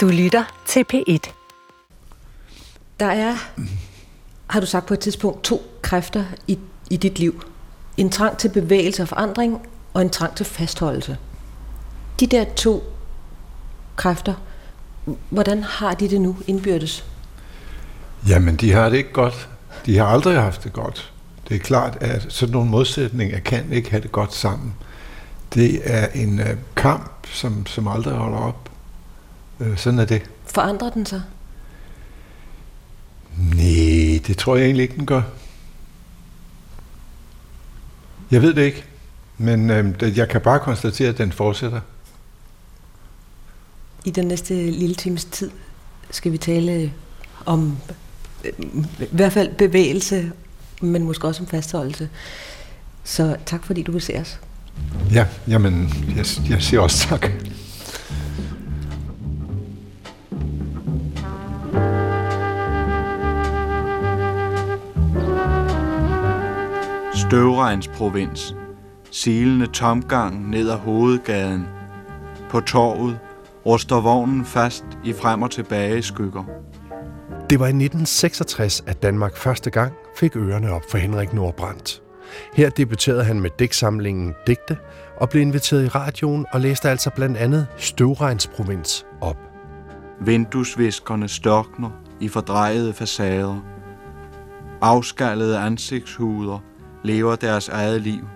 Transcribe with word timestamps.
Du 0.00 0.08
lytter 0.08 0.44
til 0.66 0.84
P1. 0.92 1.32
Der 3.00 3.06
er, 3.06 3.36
har 4.46 4.60
du 4.60 4.66
sagt 4.66 4.86
på 4.86 4.94
et 4.94 5.00
tidspunkt, 5.00 5.44
to 5.44 5.62
kræfter 5.82 6.24
i, 6.46 6.58
i 6.90 6.96
dit 6.96 7.18
liv. 7.18 7.42
En 7.96 8.10
trang 8.10 8.38
til 8.38 8.48
bevægelse 8.48 9.02
og 9.02 9.08
forandring, 9.08 9.60
og 9.94 10.02
en 10.02 10.10
trang 10.10 10.36
til 10.36 10.46
fastholdelse. 10.46 11.16
De 12.20 12.26
der 12.26 12.44
to 12.44 12.82
kræfter, 13.96 14.34
hvordan 15.30 15.62
har 15.62 15.94
de 15.94 16.10
det 16.10 16.20
nu 16.20 16.36
indbyrdes? 16.46 17.04
Jamen, 18.28 18.56
de 18.56 18.72
har 18.72 18.88
det 18.88 18.96
ikke 18.96 19.12
godt. 19.12 19.48
De 19.86 19.98
har 19.98 20.06
aldrig 20.06 20.40
haft 20.40 20.64
det 20.64 20.72
godt. 20.72 21.12
Det 21.48 21.54
er 21.54 21.60
klart, 21.60 21.98
at 22.00 22.26
sådan 22.28 22.52
nogle 22.52 22.70
modsætninger 22.70 23.40
kan 23.40 23.72
ikke 23.72 23.90
have 23.90 24.02
det 24.02 24.12
godt 24.12 24.34
sammen. 24.34 24.74
Det 25.54 25.80
er 25.84 26.06
en 26.14 26.40
uh, 26.40 26.46
kamp, 26.76 27.26
som, 27.32 27.66
som 27.66 27.88
aldrig 27.88 28.14
holder 28.14 28.38
op. 28.38 28.69
Uh, 29.60 29.76
sådan 29.76 29.98
er 29.98 30.04
det. 30.04 30.22
Forandrer 30.46 30.90
den 30.90 31.06
sig? 31.06 31.22
Nej, 33.38 34.20
det 34.26 34.36
tror 34.38 34.56
jeg 34.56 34.64
egentlig 34.64 34.82
ikke, 34.82 34.96
den 34.96 35.06
gør. 35.06 35.22
Jeg 38.30 38.42
ved 38.42 38.54
det 38.54 38.62
ikke, 38.62 38.84
men 39.38 39.70
uh, 39.70 40.18
jeg 40.18 40.28
kan 40.28 40.40
bare 40.40 40.58
konstatere, 40.58 41.08
at 41.08 41.18
den 41.18 41.32
fortsætter. 41.32 41.80
I 44.04 44.10
den 44.10 44.26
næste 44.26 44.70
lille 44.70 44.94
times 44.94 45.24
tid 45.24 45.50
skal 46.10 46.32
vi 46.32 46.38
tale 46.38 46.92
om 47.46 47.76
i 48.44 49.06
hvert 49.10 49.32
fald 49.32 49.54
bevægelse, 49.54 50.32
men 50.80 51.02
måske 51.02 51.28
også 51.28 51.42
om 51.42 51.46
fastholdelse. 51.46 52.08
Så 53.04 53.36
tak 53.46 53.64
fordi 53.64 53.82
du 53.82 53.92
vil 53.92 54.02
se 54.02 54.16
os. 54.16 54.40
Ja, 55.12 55.26
jamen, 55.48 55.94
jeg, 56.16 56.26
jeg 56.50 56.62
siger 56.62 56.80
også 56.80 57.08
tak. 57.08 57.30
Støvregns 67.30 68.54
Silende 69.10 69.66
tomgang 69.66 70.50
ned 70.50 70.70
ad 70.70 70.76
hovedgaden. 70.76 71.66
På 72.48 72.60
torvet 72.60 73.18
ruster 73.66 74.00
vognen 74.00 74.44
fast 74.44 74.84
i 75.04 75.12
frem 75.12 75.42
og 75.42 75.50
tilbage 75.50 76.02
skygger. 76.02 76.44
Det 77.50 77.60
var 77.60 77.66
i 77.66 77.68
1966, 77.68 78.84
at 78.86 79.02
Danmark 79.02 79.36
første 79.36 79.70
gang 79.70 79.92
fik 80.16 80.36
ørerne 80.36 80.72
op 80.72 80.82
for 80.90 80.98
Henrik 80.98 81.32
Nordbrandt. 81.32 82.02
Her 82.54 82.70
debuterede 82.70 83.24
han 83.24 83.40
med 83.40 83.50
digtsamlingen 83.58 84.34
Digte 84.46 84.76
og 85.20 85.28
blev 85.28 85.42
inviteret 85.42 85.84
i 85.84 85.88
radioen 85.88 86.46
og 86.52 86.60
læste 86.60 86.90
altså 86.90 87.10
blandt 87.10 87.36
andet 87.36 87.66
Støvregns 87.76 88.46
provins 88.46 89.06
op. 89.20 89.38
Vinduesviskerne 90.20 91.28
størkner 91.28 91.90
i 92.20 92.28
fordrejede 92.28 92.92
facader. 92.92 93.64
Afskallede 94.80 95.58
ansigtshuder 95.58 96.58
lever 97.04 97.36
deres 97.36 97.68
eget 97.68 98.02
liv 98.02 98.28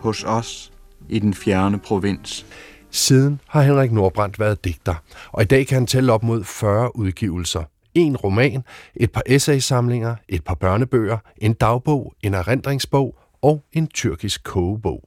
hos 0.00 0.24
os 0.24 0.72
i 1.08 1.18
den 1.18 1.34
fjerne 1.34 1.78
provins. 1.78 2.46
Siden 2.90 3.40
har 3.48 3.62
Henrik 3.62 3.92
Nordbrandt 3.92 4.40
været 4.40 4.64
digter, 4.64 4.94
og 5.32 5.42
i 5.42 5.46
dag 5.46 5.66
kan 5.66 5.74
han 5.74 5.86
tælle 5.86 6.12
op 6.12 6.22
mod 6.22 6.44
40 6.44 6.96
udgivelser. 6.96 7.62
En 7.94 8.16
roman, 8.16 8.62
et 8.96 9.12
par 9.12 9.22
essaysamlinger, 9.26 10.16
et 10.28 10.44
par 10.44 10.54
børnebøger, 10.54 11.18
en 11.38 11.52
dagbog, 11.52 12.14
en 12.22 12.34
erindringsbog 12.34 13.18
og 13.42 13.64
en 13.72 13.86
tyrkisk 13.86 14.44
kogebog. 14.44 15.02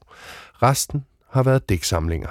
Resten 0.64 1.06
har 1.30 1.44
været 1.44 1.70
digtsamlinger. 1.70 2.30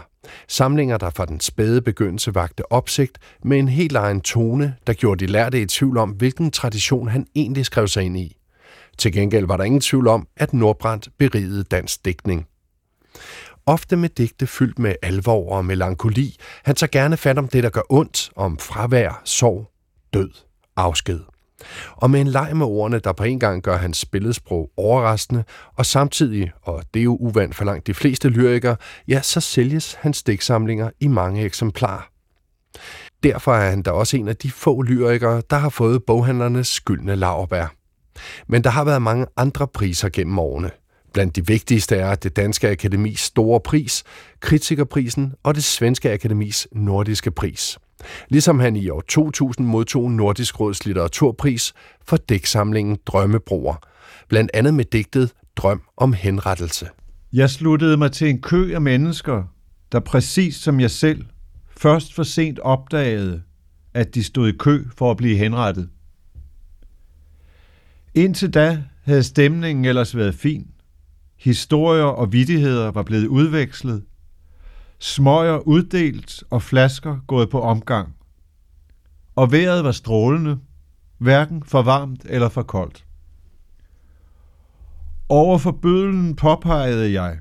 Samlinger, 0.49 0.97
der 0.97 1.11
fra 1.11 1.27
den 1.27 1.41
spæde 1.41 1.83
begyndelse 1.83 2.35
vagte 2.35 2.73
opsigt 2.73 3.19
med 3.45 3.59
en 3.59 3.69
helt 3.69 3.97
egen 3.97 4.21
tone, 4.21 4.75
der 4.87 4.93
gjorde 4.93 5.27
de 5.27 5.33
lærte 5.33 5.63
i 5.63 5.67
tvivl 5.67 5.99
om, 5.99 6.11
hvilken 6.11 6.51
tradition 6.51 7.09
han 7.09 7.27
egentlig 7.35 7.67
skrev 7.67 7.89
sig 7.89 8.03
ind 8.05 8.19
i. 8.19 8.37
Til 8.99 9.13
gengæld 9.13 9.47
var 9.47 9.57
der 9.57 9.65
ingen 9.65 9.81
tvivl 9.81 10.07
om, 10.07 10.29
at 10.37 10.55
Nordbrandt 10.55 11.09
berigede 11.19 11.65
dansk 11.65 12.05
digtning. 12.05 12.47
Ofte 13.67 13.97
med 13.97 14.09
digte 14.09 14.47
fyldt 14.47 14.79
med 14.79 14.95
alvor 15.03 15.53
og 15.53 15.65
melankoli, 15.65 16.37
han 16.65 16.75
tager 16.75 16.91
gerne 16.91 17.17
fat 17.17 17.39
om 17.39 17.49
det, 17.49 17.63
der 17.63 17.71
gør 17.71 17.81
ondt, 17.89 18.31
om 18.37 18.59
fravær, 18.59 19.23
sorg, 19.25 19.71
død, 20.15 20.31
afsked. 20.77 21.21
Og 21.97 22.11
med 22.11 22.21
en 22.21 22.27
leg 22.27 22.57
med 22.57 22.67
ordene, 22.67 22.99
der 22.99 23.13
på 23.13 23.25
en 23.25 23.41
gang 23.41 23.63
gør 23.63 23.77
hans 23.77 23.99
spillesprog 23.99 24.71
overraskende, 24.77 25.45
og 25.77 25.87
samtidig, 25.87 26.53
og 26.63 26.83
det 26.95 27.01
er 27.01 27.05
jo 27.05 27.17
uvandt 27.17 27.55
for 27.55 27.65
langt 27.65 27.87
de 27.87 27.95
fleste 27.95 28.29
lyrikere, 28.29 28.77
ja, 29.09 29.23
så 29.23 29.41
sælges 29.41 29.95
hans 29.95 30.23
digtsamlinger 30.23 30.91
i 31.01 31.09
mange 31.09 31.43
eksemplarer. 31.43 32.11
Derfor 33.23 33.55
er 33.55 33.71
han 33.71 33.83
da 33.83 33.91
også 33.91 34.17
en 34.17 34.29
af 34.29 34.37
de 34.37 34.51
få 34.51 34.83
lyrikere, 34.83 35.43
der 35.51 35.57
har 35.57 35.69
fået 35.69 36.05
boghandlernes 36.05 36.69
skyldne 36.69 37.17
laverbær. 37.17 37.78
Men 38.47 38.65
der 38.65 38.71
har 38.71 38.85
været 38.85 39.03
mange 39.03 39.27
andre 39.37 39.69
priser 39.69 40.09
gennem 40.09 40.39
årene. 40.39 40.71
Blandt 41.13 41.37
de 41.37 41.47
vigtigste 41.47 41.97
er 41.97 42.15
det 42.15 42.37
Danske 42.37 42.71
Akademis 42.71 43.21
Store 43.21 43.61
Pris, 43.61 44.05
Kritikerprisen 44.41 45.35
og 45.43 45.55
det 45.55 45.65
Svenske 45.65 46.13
Akademis 46.13 46.69
Nordiske 46.73 47.31
Pris. 47.31 47.79
Ligesom 48.29 48.61
han 48.61 48.77
i 48.77 48.89
år 48.89 49.01
2000 49.01 49.67
modtog 49.67 50.11
Nordisk 50.11 50.61
Råds 50.61 50.87
litteraturpris 50.87 51.73
for 52.07 52.17
dæksamlingen 52.17 52.99
Drømmebroer, 53.07 53.75
blandt 54.29 54.51
andet 54.55 54.75
med 54.75 54.85
digtet 54.85 55.33
Drøm 55.57 55.83
om 55.97 56.13
henrettelse. 56.13 56.89
Jeg 57.33 57.51
sluttede 57.51 57.97
mig 57.97 58.13
til 58.13 58.29
en 58.29 58.41
kø 58.41 58.75
af 58.75 58.81
mennesker, 58.81 59.43
der 59.93 60.01
præcis 60.01 60.57
som 60.57 60.81
jeg 60.81 60.91
selv 60.91 61.25
først 61.77 62.15
for 62.15 62.23
sent 62.23 62.59
opdagede, 62.59 63.43
at 63.95 64.15
de 64.15 64.25
stod 64.25 64.49
i 64.49 64.53
kø 64.59 64.85
for 64.97 65.11
at 65.11 65.17
blive 65.17 65.37
henrettet. 65.37 65.89
Indtil 68.19 68.55
da 68.55 68.85
havde 69.05 69.23
stemningen 69.23 69.85
ellers 69.85 70.17
været 70.17 70.35
fin. 70.35 70.71
Historier 71.37 72.05
og 72.05 72.33
vittigheder 72.33 72.91
var 72.91 73.03
blevet 73.03 73.27
udvekslet. 73.27 74.05
Smøger 74.99 75.59
uddelt 75.59 76.43
og 76.51 76.63
flasker 76.63 77.19
gået 77.27 77.51
på 77.51 77.61
omgang. 77.61 78.15
Og 79.37 79.53
vejret 79.53 79.85
var 79.85 79.93
strålende, 79.93 80.59
hverken 81.19 81.63
for 81.63 81.83
varmt 81.83 82.27
eller 82.29 82.49
for 82.49 82.63
koldt. 82.63 83.05
Over 85.29 85.59
for 85.59 85.71
bødlen 85.71 86.37
påpegede 86.37 87.23
jeg. 87.23 87.39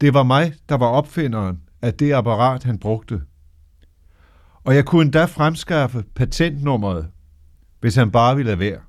Det 0.00 0.14
var 0.14 0.22
mig, 0.22 0.54
der 0.68 0.74
var 0.74 0.86
opfinderen 0.86 1.60
af 1.82 1.94
det 1.94 2.12
apparat, 2.12 2.64
han 2.64 2.78
brugte. 2.78 3.22
Og 4.64 4.74
jeg 4.74 4.84
kunne 4.84 5.02
endda 5.02 5.24
fremskaffe 5.24 6.04
patentnummeret, 6.14 7.08
hvis 7.80 7.94
han 7.94 8.10
bare 8.10 8.36
ville 8.36 8.58
være. 8.58 8.80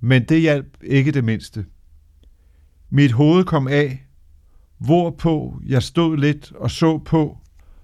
Men 0.00 0.24
det 0.24 0.40
hjalp 0.40 0.76
ikke 0.82 1.12
det 1.12 1.24
mindste. 1.24 1.66
Mit 2.90 3.12
hoved 3.12 3.44
kom 3.44 3.68
af, 3.68 4.06
hvorpå 4.78 5.60
jeg 5.66 5.82
stod 5.82 6.16
lidt 6.16 6.52
og 6.52 6.70
så 6.70 6.98
på, 6.98 7.38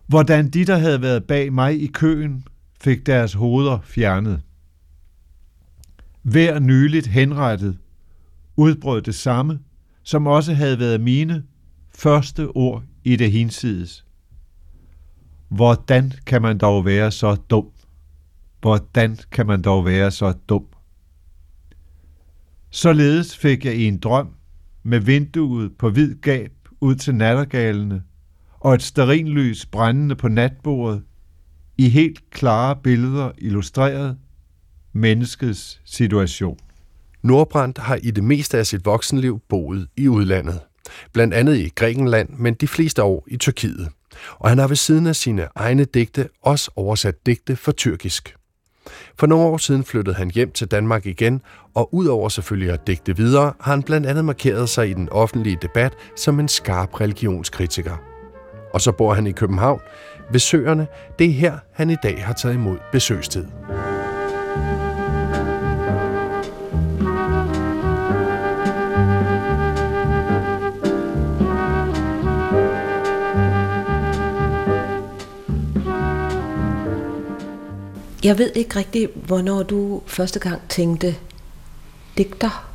hvordan 0.06 0.50
de, 0.50 0.64
der 0.64 0.76
havde 0.76 1.02
været 1.02 1.24
bag 1.24 1.52
mig 1.52 1.82
i 1.82 1.86
køen, 1.86 2.44
fik 2.80 3.06
deres 3.06 3.32
hoveder 3.32 3.78
fjernet. 3.82 4.42
Hver 6.22 6.58
nyligt 6.58 7.06
henrettet 7.06 7.78
udbrød 8.56 9.02
det 9.02 9.14
samme, 9.14 9.60
som 10.02 10.26
også 10.26 10.54
havde 10.54 10.78
været 10.78 11.00
mine 11.00 11.44
første 11.94 12.48
ord 12.48 12.82
i 13.04 13.16
det 13.16 13.32
hinsides. 13.32 14.04
Hvordan 15.48 16.12
kan 16.26 16.42
man 16.42 16.58
dog 16.58 16.84
være 16.84 17.10
så 17.10 17.34
dum? 17.34 17.70
Hvordan 18.60 19.18
kan 19.30 19.46
man 19.46 19.62
dog 19.62 19.84
være 19.84 20.10
så 20.10 20.32
dum? 20.48 20.66
Således 22.74 23.36
fik 23.36 23.64
jeg 23.64 23.74
i 23.74 23.84
en 23.84 23.98
drøm 23.98 24.28
med 24.82 25.00
vinduet 25.00 25.72
på 25.78 25.90
hvid 25.90 26.14
gab 26.14 26.50
ud 26.80 26.94
til 26.94 27.14
nattergalene 27.14 28.02
og 28.60 28.74
et 28.74 28.82
sterinlys 28.82 29.66
brændende 29.66 30.16
på 30.16 30.28
natbordet 30.28 31.02
i 31.78 31.88
helt 31.88 32.30
klare 32.30 32.76
billeder 32.82 33.32
illustreret 33.38 34.18
menneskets 34.92 35.80
situation. 35.84 36.58
Nordbrandt 37.22 37.78
har 37.78 37.98
i 38.02 38.10
det 38.10 38.24
meste 38.24 38.58
af 38.58 38.66
sit 38.66 38.84
voksenliv 38.84 39.40
boet 39.48 39.88
i 39.96 40.08
udlandet. 40.08 40.60
Blandt 41.12 41.34
andet 41.34 41.56
i 41.56 41.68
Grækenland, 41.68 42.28
men 42.28 42.54
de 42.54 42.68
fleste 42.68 43.02
år 43.02 43.24
i 43.28 43.36
Tyrkiet. 43.36 43.88
Og 44.38 44.48
han 44.48 44.58
har 44.58 44.68
ved 44.68 44.76
siden 44.76 45.06
af 45.06 45.16
sine 45.16 45.48
egne 45.54 45.84
digte 45.84 46.28
også 46.42 46.70
oversat 46.76 47.26
digte 47.26 47.56
for 47.56 47.72
tyrkisk. 47.72 48.34
For 49.18 49.26
nogle 49.26 49.46
år 49.46 49.56
siden 49.56 49.84
flyttede 49.84 50.16
han 50.16 50.30
hjem 50.30 50.50
til 50.50 50.70
Danmark 50.70 51.06
igen, 51.06 51.42
og 51.74 51.94
udover 51.94 52.28
selvfølgelig 52.28 52.72
at 52.72 52.86
digte 52.86 53.16
videre, 53.16 53.52
har 53.60 53.72
han 53.72 53.82
blandt 53.82 54.06
andet 54.06 54.24
markeret 54.24 54.68
sig 54.68 54.90
i 54.90 54.92
den 54.92 55.08
offentlige 55.08 55.58
debat 55.62 55.92
som 56.16 56.40
en 56.40 56.48
skarp 56.48 57.00
religionskritiker. 57.00 57.96
Og 58.74 58.80
så 58.80 58.92
bor 58.92 59.14
han 59.14 59.26
i 59.26 59.32
København, 59.32 59.80
ved 60.30 60.40
Søerne. 60.40 60.86
Det 61.18 61.26
er 61.26 61.32
her, 61.32 61.58
han 61.72 61.90
i 61.90 61.96
dag 62.02 62.24
har 62.24 62.32
taget 62.32 62.54
imod 62.54 62.76
besøgstid. 62.92 63.44
Jeg 78.24 78.38
ved 78.38 78.50
ikke 78.54 78.78
rigtig, 78.78 79.08
hvornår 79.14 79.62
du 79.62 80.02
første 80.06 80.38
gang 80.38 80.60
tænkte, 80.68 81.14
digter 82.18 82.70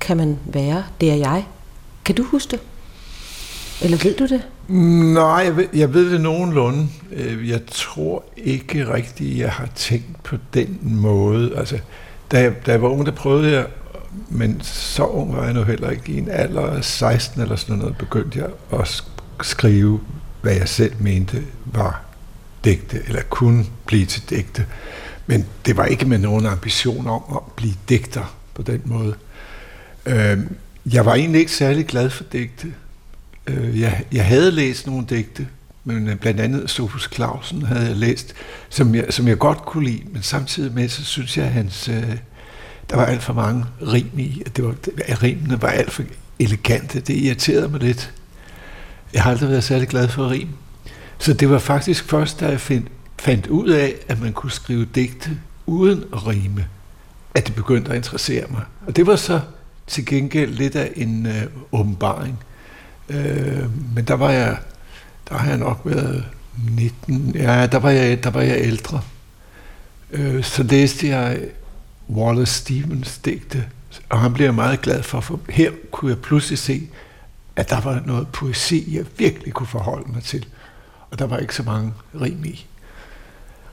kan 0.00 0.16
man 0.16 0.38
være, 0.46 0.84
det 1.00 1.10
er 1.10 1.14
jeg. 1.14 1.46
Kan 2.04 2.14
du 2.14 2.22
huske 2.22 2.50
det? 2.50 2.60
Eller 3.82 3.96
ved 4.02 4.16
du 4.16 4.26
det? 4.26 4.42
Nej, 5.14 5.42
jeg 5.44 5.56
ved, 5.56 5.68
jeg 5.74 5.94
ved 5.94 6.12
det 6.12 6.20
nogenlunde. 6.20 6.88
Øh, 7.12 7.48
jeg 7.48 7.60
tror 7.66 8.24
ikke 8.36 8.94
rigtigt, 8.94 9.38
jeg 9.38 9.52
har 9.52 9.68
tænkt 9.74 10.22
på 10.22 10.36
den 10.54 10.78
måde. 10.82 11.56
Altså, 11.56 11.78
da 12.30 12.40
jeg, 12.40 12.66
da 12.66 12.72
jeg 12.72 12.82
var 12.82 12.88
ung, 12.88 13.06
der 13.06 13.12
prøvede 13.12 13.52
jeg, 13.52 13.66
men 14.28 14.60
så 14.62 15.04
ung 15.04 15.36
var 15.36 15.44
jeg 15.44 15.54
nu 15.54 15.62
heller 15.62 15.90
ikke. 15.90 16.12
I 16.12 16.18
en 16.18 16.28
alder 16.30 16.66
af 16.66 16.84
16 16.84 17.42
eller 17.42 17.56
sådan 17.56 17.76
noget, 17.76 17.96
begyndte 17.98 18.38
jeg 18.38 18.48
at 18.80 19.04
skrive, 19.42 20.00
hvad 20.42 20.54
jeg 20.54 20.68
selv 20.68 20.92
mente 21.00 21.42
var 21.64 22.13
digte, 22.64 23.02
eller 23.06 23.22
kunne 23.22 23.64
blive 23.86 24.06
til 24.06 24.22
digte. 24.30 24.66
Men 25.26 25.46
det 25.66 25.76
var 25.76 25.84
ikke 25.84 26.04
med 26.04 26.18
nogen 26.18 26.46
ambition 26.46 27.06
om 27.06 27.22
at 27.36 27.42
blive 27.56 27.74
digter 27.88 28.34
på 28.54 28.62
den 28.62 28.82
måde. 28.84 29.14
Øh, 30.06 30.38
Jeg 30.92 31.06
var 31.06 31.14
egentlig 31.14 31.38
ikke 31.40 31.52
særlig 31.52 31.86
glad 31.86 32.10
for 32.10 32.24
digte. 32.32 32.74
Øh, 33.46 33.80
Jeg, 33.80 34.04
jeg 34.12 34.24
havde 34.26 34.50
læst 34.50 34.86
nogle 34.86 35.06
digte, 35.10 35.46
men 35.84 36.08
øh, 36.08 36.16
blandt 36.16 36.40
andet 36.40 36.70
Sofus 36.70 37.10
Clausen 37.14 37.62
havde 37.62 37.86
jeg 37.86 37.96
læst, 37.96 38.34
som 38.68 38.94
jeg, 38.94 39.06
som 39.10 39.28
jeg 39.28 39.38
godt 39.38 39.58
kunne 39.58 39.84
lide, 39.86 40.02
men 40.12 40.22
samtidig 40.22 40.74
med, 40.74 40.88
så 40.88 41.04
synes 41.04 41.36
jeg, 41.38 41.44
at 41.46 41.52
hans, 41.52 41.88
øh, 41.88 42.16
der 42.90 42.96
var 42.96 43.04
alt 43.06 43.22
for 43.22 43.32
mange 43.32 43.64
rim 43.82 44.10
i, 44.18 44.42
at 44.46 44.56
det 44.56 44.64
var, 44.64 44.74
at 45.04 45.22
rimene 45.22 45.62
var 45.62 45.68
alt 45.68 45.92
for 45.92 46.02
elegante. 46.38 47.00
Det 47.00 47.14
irriterede 47.16 47.68
mig 47.68 47.80
lidt. 47.80 48.12
Jeg 49.14 49.22
har 49.22 49.30
aldrig 49.30 49.48
været 49.50 49.64
særlig 49.64 49.88
glad 49.88 50.08
for 50.08 50.30
rim. 50.30 50.48
Så 51.24 51.32
det 51.32 51.50
var 51.50 51.58
faktisk 51.58 52.04
først, 52.04 52.40
da 52.40 52.48
jeg 52.48 52.60
find, 52.60 52.84
fandt 53.18 53.46
ud 53.46 53.68
af, 53.68 53.94
at 54.08 54.20
man 54.20 54.32
kunne 54.32 54.52
skrive 54.52 54.84
digte 54.94 55.30
uden 55.66 56.04
at 56.12 56.26
rime, 56.26 56.66
at 57.34 57.46
det 57.46 57.54
begyndte 57.54 57.90
at 57.90 57.96
interessere 57.96 58.46
mig. 58.50 58.62
Og 58.86 58.96
det 58.96 59.06
var 59.06 59.16
så 59.16 59.40
til 59.86 60.06
gengæld 60.06 60.54
lidt 60.54 60.76
af 60.76 60.92
en 60.96 61.26
øh, 61.26 61.42
åbenbaring. 61.72 62.38
Øh, 63.08 63.94
men 63.94 64.04
der 64.04 64.14
var 64.14 64.30
jeg, 64.30 64.56
der 65.28 65.34
har 65.34 65.48
jeg 65.48 65.58
nok 65.58 65.80
været 65.84 66.24
19, 66.70 67.32
ja, 67.34 67.66
der 67.66 67.78
var 67.78 67.90
jeg, 67.90 68.24
der 68.24 68.30
var 68.30 68.42
jeg 68.42 68.58
ældre. 68.60 69.00
Øh, 70.10 70.44
så 70.44 70.62
læste 70.62 71.08
jeg 71.08 71.38
Wallace 72.10 72.54
Stevens 72.54 73.18
digte, 73.18 73.64
og 74.08 74.20
han 74.20 74.32
blev 74.32 74.46
jeg 74.46 74.54
meget 74.54 74.80
glad 74.80 75.02
for, 75.02 75.20
for 75.20 75.40
her 75.48 75.70
kunne 75.90 76.10
jeg 76.10 76.18
pludselig 76.18 76.58
se, 76.58 76.88
at 77.56 77.70
der 77.70 77.80
var 77.80 78.02
noget 78.06 78.28
poesi, 78.28 78.96
jeg 78.96 79.04
virkelig 79.18 79.52
kunne 79.52 79.66
forholde 79.66 80.12
mig 80.12 80.22
til. 80.22 80.46
Og 81.14 81.18
der 81.18 81.26
var 81.26 81.38
ikke 81.38 81.54
så 81.54 81.62
mange 81.62 81.92
rim 82.20 82.44
i. 82.44 82.66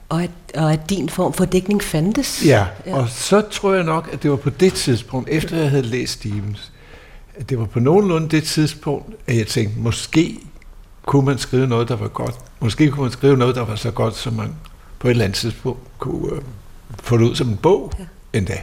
Og 0.09 0.23
at, 0.23 0.29
og 0.55 0.73
at 0.73 0.89
din 0.89 1.09
form 1.09 1.33
for 1.33 1.45
dækning 1.45 1.83
fandtes? 1.83 2.45
Ja, 2.45 2.67
og 2.85 3.09
så 3.09 3.41
tror 3.51 3.73
jeg 3.73 3.83
nok, 3.83 4.09
at 4.13 4.23
det 4.23 4.31
var 4.31 4.37
på 4.37 4.49
det 4.49 4.73
tidspunkt, 4.73 5.29
efter 5.29 5.57
jeg 5.57 5.69
havde 5.69 5.83
læst 5.83 6.13
Stevens, 6.13 6.71
at 7.35 7.49
det 7.49 7.59
var 7.59 7.65
på 7.65 7.79
nogenlunde 7.79 8.29
det 8.29 8.43
tidspunkt, 8.43 9.15
at 9.27 9.37
jeg 9.37 9.47
tænkte, 9.47 9.79
måske 9.79 10.39
kunne 11.05 11.25
man 11.25 11.37
skrive 11.37 11.67
noget, 11.67 11.87
der 11.87 11.95
var 11.95 12.07
godt. 12.07 12.35
Måske 12.59 12.91
kunne 12.91 13.03
man 13.03 13.11
skrive 13.11 13.37
noget, 13.37 13.55
der 13.55 13.65
var 13.65 13.75
så 13.75 13.91
godt, 13.91 14.15
som 14.15 14.33
man 14.33 14.55
på 14.99 15.07
et 15.07 15.11
eller 15.11 15.25
andet 15.25 15.37
tidspunkt 15.37 15.79
kunne 15.99 16.35
øh, 16.35 16.41
få 17.03 17.17
det 17.17 17.23
ud 17.23 17.35
som 17.35 17.49
en 17.49 17.57
bog 17.57 17.91
ja. 17.99 18.05
endda. 18.33 18.57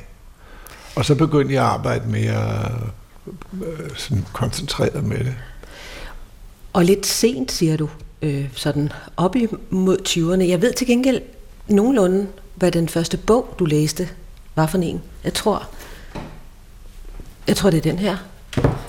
Og 0.97 1.05
så 1.05 1.15
begyndte 1.15 1.55
jeg 1.55 1.65
at 1.65 1.71
arbejde 1.71 2.09
mere 2.09 2.71
øh, 3.53 3.91
sådan 3.97 4.25
koncentreret 4.33 5.05
med 5.05 5.19
det. 5.19 5.35
Og 6.73 6.85
lidt 6.85 7.07
sent, 7.07 7.53
siger 7.53 7.77
du, 7.77 7.89
øh, 8.23 8.49
sådan 8.55 8.93
op 9.17 9.37
imod 9.37 9.99
20'erne. 10.09 10.49
Jeg 10.49 10.63
ved 10.63 10.73
til 10.73 10.87
gengæld 10.87 11.21
nogenlunde, 11.69 12.27
hvad 12.55 12.73
den 12.73 12.89
første 12.89 13.17
bog, 13.17 13.55
du 13.59 13.65
læste, 13.65 14.09
var 14.57 14.67
for 14.67 14.79
en. 14.79 15.03
Jeg 15.25 15.35
tror, 15.35 15.69
jeg 17.47 17.57
tror 17.57 17.71
det 17.71 17.79
er 17.79 17.91
den 17.91 17.99
her. 17.99 18.17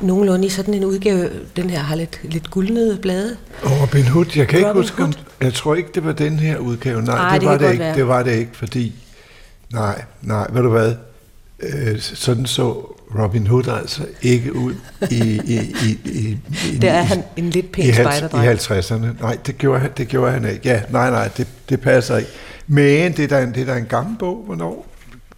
Nogenlunde 0.01 0.45
i 0.45 0.49
sådan 0.49 0.73
en 0.73 0.83
udgave, 0.83 1.29
den 1.55 1.69
her 1.69 1.79
har 1.79 1.95
lidt, 1.95 2.19
lidt 2.23 2.51
guldnede 2.51 2.97
blade. 2.97 3.37
Robin 3.63 4.03
Hood, 4.03 4.25
jeg 4.35 4.47
kan 4.47 4.59
ikke 4.59 4.69
Robin 4.69 4.81
huske, 4.81 5.03
om, 5.03 5.13
jeg 5.41 5.53
tror 5.53 5.75
ikke, 5.75 5.89
det 5.95 6.05
var 6.05 6.11
den 6.11 6.39
her 6.39 6.57
udgave. 6.57 7.01
Nej, 7.01 7.15
Ej, 7.15 7.31
det, 7.37 7.41
det 7.41 7.49
var 7.49 7.57
det 7.57 7.71
ikke. 7.71 7.79
være. 7.83 7.95
Det 7.95 8.07
var 8.07 8.23
det 8.23 8.35
ikke, 8.35 8.51
fordi... 8.53 8.93
Nej, 9.73 10.03
nej, 10.21 10.47
ved 10.51 10.61
du 10.61 10.69
hvad? 10.69 10.95
Øh, 11.59 11.99
sådan 11.99 12.45
så 12.45 12.95
Robin 13.19 13.47
Hood 13.47 13.67
altså 13.67 14.05
ikke 14.21 14.55
ud 14.55 14.73
i... 15.11 15.15
i, 15.45 15.57
i, 15.59 15.99
i, 16.05 16.37
i 16.73 16.77
Der 16.77 16.91
er 16.91 17.01
han 17.01 17.23
en 17.37 17.49
lidt 17.49 17.71
pæn 17.71 17.93
spejderdreng. 17.93 18.45
I 18.45 18.55
50'erne. 18.55 19.21
Nej, 19.21 19.37
det 19.45 19.57
gjorde, 19.57 19.79
han, 19.79 19.89
det 19.97 20.07
gjorde 20.07 20.31
han 20.31 20.45
ikke. 20.49 20.61
Ja, 20.69 20.81
nej, 20.89 21.09
nej, 21.09 21.27
det, 21.37 21.47
det 21.69 21.81
passer 21.81 22.17
ikke. 22.17 22.29
Men 22.67 23.11
det 23.11 23.23
er 23.23 23.27
da 23.27 23.43
en, 23.43 23.53
det 23.53 23.69
er 23.69 23.75
en 23.75 23.85
gammel 23.85 24.15
bog, 24.19 24.43
hvornår? 24.45 24.85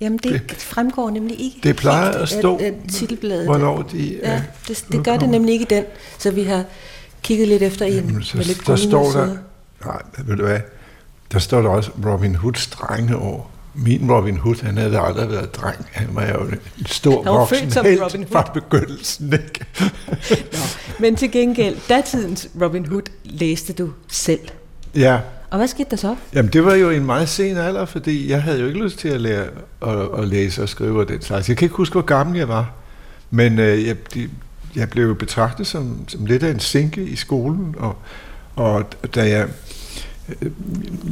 Jamen, 0.02 0.18
det, 0.24 0.42
det 0.50 0.58
fremgår 0.58 1.10
nemlig 1.10 1.40
ikke. 1.42 1.60
Det 1.64 1.76
plejer 1.76 2.10
at 2.12 2.30
stå, 2.30 2.58
af- 2.58 2.64
af 2.66 2.74
titelbladet. 2.92 3.46
hvornår 3.46 3.82
de 3.82 4.20
Ja, 4.24 4.32
er 4.32 4.42
det, 4.68 4.86
det 4.92 5.04
gør 5.06 5.18
det 5.18 5.30
nemlig 5.30 5.54
ikke 5.54 5.64
i 5.64 5.76
den. 5.76 5.84
Så 6.18 6.32
vi 6.32 6.44
har 6.44 6.64
kigget 7.24 7.48
lidt 7.48 7.64
efter 7.64 7.86
en 7.86 7.94
Jamen, 7.94 8.16
med 8.16 8.24
så, 8.24 8.38
lidt 8.38 8.68
der 8.68 8.76
står 8.76 9.12
der, 9.12 9.26
nej, 9.86 10.02
ved 10.26 10.36
du 10.38 10.44
hvad, 10.46 10.60
der 11.32 11.40
står 11.40 11.62
der 11.62 11.70
også 11.70 11.92
Robin 12.06 12.36
Hoods 12.36 12.68
drengeår. 12.68 13.51
Min 13.74 14.12
Robin 14.12 14.38
Hood, 14.38 14.64
han 14.64 14.78
havde 14.78 15.00
aldrig 15.00 15.30
været 15.30 15.56
dreng. 15.56 15.86
Han 15.92 16.08
var 16.12 16.28
jo 16.28 16.40
en 16.44 16.60
stor 16.86 17.24
Han 17.24 17.32
var 17.32 17.38
voksen 17.40 17.72
som 17.72 17.86
helt 17.86 18.02
Robin 18.02 18.20
Hood. 18.24 18.32
fra 18.32 18.52
begyndelsen. 18.54 19.34
Ikke? 19.34 19.66
Nå, 20.52 20.58
men 21.00 21.16
til 21.16 21.32
gengæld, 21.32 21.78
datidens 21.90 22.50
Robin 22.62 22.86
Hood 22.86 23.02
læste 23.24 23.74
du 23.74 23.90
selv. 24.08 24.40
ja, 24.96 25.20
Og 25.50 25.58
hvad 25.58 25.68
skete 25.68 25.90
der 25.90 25.98
så? 25.98 26.16
Jamen, 26.34 26.52
det 26.54 26.66
var 26.66 26.76
jo 26.76 26.90
en 26.90 27.06
meget 27.06 27.30
sen 27.30 27.58
alder, 27.58 27.86
fordi 27.86 28.30
jeg 28.30 28.44
havde 28.44 28.60
jo 28.60 28.68
ikke 28.68 28.84
lyst 28.84 28.98
til 29.00 29.08
at 29.10 29.22
lære 29.22 29.46
at, 29.88 30.20
at 30.20 30.28
læse 30.28 30.64
og 30.64 30.70
skrive 30.70 31.00
og 31.00 31.08
den 31.10 31.22
slags. 31.22 31.50
Jeg 31.50 31.58
kan 31.58 31.66
ikke 31.66 31.76
huske, 31.76 31.94
hvor 31.94 32.02
gammel 32.02 32.38
jeg 32.38 32.48
var, 32.48 32.72
men 33.32 33.60
øh, 33.60 33.88
jeg, 33.88 33.96
de, 34.14 34.30
jeg 34.76 34.90
blev 34.90 35.08
jo 35.08 35.14
betragtet 35.14 35.68
som, 35.68 35.98
som 36.08 36.26
lidt 36.26 36.44
af 36.44 36.52
en 36.52 36.60
sinke 36.60 37.04
i 37.04 37.16
skolen, 37.16 37.76
og, 37.78 37.96
og 38.56 38.86
da 39.16 39.30
jeg... 39.30 39.48
Øh, 40.42 40.52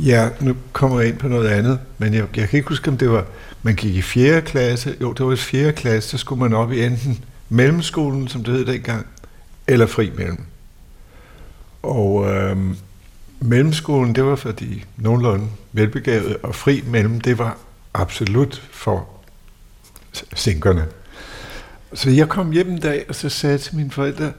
ja, 0.08 0.30
nu 0.40 0.56
kommer 0.74 1.00
jeg 1.00 1.10
ind 1.10 1.18
på 1.18 1.28
noget 1.28 1.48
andet, 1.48 1.80
men 1.98 2.14
jeg, 2.14 2.38
jeg 2.38 2.50
kan 2.50 2.58
ikke 2.58 2.70
huske, 2.70 2.90
om 2.90 2.98
det 2.98 3.10
var... 3.10 3.26
Man 3.64 3.76
gik 3.76 3.96
i 3.96 4.02
4. 4.02 4.42
klasse, 4.42 4.96
jo, 5.02 5.14
det 5.14 5.26
var 5.26 5.34
i 5.34 5.36
4. 5.36 5.72
klasse, 5.72 6.10
så 6.10 6.18
skulle 6.18 6.40
man 6.40 6.54
op 6.54 6.72
i 6.72 6.84
enten 6.84 7.24
mellemskolen, 7.50 8.28
som 8.28 8.44
det 8.44 8.54
hed 8.54 8.66
dengang, 8.66 9.06
eller 9.68 9.86
fri 9.86 10.12
mellem. 10.16 10.44
Og 11.84 12.30
øhm, 12.30 12.76
mellemskolen, 13.40 14.16
det 14.16 14.24
var 14.24 14.36
for 14.36 14.52
de 14.52 14.82
nogenlunde 14.98 15.48
velbegavede, 15.72 16.38
og 16.44 16.56
fri 16.56 16.84
mellem, 16.88 17.22
det 17.22 17.38
var 17.38 17.58
absolut 17.94 18.64
for 18.72 19.10
sinkerne. 20.34 20.86
Så 21.94 22.10
jeg 22.10 22.30
kom 22.30 22.52
hjem 22.52 22.70
en 22.70 22.80
dag, 22.80 23.06
og 23.10 23.16
så 23.16 23.30
sagde 23.30 23.54
jeg 23.54 23.62
til 23.62 23.76
mine 23.76 23.92
forældre, 23.92 24.32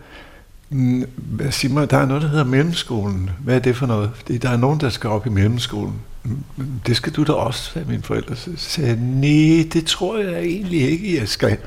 sig 1.51 1.71
mig, 1.71 1.91
der 1.91 1.97
er 1.99 2.07
noget, 2.07 2.23
der 2.23 2.29
hedder 2.29 2.45
mellemskolen. 2.45 3.31
Hvad 3.41 3.55
er 3.55 3.59
det 3.59 3.77
for 3.77 3.87
noget? 3.87 4.11
Fordi 4.15 4.39
der 4.39 4.51
er 4.51 4.57
nogen, 4.57 4.81
der 4.81 4.89
skal 4.89 5.11
op 5.11 5.27
i 5.27 5.31
mellemskolen. 5.31 5.95
Mm, 6.25 6.45
det 6.87 6.97
skal 6.97 7.13
du 7.13 7.25
da 7.25 7.33
også, 7.33 7.73
sagde 7.73 7.89
mine 7.89 8.03
forældre. 8.03 8.37
Så 8.37 8.51
sagde 8.57 8.89
jeg, 8.91 8.99
nej, 8.99 9.69
det 9.73 9.87
tror 9.87 10.19
jeg 10.19 10.43
egentlig 10.43 10.91
ikke, 10.91 11.19
jeg 11.19 11.29
skal. 11.29 11.59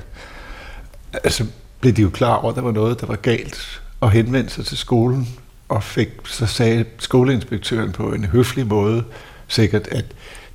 Altså 1.13 1.45
blev 1.79 1.93
de 1.93 2.01
jo 2.01 2.09
klar 2.09 2.35
over, 2.35 2.49
at 2.49 2.55
der 2.55 2.61
var 2.61 2.71
noget, 2.71 3.01
der 3.01 3.07
var 3.07 3.15
galt, 3.15 3.81
og 3.99 4.11
henvendte 4.11 4.53
sig 4.53 4.65
til 4.65 4.77
skolen, 4.77 5.27
og 5.69 5.83
fik, 5.83 6.09
så 6.25 6.45
sagde 6.45 6.85
skoleinspektøren 6.99 7.91
på 7.91 8.13
en 8.13 8.25
høflig 8.25 8.67
måde, 8.67 9.03
sikkert, 9.47 9.87
at 9.87 10.05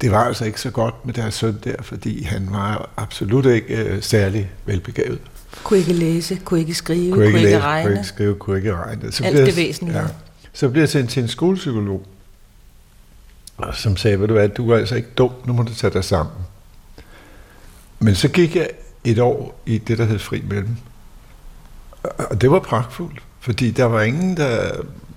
det 0.00 0.10
var 0.10 0.24
altså 0.24 0.44
ikke 0.44 0.60
så 0.60 0.70
godt 0.70 1.06
med 1.06 1.14
deres 1.14 1.34
søn 1.34 1.58
der, 1.64 1.82
fordi 1.82 2.22
han 2.22 2.48
var 2.50 2.88
absolut 2.96 3.46
ikke 3.46 3.76
øh, 3.76 4.02
særlig 4.02 4.50
velbegavet. 4.66 5.18
Kunne 5.64 5.78
ikke 5.78 5.92
læse, 5.92 6.36
kunne 6.44 6.60
ikke 6.60 6.74
skrive, 6.74 7.12
Kunne 7.12 7.26
ikke, 7.26 7.38
læse, 7.38 7.60
regne. 7.60 7.86
kunne 7.88 7.96
ikke 7.96 8.08
skrive, 8.08 8.34
kunne 8.34 8.56
ikke 8.56 8.76
regne. 8.76 9.12
Så 9.12 9.24
Alt 9.24 9.34
blev 9.34 9.46
det 9.46 9.56
væsentlige. 9.56 9.98
Ja. 9.98 10.04
Så 10.52 10.68
blev 10.68 10.82
jeg 10.82 10.88
sendt 10.88 11.10
til 11.10 11.22
en 11.22 11.28
skolepsykolog, 11.28 12.06
og 13.56 13.74
som 13.74 13.96
sagde, 13.96 14.20
ved 14.20 14.28
du 14.28 14.34
hvad, 14.34 14.48
du 14.48 14.70
er 14.70 14.76
altså 14.78 14.94
ikke 14.94 15.08
dum, 15.18 15.30
nu 15.46 15.52
må 15.52 15.62
du 15.62 15.74
tage 15.74 15.92
dig 15.92 16.04
sammen. 16.04 16.34
Men 17.98 18.14
så 18.14 18.28
gik 18.28 18.56
jeg 18.56 18.68
et 19.04 19.18
år 19.18 19.62
i 19.66 19.78
det, 19.78 19.98
der 19.98 20.04
hed 20.04 20.18
fri 20.18 20.42
mellem. 20.48 20.76
Og 22.02 22.40
det 22.40 22.50
var 22.50 22.58
pragtfuldt, 22.58 23.22
fordi 23.40 23.70
der 23.70 23.84
var 23.84 24.02
ingen, 24.02 24.36
der... 24.36 24.70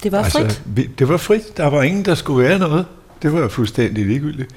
Det 0.04 0.12
var 0.12 0.30
frit. 0.30 0.62
vi, 0.66 0.90
det 1.00 1.10
var 1.10 1.18
frit. 1.18 1.58
Der 1.58 1.68
var 1.68 1.82
ingen, 1.84 2.06
der 2.06 2.16
skulle 2.16 2.50
være 2.50 2.60
noget. 2.60 2.86
Det 3.22 3.34
var 3.34 3.48
fuldstændig 3.48 4.06
ligegyldigt. 4.06 4.50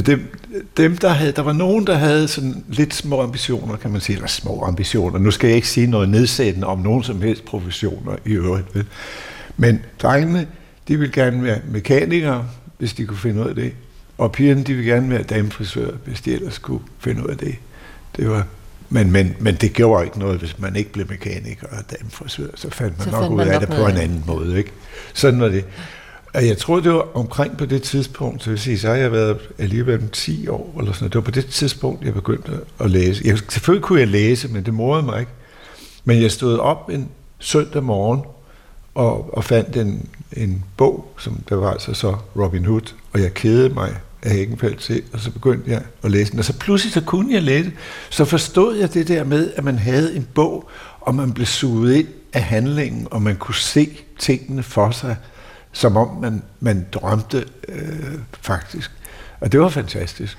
Dem, 0.00 0.36
dem 0.76 0.96
der, 0.96 1.08
havde, 1.08 1.32
der 1.32 1.42
var 1.42 1.52
nogen, 1.52 1.86
der 1.86 1.94
havde 1.94 2.28
sådan 2.28 2.64
lidt 2.68 2.94
små 2.94 3.22
ambitioner, 3.22 3.76
kan 3.76 3.90
man 3.90 4.00
sige, 4.00 4.16
eller 4.16 4.28
små 4.28 4.64
ambitioner. 4.64 5.18
Nu 5.18 5.30
skal 5.30 5.46
jeg 5.48 5.56
ikke 5.56 5.68
sige 5.68 5.86
noget 5.86 6.08
nedsættende 6.08 6.66
om 6.66 6.78
nogen 6.78 7.02
som 7.02 7.22
helst 7.22 7.44
professioner 7.44 8.16
i 8.24 8.32
øvrigt. 8.32 8.74
vel? 8.74 8.86
Men 9.56 9.80
drengene, 10.02 10.46
de 10.88 10.98
ville 10.98 11.12
gerne 11.12 11.42
være 11.44 11.58
mekanikere, 11.68 12.48
hvis 12.78 12.92
de 12.92 13.06
kunne 13.06 13.18
finde 13.18 13.42
ud 13.42 13.48
af 13.48 13.54
det. 13.54 13.72
Og 14.18 14.32
pigerne, 14.32 14.62
de 14.62 14.74
ville 14.74 14.90
gerne 14.90 15.10
være 15.10 15.22
damefrisører, 15.22 15.96
hvis 16.04 16.20
de 16.20 16.32
ellers 16.32 16.58
kunne 16.58 16.80
finde 16.98 17.24
ud 17.24 17.28
af 17.28 17.36
det. 17.36 17.54
Det 18.16 18.30
var, 18.30 18.46
men, 18.88 19.10
men, 19.10 19.36
men 19.40 19.54
det 19.54 19.72
gjorde 19.72 20.04
ikke 20.04 20.18
noget, 20.18 20.38
hvis 20.38 20.58
man 20.58 20.76
ikke 20.76 20.92
blev 20.92 21.06
mekaniker 21.08 21.66
og 21.66 21.98
damefrisør. 21.98 22.48
Så 22.54 22.70
fandt 22.70 22.98
man 22.98 23.04
Så 23.04 23.10
nok 23.10 23.20
fandt 23.20 23.32
ud 23.32 23.36
man 23.36 23.48
af 23.48 23.60
nok 23.60 23.68
det 23.68 23.76
på 23.76 23.86
en 23.86 23.96
anden 23.96 24.24
måde. 24.26 24.58
Ikke? 24.58 24.72
Sådan 25.14 25.40
var 25.40 25.48
det. 25.48 25.64
Jeg 26.34 26.58
tror, 26.58 26.80
det 26.80 26.92
var 26.92 27.16
omkring 27.16 27.56
på 27.56 27.66
det 27.66 27.82
tidspunkt, 27.82 28.42
så, 28.42 28.50
vil 28.50 28.58
sige, 28.58 28.78
så 28.78 28.88
har 28.88 28.94
jeg 28.94 29.12
været 29.12 29.38
alligevel 29.58 30.08
10 30.08 30.48
år, 30.48 30.74
eller 30.78 30.92
sådan 30.92 31.04
noget. 31.04 31.12
Det 31.12 31.18
var 31.18 31.24
på 31.24 31.30
det 31.30 31.46
tidspunkt, 31.46 32.04
jeg 32.04 32.14
begyndte 32.14 32.52
at 32.80 32.90
læse. 32.90 33.22
Jeg, 33.24 33.38
selvfølgelig 33.48 33.84
kunne 33.84 34.00
jeg 34.00 34.08
læse, 34.08 34.48
men 34.48 34.64
det 34.64 34.74
morede 34.74 35.02
mig 35.02 35.20
ikke. 35.20 35.32
Men 36.04 36.22
jeg 36.22 36.30
stod 36.30 36.58
op 36.58 36.90
en 36.90 37.08
søndag 37.38 37.82
morgen, 37.82 38.20
og, 38.94 39.36
og 39.36 39.44
fandt 39.44 39.76
en, 39.76 40.08
en 40.32 40.64
bog, 40.76 41.12
som 41.18 41.42
der 41.48 41.56
var 41.56 41.70
altså 41.70 41.94
så 41.94 42.16
Robin 42.36 42.64
Hood, 42.64 42.94
og 43.12 43.20
jeg 43.20 43.34
kedede 43.34 43.68
mig 43.68 43.94
af 44.22 44.30
Hækkenfeldt 44.30 44.80
til, 44.80 45.02
og 45.12 45.20
så 45.20 45.30
begyndte 45.30 45.70
jeg 45.70 45.82
at 46.02 46.10
læse 46.10 46.30
den. 46.30 46.38
Og 46.38 46.44
så 46.44 46.58
pludselig 46.58 46.92
så 46.92 47.00
kunne 47.00 47.34
jeg 47.34 47.42
læse, 47.42 47.72
så 48.10 48.24
forstod 48.24 48.76
jeg 48.76 48.94
det 48.94 49.08
der 49.08 49.24
med, 49.24 49.52
at 49.56 49.64
man 49.64 49.78
havde 49.78 50.16
en 50.16 50.28
bog, 50.34 50.70
og 51.00 51.14
man 51.14 51.32
blev 51.32 51.46
suget 51.46 51.94
ind 51.94 52.08
af 52.32 52.42
handlingen, 52.42 53.08
og 53.10 53.22
man 53.22 53.36
kunne 53.36 53.54
se 53.54 53.88
tingene 54.18 54.62
for 54.62 54.90
sig, 54.90 55.16
som 55.72 55.96
om 55.96 56.20
man, 56.20 56.42
man 56.60 56.86
drømte 56.92 57.44
øh, 57.68 58.18
faktisk. 58.40 58.90
Og 59.40 59.52
det 59.52 59.60
var 59.60 59.68
fantastisk. 59.68 60.38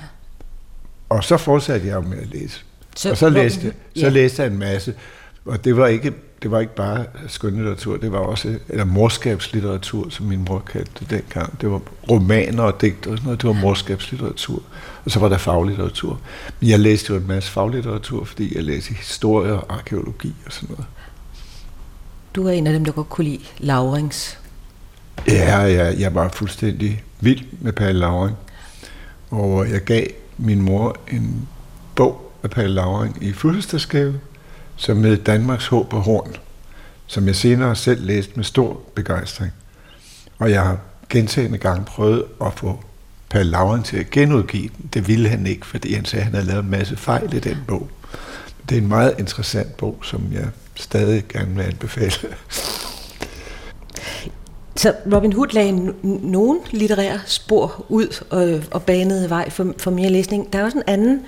Og 1.09 1.23
så 1.23 1.37
fortsatte 1.37 1.87
jeg 1.87 2.03
med 2.03 2.17
at 2.17 2.27
læse. 2.27 2.63
Så, 2.95 3.11
og 3.11 3.17
så 3.17 3.29
læste, 3.29 3.73
så 3.95 4.09
læste 4.09 4.43
jeg 4.43 4.51
en 4.51 4.59
masse, 4.59 4.93
og 5.45 5.65
det 5.65 5.77
var 5.77 5.87
ikke 5.87 6.13
det 6.43 6.51
var 6.51 6.59
ikke 6.59 6.75
bare 6.75 7.05
skønlitteratur, 7.27 7.97
det 7.97 8.11
var 8.11 8.19
også, 8.19 8.59
eller 8.69 8.85
morskabslitteratur, 8.85 10.09
som 10.09 10.25
min 10.25 10.45
mor 10.49 10.59
kaldte 10.59 10.91
det 10.99 11.09
dengang. 11.09 11.61
Det 11.61 11.71
var 11.71 11.81
romaner 12.09 12.63
og 12.63 12.81
digter 12.81 13.11
og 13.11 13.17
sådan 13.17 13.25
noget, 13.25 13.41
det 13.41 13.47
var 13.47 13.53
morskabslitteratur. 13.53 14.61
Og 15.05 15.11
så 15.11 15.19
var 15.19 15.29
der 15.29 15.37
faglitteratur. 15.37 16.19
Men 16.59 16.69
jeg 16.69 16.79
læste 16.79 17.13
jo 17.13 17.19
en 17.19 17.27
masse 17.27 17.51
faglitteratur, 17.51 18.23
fordi 18.23 18.55
jeg 18.55 18.63
læste 18.63 18.93
historie 18.93 19.53
og 19.53 19.73
arkeologi 19.73 20.33
og 20.45 20.51
sådan 20.51 20.69
noget. 20.69 20.85
Du 22.35 22.47
er 22.47 22.51
en 22.51 22.67
af 22.67 22.73
dem, 22.73 22.85
der 22.85 22.91
godt 22.91 23.09
kunne 23.09 23.25
lide 23.25 23.43
Laurings. 23.57 24.39
Ja, 25.27 25.61
ja, 25.65 25.93
jeg 25.99 26.15
var 26.15 26.29
fuldstændig 26.29 27.03
vild 27.19 27.41
med 27.61 27.73
Palle 27.73 27.99
Lauring. 27.99 28.37
Og 29.29 29.69
jeg 29.69 29.81
gav 29.81 30.05
min 30.37 30.61
mor 30.61 30.97
en 31.11 31.47
bog 31.95 32.31
af 32.43 32.49
Palle 32.49 32.73
Lauring 32.73 33.17
i 33.23 33.33
fødselsdagsgave, 33.33 34.19
som 34.75 35.03
hed 35.03 35.17
Danmarks 35.17 35.67
håb 35.67 35.93
og 35.93 36.01
horn, 36.01 36.35
som 37.07 37.27
jeg 37.27 37.35
senere 37.35 37.75
selv 37.75 38.05
læste 38.05 38.31
med 38.35 38.43
stor 38.43 38.81
begejstring. 38.95 39.51
Og 40.39 40.51
jeg 40.51 40.63
har 40.63 40.77
gentagende 41.09 41.57
gange 41.57 41.85
prøvet 41.85 42.23
at 42.45 42.53
få 42.55 42.83
Palle 43.29 43.51
Lauring 43.51 43.85
til 43.85 43.97
at 43.97 44.09
genudgive 44.09 44.69
den. 44.77 44.89
Det 44.93 45.07
ville 45.07 45.29
han 45.29 45.47
ikke, 45.47 45.65
fordi 45.65 45.93
han 45.93 46.05
sagde, 46.05 46.21
at 46.21 46.25
han 46.25 46.33
havde 46.33 46.47
lavet 46.47 46.63
en 46.63 46.71
masse 46.71 46.97
fejl 46.97 47.33
i 47.33 47.39
den 47.39 47.57
bog. 47.67 47.89
Det 48.69 48.77
er 48.77 48.81
en 48.81 48.87
meget 48.87 49.15
interessant 49.19 49.77
bog, 49.77 49.99
som 50.03 50.29
jeg 50.31 50.47
stadig 50.75 51.27
gerne 51.27 51.55
vil 51.55 51.63
anbefale. 51.63 52.11
Så 54.83 54.93
Robin 55.15 55.33
Hood 55.33 55.47
lagde 55.53 55.71
n- 55.71 56.05
nogle 56.27 56.59
litterære 56.71 57.19
spor 57.25 57.85
ud 57.89 58.23
og, 58.29 58.63
og 58.71 58.83
banede 58.83 59.29
vej 59.29 59.49
for, 59.49 59.73
for 59.77 59.91
mere 59.91 60.09
læsning. 60.09 60.53
Der 60.53 60.59
er 60.59 60.63
også 60.63 60.77
en 60.77 60.83
anden, 60.87 61.21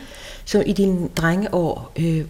som 0.45 0.61
i 0.65 0.73
dine 0.73 1.07
drengeår 1.07 1.91
øh, 1.99 2.25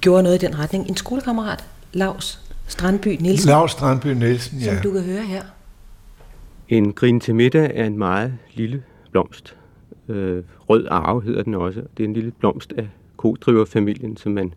gjorde 0.00 0.22
noget 0.22 0.42
i 0.42 0.46
den 0.46 0.58
retning. 0.58 0.88
En 0.88 0.96
skolekammerat, 0.96 1.64
Lars 1.92 2.40
Strandby 2.66 3.08
Nielsen. 3.20 3.48
Lars 3.48 3.70
Strandby 3.70 4.06
Nielsen, 4.06 4.58
ja. 4.58 4.74
Som 4.74 4.82
du 4.82 4.92
kan 4.92 5.02
høre 5.02 5.22
her. 5.22 5.42
En 6.68 6.92
grin 6.92 7.20
til 7.20 7.34
middag 7.34 7.72
er 7.74 7.84
en 7.84 7.98
meget 7.98 8.32
lille 8.54 8.82
blomst. 9.10 9.56
Øh, 10.08 10.42
rød 10.68 10.86
arve 10.90 11.22
hedder 11.22 11.42
den 11.42 11.54
også. 11.54 11.82
Det 11.96 12.04
er 12.04 12.08
en 12.08 12.14
lille 12.14 12.30
blomst 12.30 12.72
af 12.76 12.88
kodriverfamilien, 13.16 14.16
som 14.16 14.32
man 14.32 14.54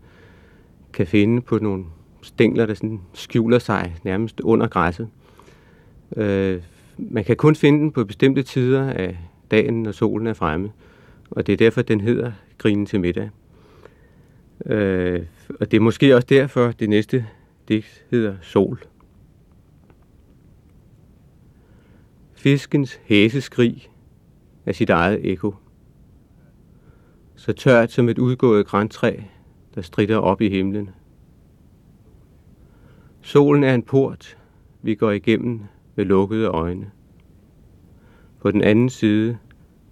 kan 0.94 1.08
finde 1.08 1.42
på 1.42 1.58
nogle 1.58 1.84
stængler, 2.22 2.66
der 2.66 2.74
sådan 2.74 3.00
skjuler 3.14 3.60
sig 3.60 3.96
nærmest 4.04 4.40
under 4.40 4.68
græsset. 4.68 5.08
Øh, 6.18 6.62
man 6.98 7.24
kan 7.24 7.36
kun 7.36 7.56
finde 7.56 7.80
den 7.80 7.92
på 7.92 8.06
bestemte 8.06 8.44
tider 8.44 8.90
af 8.90 9.18
dagen, 9.52 9.84
når 9.84 9.92
solen 9.92 10.28
er 10.28 10.34
fremme. 10.34 10.72
Og 11.30 11.48
det 11.48 11.54
er 11.54 11.58
derfor, 11.58 11.82
den 11.82 12.02
hedder 12.02 12.32
grinen 12.58 12.86
til 12.86 13.00
middag. 13.00 13.30
Øh, 14.66 15.26
og 15.60 15.72
det 15.72 15.78
er 15.78 15.82
måske 15.82 16.16
også 16.16 16.28
derfor, 16.30 16.72
det 16.72 16.90
næste 16.90 17.26
digt 17.68 18.06
hedder 18.12 18.36
Sol. 18.42 18.80
Fiskens 22.34 23.00
hæseskrig 23.04 23.90
er 24.66 24.72
sit 24.72 24.90
eget 24.90 25.32
ekko. 25.32 25.56
Så 27.36 27.54
tørt 27.54 27.92
som 27.92 28.10
et 28.10 28.18
udgået 28.18 28.66
græntræ, 28.66 29.20
der 29.76 29.82
strider 29.82 30.18
op 30.18 30.42
i 30.42 30.50
himlen. 30.50 30.90
Solen 33.22 33.64
er 33.64 33.74
en 33.74 33.84
port, 33.84 34.38
vi 34.82 34.96
går 34.96 35.12
igennem 35.12 35.62
med 35.96 36.06
lukkede 36.06 36.48
øjne. 36.48 36.92
På 38.42 38.52
den 38.52 38.64
anden 38.64 38.90
side 38.90 39.38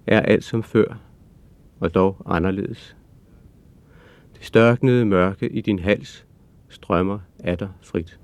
er 0.08 0.20
alt 0.20 0.44
som 0.44 0.64
før, 0.64 1.00
og 1.80 1.94
dog 1.94 2.18
anderledes. 2.26 2.96
Det 4.38 4.46
størknede 4.46 5.06
mørke 5.06 5.50
i 5.50 5.62
din 5.62 5.80
hals 5.80 6.26
strømmer 6.70 7.20
af 7.40 7.58
dig 7.58 7.70
frit. 7.82 8.20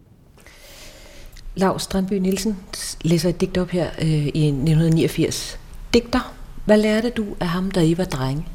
Lars 1.55 1.81
Strandby 1.81 2.13
Nielsen 2.13 2.57
læser 3.01 3.29
et 3.29 3.41
digt 3.41 3.57
op 3.57 3.69
her 3.69 3.89
øh, 4.01 4.07
i 4.07 4.47
1989. 4.47 5.59
Digter, 5.93 6.33
hvad 6.65 6.77
lærte 6.77 7.09
du 7.09 7.25
af 7.39 7.47
ham, 7.47 7.71
da 7.71 7.83
I 7.83 7.97
var 7.97 8.03
drenge? 8.03 8.45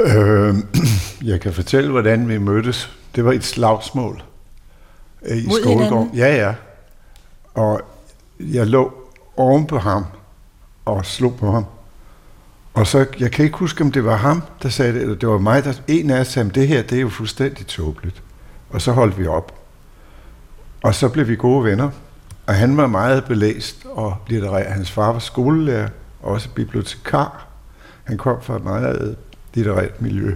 Øh, 0.00 0.54
jeg 1.30 1.40
kan 1.40 1.52
fortælle, 1.52 1.90
hvordan 1.90 2.28
vi 2.28 2.38
mødtes. 2.38 2.90
Det 3.16 3.24
var 3.24 3.32
et 3.32 3.44
slagsmål 3.44 4.22
øh, 5.22 5.36
i 5.36 5.46
Mod 5.46 5.60
skolegården. 5.60 6.10
Ja, 6.14 6.36
ja. 6.36 6.54
Og 7.54 7.80
jeg 8.40 8.66
lå 8.66 8.92
oven 9.36 9.66
på 9.66 9.78
ham 9.78 10.04
og 10.84 11.06
slog 11.06 11.36
på 11.36 11.50
ham. 11.50 11.64
Og 12.74 12.86
så, 12.86 13.06
jeg 13.20 13.30
kan 13.30 13.44
ikke 13.44 13.58
huske, 13.58 13.84
om 13.84 13.92
det 13.92 14.04
var 14.04 14.16
ham, 14.16 14.42
der 14.62 14.68
sagde 14.68 14.92
det, 14.92 15.02
eller 15.02 15.14
det 15.14 15.28
var 15.28 15.38
mig, 15.38 15.64
der 15.64 15.72
en 15.88 16.10
af 16.10 16.20
os 16.20 16.26
sagde, 16.28 16.50
det 16.50 16.68
her, 16.68 16.82
det 16.82 16.96
er 16.96 17.00
jo 17.00 17.08
fuldstændig 17.08 17.66
tåbeligt. 17.66 18.22
Og 18.70 18.80
så 18.82 18.92
holdt 18.92 19.18
vi 19.18 19.26
op. 19.26 19.54
Og 20.82 20.94
så 20.94 21.08
blev 21.08 21.28
vi 21.28 21.36
gode 21.36 21.64
venner. 21.64 21.90
Og 22.46 22.54
han 22.54 22.76
var 22.76 22.86
meget 22.86 23.24
belæst 23.24 23.86
og 23.90 24.16
litterær. 24.28 24.70
Hans 24.70 24.90
far 24.90 25.12
var 25.12 25.18
skolelærer, 25.18 25.88
og 26.22 26.32
også 26.32 26.48
bibliotekar. 26.48 27.46
Han 28.04 28.18
kom 28.18 28.42
fra 28.42 28.56
et 28.56 28.64
meget 28.64 29.16
litterært 29.54 30.02
miljø. 30.02 30.34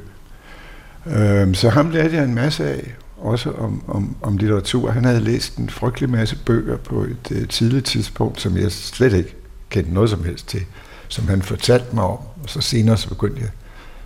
Øhm, 1.06 1.54
så 1.54 1.68
ham 1.68 1.90
lærte 1.90 2.16
jeg 2.16 2.25
en 2.25 2.35
masse 2.35 2.64
af, 2.64 2.94
også 3.26 3.50
om, 3.50 3.83
om, 3.88 4.16
om 4.23 4.37
litteratur. 4.37 4.90
Han 4.90 5.04
havde 5.04 5.21
læst 5.21 5.56
en 5.56 5.71
frygtelig 5.71 6.11
masse 6.11 6.38
bøger 6.47 6.76
på 6.76 7.02
et 7.02 7.30
uh, 7.30 7.49
tidligt 7.49 7.87
tidspunkt, 7.87 8.40
som 8.40 8.56
jeg 8.56 8.73
slet 8.73 9.12
ikke 9.12 9.35
kendte 9.71 9.95
noget 9.95 10.11
som 10.11 10.25
helst 10.25 10.49
til 10.49 10.64
som 11.09 11.28
han 11.28 11.42
fortalte 11.42 11.95
mig 11.95 12.04
om, 12.04 12.18
og 12.42 12.47
så 12.47 12.61
senere 12.61 12.97
så 12.97 13.09
begyndte 13.09 13.40
jeg 13.40 13.50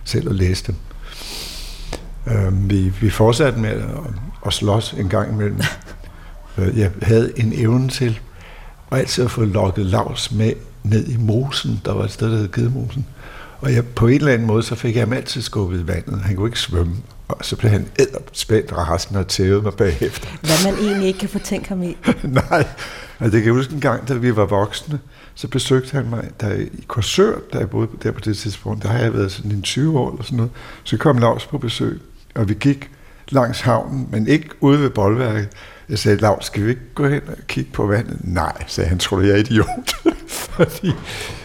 selv 0.03 0.29
at 0.29 0.35
læse 0.35 0.67
dem. 0.67 0.75
Øh, 2.27 2.69
vi, 2.69 2.89
vi 2.89 3.09
fortsatte 3.09 3.59
med 3.59 3.69
at, 3.69 3.83
at 4.45 4.53
slås 4.53 4.93
en 4.93 5.09
gang 5.09 5.33
imellem. 5.33 5.61
Øh, 6.57 6.79
jeg 6.79 6.91
havde 7.01 7.39
en 7.39 7.53
evne 7.55 7.89
til 7.89 8.19
at 8.91 8.97
altid 8.97 9.23
at 9.23 9.31
få 9.31 9.45
lukket 9.45 9.85
Lars 9.85 10.31
med 10.31 10.53
ned 10.83 11.07
i 11.07 11.17
mosen. 11.17 11.81
Der 11.85 11.93
var 11.93 12.03
et 12.03 12.11
sted, 12.11 12.31
der 12.31 12.37
hed 12.37 12.51
Gedemosen. 12.51 13.05
Og 13.59 13.73
jeg, 13.73 13.85
på 13.85 14.07
en 14.07 14.13
eller 14.13 14.33
anden 14.33 14.47
måde, 14.47 14.63
så 14.63 14.75
fik 14.75 14.95
jeg 14.95 15.01
ham 15.01 15.13
altid 15.13 15.41
skubbet 15.41 15.79
i 15.79 15.87
vandet. 15.87 16.21
Han 16.21 16.35
kunne 16.35 16.47
ikke 16.47 16.59
svømme. 16.59 16.95
Og 17.39 17.45
så 17.45 17.55
blev 17.55 17.71
han 17.71 17.87
spændt 18.31 18.73
resten 18.73 19.15
og 19.15 19.27
tævede 19.27 19.61
mig 19.61 19.73
bagefter. 19.73 20.27
Hvad 20.41 20.71
man 20.71 20.83
egentlig 20.83 21.07
ikke 21.07 21.19
kan 21.19 21.29
få 21.29 21.39
tænkt 21.39 21.67
ham 21.67 21.83
i. 21.83 21.97
Nej, 22.23 22.67
altså, 23.19 23.31
det 23.31 23.31
kan 23.31 23.43
jeg 23.43 23.53
huske 23.53 23.73
en 23.73 23.81
gang, 23.81 24.07
da 24.07 24.13
vi 24.13 24.35
var 24.35 24.45
voksne, 24.45 24.99
så 25.35 25.47
besøgte 25.47 25.91
han 25.91 26.09
mig 26.09 26.29
der 26.41 26.53
i 26.53 26.69
Korsør, 26.87 27.35
der 27.53 27.59
jeg 27.59 27.69
boede 27.69 27.87
der 28.03 28.11
på 28.11 28.19
det 28.19 28.37
tidspunkt. 28.37 28.83
Der 28.83 28.89
har 28.89 28.99
jeg 28.99 29.13
været 29.13 29.31
sådan 29.31 29.51
en 29.51 29.61
20 29.61 29.99
år 29.99 30.11
eller 30.11 30.23
sådan 30.23 30.37
noget. 30.37 30.51
Så 30.83 30.97
kom 30.97 31.17
Lars 31.17 31.45
på 31.45 31.57
besøg, 31.57 32.01
og 32.35 32.49
vi 32.49 32.53
gik 32.53 32.89
langs 33.29 33.61
havnen, 33.61 34.07
men 34.11 34.27
ikke 34.27 34.49
ude 34.59 34.79
ved 34.79 34.89
boldværket. 34.89 35.47
Jeg 35.89 35.99
sagde, 35.99 36.17
Lars, 36.17 36.45
skal 36.45 36.63
vi 36.65 36.69
ikke 36.69 36.81
gå 36.95 37.07
hen 37.07 37.21
og 37.27 37.37
kigge 37.47 37.71
på 37.71 37.87
vandet? 37.87 38.17
Nej, 38.23 38.63
sagde 38.67 38.89
han, 38.89 38.99
tror 38.99 39.17
du, 39.17 39.23
jeg 39.23 39.31
er 39.33 39.37
idiot? 39.37 39.67
Fordi 40.27 40.91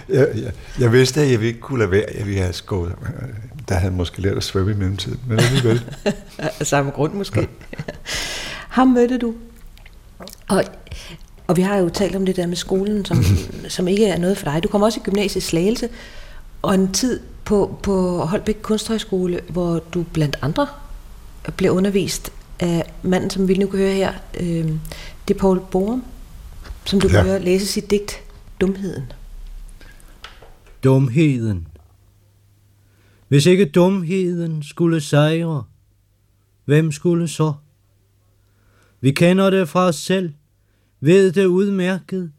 jeg, 0.09 0.29
jeg, 0.35 0.53
jeg 0.81 0.93
vidste, 0.93 1.21
at 1.21 1.31
jeg 1.31 1.43
ikke 1.43 1.61
kunne 1.61 1.79
lade 1.79 1.91
være, 1.91 2.05
jeg 2.19 2.27
ville 2.27 2.41
have 2.41 2.53
skåret. 2.53 2.93
Der 3.69 3.75
havde 3.75 3.91
han 3.91 3.97
måske 3.97 4.21
lært 4.21 4.37
at 4.37 4.45
svømme 4.45 4.73
i 4.73 4.75
mellemtiden, 4.75 5.21
men 5.29 5.39
alligevel. 5.39 5.85
Af 6.39 6.67
samme 6.67 6.91
grund 6.91 7.13
måske. 7.13 7.41
Ja. 7.41 7.47
Ham 8.69 8.89
mødte 8.89 9.19
du. 9.19 9.35
Og 10.49 10.65
og 11.47 11.57
vi 11.57 11.63
har 11.63 11.77
jo 11.77 11.89
talt 11.89 12.17
om 12.17 12.27
det 12.27 12.37
der 12.37 12.47
med 12.47 12.57
skolen, 12.57 13.05
som, 13.05 13.25
som 13.69 13.89
ikke 13.89 14.07
er 14.07 14.19
noget 14.19 14.39
for 14.39 14.45
dig. 14.51 14.63
Du 14.63 14.69
kommer 14.69 14.87
også 14.87 15.01
i 15.01 15.03
gymnasiet 15.03 15.43
Slagelse, 15.43 15.89
og 16.63 16.75
en 16.75 16.93
tid 16.93 17.21
på, 17.45 17.79
på 17.83 18.19
Holbæk 18.19 18.59
Kunsthøjskole, 18.63 19.41
hvor 19.49 19.79
du 19.79 20.03
blandt 20.13 20.37
andre 20.43 20.67
blev 21.57 21.73
undervist 21.73 22.33
af 22.61 22.93
manden, 23.03 23.31
som 23.31 23.49
vi 23.49 23.55
nu 23.55 23.67
kan 23.67 23.79
høre 23.79 23.95
her. 23.95 24.13
Øh, 24.41 24.71
det 25.29 25.35
er 25.35 25.39
Paul 25.39 25.61
Borum, 25.71 26.05
som 26.85 27.01
du 27.01 27.09
ja. 27.09 27.15
kan 27.15 27.25
høre 27.25 27.39
læse 27.39 27.67
sit 27.67 27.91
digt 27.91 28.21
Dumheden. 28.61 29.13
Dumheden. 30.85 31.67
Hvis 33.29 33.47
ikke 33.47 33.65
dumheden 33.65 34.63
skulle 34.63 35.01
sejre, 35.01 35.65
hvem 36.65 36.93
skulle 36.93 37.29
så? 37.29 37.53
Vi 39.01 39.11
kender 39.11 39.51
det 39.51 39.69
fra 39.69 39.87
os 39.87 39.97
selv– 39.97 40.33
ved 41.01 41.33
det 41.33 41.47
udmærket. 41.47 42.33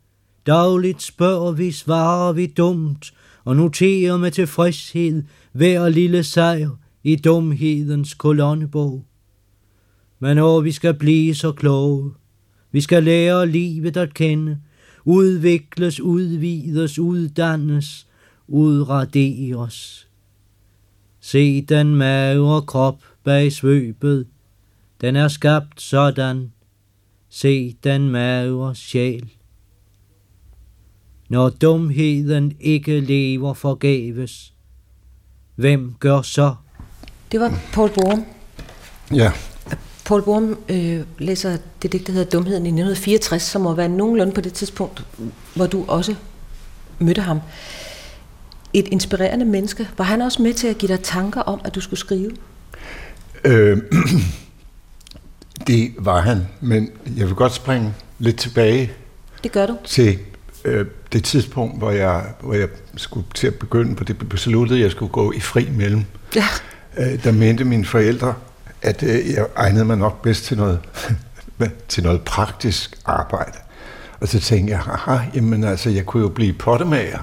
Dagligt 0.46 1.02
spørger 1.02 1.52
vi, 1.52 1.72
svarer 1.72 2.34
vi 2.34 2.46
dumt, 2.46 3.14
og 3.44 3.56
noterer 3.56 4.18
med 4.18 4.32
tilfredshed 4.32 5.24
hver 5.52 5.90
lille 5.90 6.24
sejr 6.24 6.70
i 7.04 7.16
dumhedens 7.16 8.14
kolonnebog. 8.14 9.06
Men 10.20 10.38
når 10.38 10.62
vi 10.62 10.72
skal 10.72 10.94
blive 10.94 11.36
så 11.36 11.52
kloge, 11.52 12.14
vi 12.72 12.82
skal 12.82 13.04
lære 13.04 13.48
livet 13.48 13.98
at 13.98 14.14
kende, 14.14 14.58
udvikles, 15.06 16.00
udvides, 16.00 17.00
uddannes, 17.00 18.08
udraderes. 18.48 20.07
Se 21.28 21.62
den 21.62 21.96
magre 21.96 22.62
krop 22.62 22.96
bag 23.24 23.52
svøbet, 23.52 24.28
den 25.02 25.16
er 25.16 25.28
skabt 25.28 25.82
sådan. 25.82 26.52
Se 27.30 27.76
den 27.84 28.10
magre 28.10 28.76
sjæl. 28.76 29.30
Når 31.30 31.50
dumheden 31.50 32.58
ikke 32.60 33.00
lever 33.00 33.54
forgæves, 33.54 34.54
hvem 35.56 35.96
gør 36.00 36.22
så? 36.22 36.56
Det 37.32 37.40
var 37.40 37.60
Paul 37.74 37.90
Borum. 37.90 38.26
Ja, 39.14 39.32
Paul 40.06 40.24
Borum 40.24 40.58
øh, 40.70 41.02
læser 41.18 41.58
det 41.82 41.92
digt, 41.92 42.08
der 42.08 42.14
hedder 42.14 42.30
Dumheden 42.30 42.66
i 42.66 42.70
1964, 42.70 43.42
som 43.42 43.62
må 43.62 43.74
være 43.74 43.90
nogenlunde 43.90 44.34
på 44.34 44.42
det 44.42 44.54
tidspunkt, 44.54 45.06
hvor 45.56 45.68
du 45.68 45.86
også 45.88 46.16
mødte 47.00 47.22
ham. 47.22 47.40
Et 48.74 48.88
inspirerende 48.88 49.46
menneske. 49.46 49.90
Var 49.98 50.04
han 50.06 50.22
også 50.22 50.42
med 50.42 50.54
til 50.54 50.68
at 50.68 50.78
give 50.78 50.92
dig 50.92 51.02
tanker 51.04 51.42
om, 51.42 51.62
at 51.66 51.76
du 51.76 51.82
skulle 51.82 52.00
skrive? 52.00 52.32
øh, 53.44 53.78
det 55.68 55.94
var 56.00 56.22
han, 56.22 56.48
men 56.62 56.90
jeg 57.18 57.28
vil 57.28 57.36
godt 57.36 57.54
springe 57.54 57.94
lidt 58.20 58.38
tilbage 58.38 58.92
Det 59.44 59.52
gør 59.52 59.66
du. 59.66 59.78
til 59.86 60.20
øh, 60.66 60.86
det 61.14 61.24
tidspunkt, 61.24 61.78
hvor 61.78 61.92
jeg, 61.92 62.24
hvor 62.42 62.54
jeg 62.54 62.68
skulle 62.96 63.26
til 63.36 63.48
at 63.48 63.56
begynde 63.56 63.96
på 63.96 64.04
det, 64.04 64.30
besluttede, 64.30 64.80
at 64.80 64.84
jeg 64.84 64.92
skulle 64.92 65.12
gå 65.12 65.32
i 65.32 65.40
fri 65.40 65.70
mellem. 65.72 66.04
Ja. 66.36 66.46
Øh, 66.98 67.24
der 67.24 67.32
mente 67.32 67.64
mine 67.64 67.86
forældre, 67.86 68.34
at 68.82 69.04
øh, 69.04 69.30
jeg 69.34 69.48
egnede 69.56 69.86
mig 69.86 69.98
nok 69.98 70.22
bedst 70.22 70.44
til 70.46 70.58
noget, 70.58 70.80
til 71.88 72.04
noget 72.04 72.22
praktisk 72.22 72.98
arbejde. 73.06 73.58
Og 74.20 74.28
så 74.28 74.40
tænkte 74.40 74.72
jeg, 74.74 74.80
aha, 74.80 75.18
jamen 75.36 75.64
altså, 75.64 75.90
jeg 75.90 76.06
kunne 76.06 76.24
jo 76.24 76.30
blive 76.30 76.54
pottemager. 76.54 77.20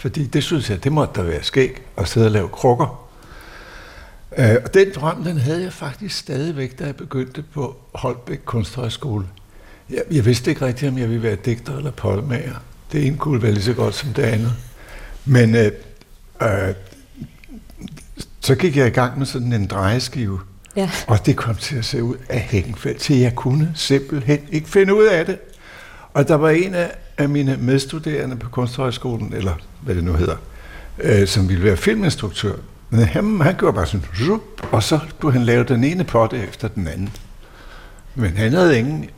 Fordi 0.00 0.26
det 0.26 0.44
synes 0.44 0.70
jeg, 0.70 0.84
det 0.84 0.92
måtte 0.92 1.20
der 1.20 1.22
være 1.26 1.42
skæg 1.42 1.82
at 1.96 2.08
sidde 2.08 2.26
og 2.26 2.30
lave 2.30 2.48
krukker. 2.48 3.08
Øh, 4.38 4.56
og 4.64 4.74
den 4.74 4.86
drøm, 4.94 5.24
den 5.24 5.38
havde 5.38 5.62
jeg 5.62 5.72
faktisk 5.72 6.16
stadigvæk, 6.18 6.78
da 6.78 6.84
jeg 6.84 6.96
begyndte 6.96 7.42
på 7.42 7.76
Holbæk 7.94 8.40
Kunsthøjskole. 8.44 9.26
Jeg, 9.90 10.02
jeg 10.10 10.24
vidste 10.24 10.50
ikke 10.50 10.66
rigtigt, 10.66 10.92
om 10.92 10.98
jeg 10.98 11.08
ville 11.08 11.22
være 11.22 11.36
digter 11.36 11.76
eller 11.76 11.90
pottemager. 11.90 12.54
Det 12.92 13.06
ene 13.06 13.16
kunne 13.16 13.42
være 13.42 13.52
lige 13.52 13.64
så 13.64 13.72
godt 13.72 13.94
som 13.94 14.08
det 14.08 14.22
andet. 14.22 14.52
Men 15.24 15.54
øh, 15.54 15.72
øh, 16.42 16.74
så 18.40 18.54
gik 18.54 18.76
jeg 18.76 18.86
i 18.86 18.90
gang 18.90 19.18
med 19.18 19.26
sådan 19.26 19.52
en 19.52 19.66
drejeskive, 19.66 20.40
Ja. 20.76 20.90
og 21.06 21.26
det 21.26 21.36
kom 21.36 21.54
til 21.54 21.76
at 21.76 21.84
se 21.84 22.02
ud 22.02 22.16
af 22.28 22.40
Hækkenfeldt, 22.40 23.00
til 23.00 23.16
jeg 23.16 23.34
kunne 23.34 23.72
simpelthen 23.74 24.38
ikke 24.52 24.68
finde 24.68 24.94
ud 24.94 25.04
af 25.04 25.26
det. 25.26 25.38
Og 26.14 26.28
der 26.28 26.34
var 26.34 26.50
en 26.50 26.74
af, 26.74 26.90
af 27.22 27.28
mine 27.28 27.56
medstuderende 27.60 28.36
på 28.36 28.48
Kunsthøjskolen, 28.48 29.32
eller 29.36 29.52
hvad 29.80 29.94
det 29.94 30.04
nu 30.04 30.12
hedder, 30.12 30.36
øh, 30.98 31.26
som 31.26 31.48
ville 31.48 31.64
være 31.64 31.76
filminstruktør. 31.76 32.52
Men 32.90 33.00
han, 33.00 33.40
han 33.40 33.54
gjorde 33.58 33.74
bare 33.74 33.86
sådan, 33.86 34.06
zup, 34.16 34.40
og 34.72 34.82
så 34.82 34.98
kunne 35.20 35.32
han 35.32 35.42
lave 35.42 35.64
den 35.64 35.84
ene 35.84 36.04
potte 36.04 36.36
efter 36.48 36.68
den 36.68 36.88
anden. 36.88 37.08
Men 38.14 38.36
han 38.36 38.52
havde 38.52 38.78
ingen 38.78 39.10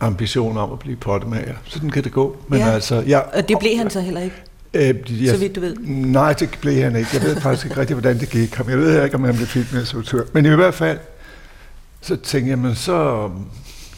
ambition 0.00 0.56
om 0.58 0.72
at 0.72 0.78
blive 0.78 0.96
pottemager. 0.96 1.54
Sådan 1.64 1.90
kan 1.90 2.04
det 2.04 2.12
gå. 2.12 2.36
Men 2.48 2.58
Ja. 2.58 2.70
altså, 2.70 3.00
jeg, 3.06 3.24
Og 3.34 3.48
det 3.48 3.56
blev 3.60 3.76
han 3.76 3.90
så 3.90 4.00
heller 4.00 4.20
ikke. 4.20 4.36
Øh, 4.74 5.24
jeg, 5.24 5.34
Så 5.34 5.36
vidt 5.40 5.56
du 5.56 5.60
ved. 5.60 5.76
Nej, 5.86 6.32
det 6.32 6.58
blev 6.60 6.82
han 6.82 6.96
ikke. 6.96 7.10
Jeg 7.12 7.22
ved 7.22 7.40
faktisk 7.40 7.66
ikke 7.66 7.80
rigtig, 7.80 7.94
hvordan 7.94 8.18
det 8.20 8.30
gik 8.30 8.54
ham. 8.54 8.68
Jeg 8.70 8.78
ved 8.78 9.04
ikke, 9.04 9.16
om 9.16 9.24
han 9.24 9.34
blev 9.34 9.46
filminstruktør. 9.46 10.22
Men 10.32 10.46
i 10.46 10.48
hvert 10.48 10.74
fald, 10.74 10.98
så 12.00 12.16
tænkte 12.16 12.50
jeg, 12.50 12.58
men 12.58 12.74
så, 12.74 13.30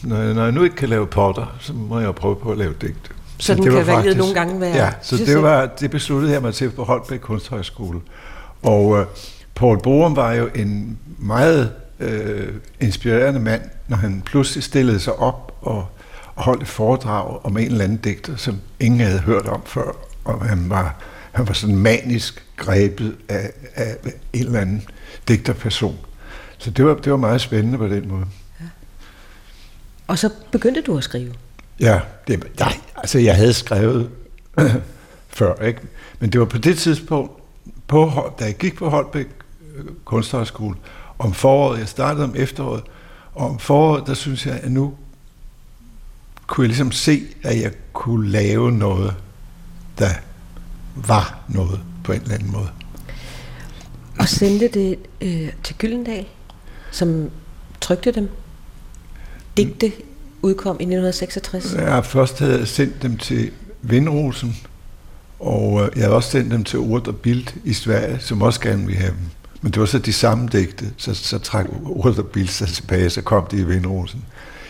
når 0.03 0.17
jeg, 0.21 0.33
når 0.33 0.43
jeg 0.43 0.51
nu 0.51 0.63
ikke 0.63 0.75
kan 0.75 0.89
lave 0.89 1.07
potter, 1.07 1.55
så 1.59 1.73
må 1.73 1.99
jeg 1.99 2.15
prøve 2.15 2.35
på 2.35 2.51
at 2.51 2.57
lave 2.57 2.73
digt. 3.47 3.63
Sådan 3.63 3.85
kan 3.85 3.95
valget 3.95 4.17
nogle 4.17 4.33
gange 4.33 4.61
være 4.61 4.75
Ja, 4.75 4.91
så 5.01 5.17
det, 5.17 5.41
var, 5.41 5.65
det 5.65 5.91
besluttede 5.91 6.33
jeg 6.33 6.41
mig 6.41 6.53
til 6.53 6.69
på 6.69 6.83
Holbæk 6.83 7.19
Kunsthøjskole. 7.19 7.99
Og 8.61 8.85
uh, 8.85 8.99
Paul 9.55 9.81
Borum 9.81 10.15
var 10.15 10.33
jo 10.33 10.49
en 10.55 10.97
meget 11.17 11.71
øh, 11.99 12.53
inspirerende 12.79 13.39
mand, 13.39 13.61
når 13.87 13.97
han 13.97 14.21
pludselig 14.25 14.63
stillede 14.63 14.99
sig 14.99 15.19
op 15.19 15.57
og, 15.61 15.87
og 16.35 16.43
holdt 16.43 16.61
et 16.61 16.67
foredrag 16.67 17.45
om 17.45 17.57
en 17.57 17.65
eller 17.65 17.83
anden 17.83 17.97
digter, 17.97 18.35
som 18.35 18.59
ingen 18.79 18.99
havde 18.99 19.19
hørt 19.19 19.45
om 19.47 19.61
før. 19.65 19.91
Og 20.23 20.45
han 20.45 20.69
var, 20.69 20.95
han 21.31 21.47
var 21.47 21.53
sådan 21.53 21.75
manisk 21.75 22.45
grebet 22.57 23.15
af, 23.29 23.51
af 23.75 23.95
en 24.33 24.45
eller 24.45 24.59
anden 24.59 24.83
digterperson. 25.27 25.97
Så 26.57 26.71
det 26.71 26.85
var, 26.85 26.93
det 26.95 27.11
var 27.11 27.17
meget 27.17 27.41
spændende 27.41 27.77
på 27.77 27.87
den 27.87 28.07
måde. 28.07 28.25
Og 30.07 30.19
så 30.19 30.29
begyndte 30.51 30.81
du 30.81 30.97
at 30.97 31.03
skrive. 31.03 31.33
Ja, 31.79 31.99
det, 32.27 32.59
nej, 32.59 32.77
altså 32.95 33.19
jeg 33.19 33.35
havde 33.35 33.53
skrevet 33.53 34.09
før, 35.37 35.55
ikke? 35.55 35.81
Men 36.19 36.29
det 36.31 36.39
var 36.39 36.45
på 36.45 36.57
det 36.57 36.77
tidspunkt, 36.77 37.31
på, 37.87 38.33
da 38.39 38.45
jeg 38.45 38.57
gik 38.57 38.75
på 38.75 38.89
Holbæk 38.89 39.27
øh, 39.75 39.85
Kunsthøjskole, 40.05 40.75
om 41.19 41.33
foråret, 41.33 41.79
jeg 41.79 41.87
startede 41.87 42.23
om 42.23 42.33
efteråret, 42.35 42.83
og 43.33 43.49
om 43.49 43.59
foråret, 43.59 44.07
der 44.07 44.13
synes 44.13 44.45
jeg, 44.45 44.59
at 44.63 44.71
nu 44.71 44.93
kunne 46.47 46.63
jeg 46.63 46.69
ligesom 46.69 46.91
se, 46.91 47.21
at 47.43 47.61
jeg 47.61 47.71
kunne 47.93 48.29
lave 48.29 48.71
noget, 48.71 49.15
der 49.99 50.09
var 50.95 51.43
noget 51.49 51.79
på 52.03 52.11
en 52.11 52.21
eller 52.21 52.35
anden 52.35 52.51
måde. 52.51 52.69
Og 54.19 54.27
sendte 54.27 54.67
det 54.67 54.99
øh, 55.21 55.49
til 55.63 55.75
Gyldendal, 55.77 56.25
som 56.91 57.29
trykte 57.81 58.11
dem. 58.11 58.29
Digte 59.57 59.91
udkom 60.43 60.75
i 60.79 60.83
1966. 60.83 61.73
Jeg 61.73 62.05
først 62.05 62.39
havde 62.39 62.65
sendt 62.65 63.01
dem 63.01 63.17
til 63.17 63.51
Vindrosen, 63.81 64.57
og 65.39 65.81
øh, 65.81 65.89
jeg 65.95 66.03
havde 66.03 66.15
også 66.15 66.31
sendt 66.31 66.51
dem 66.51 66.63
til 66.63 66.79
Urt 66.79 67.07
og 67.07 67.15
Bild 67.15 67.47
i 67.63 67.73
Sverige, 67.73 68.19
som 68.19 68.41
også 68.41 68.59
gerne 68.59 68.85
ville 68.85 68.99
have 68.99 69.11
dem. 69.11 69.29
Men 69.61 69.71
det 69.71 69.79
var 69.79 69.85
så 69.85 69.99
de 69.99 70.13
samme 70.13 70.47
digte, 70.47 70.85
så, 70.97 71.13
så 71.13 71.39
trak 71.39 71.65
Urt 71.83 72.19
og 72.19 72.27
Bild 72.27 72.47
sig 72.47 72.67
tilbage, 72.67 73.09
så 73.09 73.21
kom 73.21 73.47
de 73.51 73.57
i 73.57 73.63
Vindrosen 73.63 74.25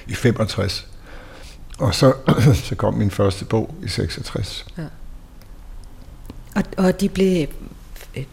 i 0.07 0.13
65. 0.13 0.87
Og 1.79 1.95
så, 1.95 2.13
så 2.67 2.75
kom 2.75 2.93
min 2.93 3.11
første 3.11 3.45
bog 3.45 3.75
i 3.83 3.87
66. 3.87 4.65
Og, 6.55 6.63
og 6.77 7.01
de 7.01 7.09
blev 7.09 7.47
øh, 8.17 8.23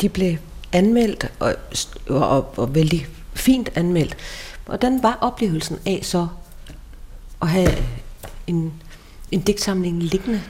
de 0.00 0.08
blev 0.08 0.36
anmeldt 0.72 1.32
og, 1.38 1.54
og, 2.08 2.58
og 2.58 2.74
vældig 2.74 3.06
fint 3.34 3.70
anmeldt. 3.74 4.16
Hvordan 4.66 5.02
var 5.02 5.18
oplevelsen 5.20 5.78
af 5.86 6.00
så 6.02 6.26
at 7.44 7.50
have 7.50 7.72
en, 8.46 8.72
en 9.30 9.40
digtsamling 9.40 10.02
liggende? 10.02 10.40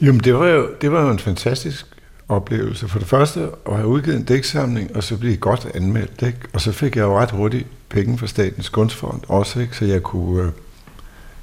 Jamen, 0.00 0.20
det 0.20 0.34
var, 0.34 0.46
jo, 0.46 0.68
det 0.80 0.92
var 0.92 1.02
jo 1.02 1.10
en 1.10 1.18
fantastisk 1.18 1.86
oplevelse. 2.28 2.88
For 2.88 2.98
det 2.98 3.08
første 3.08 3.48
at 3.66 3.76
have 3.76 3.86
udgivet 3.86 4.16
en 4.16 4.24
digtsamling, 4.24 4.96
og 4.96 5.04
så 5.04 5.16
blive 5.16 5.36
godt 5.36 5.68
anmeldt. 5.74 6.22
Ikke? 6.22 6.38
Og 6.52 6.60
så 6.60 6.72
fik 6.72 6.96
jeg 6.96 7.02
jo 7.02 7.18
ret 7.18 7.30
hurtigt 7.30 7.66
penge 7.88 8.18
fra 8.18 8.26
Statens 8.26 8.68
Kunstfond 8.68 9.20
også, 9.28 9.60
ikke? 9.60 9.76
så 9.76 9.84
jeg 9.84 10.02
kunne 10.02 10.42
øh, 10.42 10.50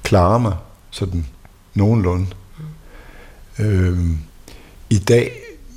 klare 0.02 0.40
mig 0.40 0.56
sådan 0.90 1.26
nogenlunde. 1.74 2.26
Mm. 3.58 3.64
Øhm, 3.64 4.18
I 4.90 4.98
dag, 4.98 5.32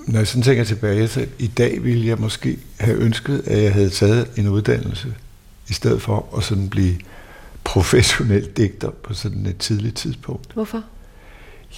når 0.08 0.20
jeg 0.20 0.28
sådan 0.28 0.44
tænker 0.44 0.64
tilbage, 0.64 1.08
så 1.08 1.26
i 1.40 1.48
dag 1.48 1.84
ville 1.84 2.08
jeg 2.08 2.18
måske 2.18 2.58
have 2.80 2.98
ønsket, 2.98 3.44
at 3.46 3.64
jeg 3.64 3.74
havde 3.74 3.90
taget 3.90 4.28
en 4.36 4.48
uddannelse, 4.48 5.14
i 5.70 5.74
stedet 5.74 6.02
for 6.02 6.26
at 6.38 6.44
sådan 6.44 6.70
blive 6.70 6.96
professionel 7.64 8.50
digter 8.58 8.90
på 9.04 9.14
sådan 9.14 9.46
et 9.46 9.58
tidligt 9.58 9.96
tidspunkt. 9.96 10.54
Hvorfor? 10.54 10.84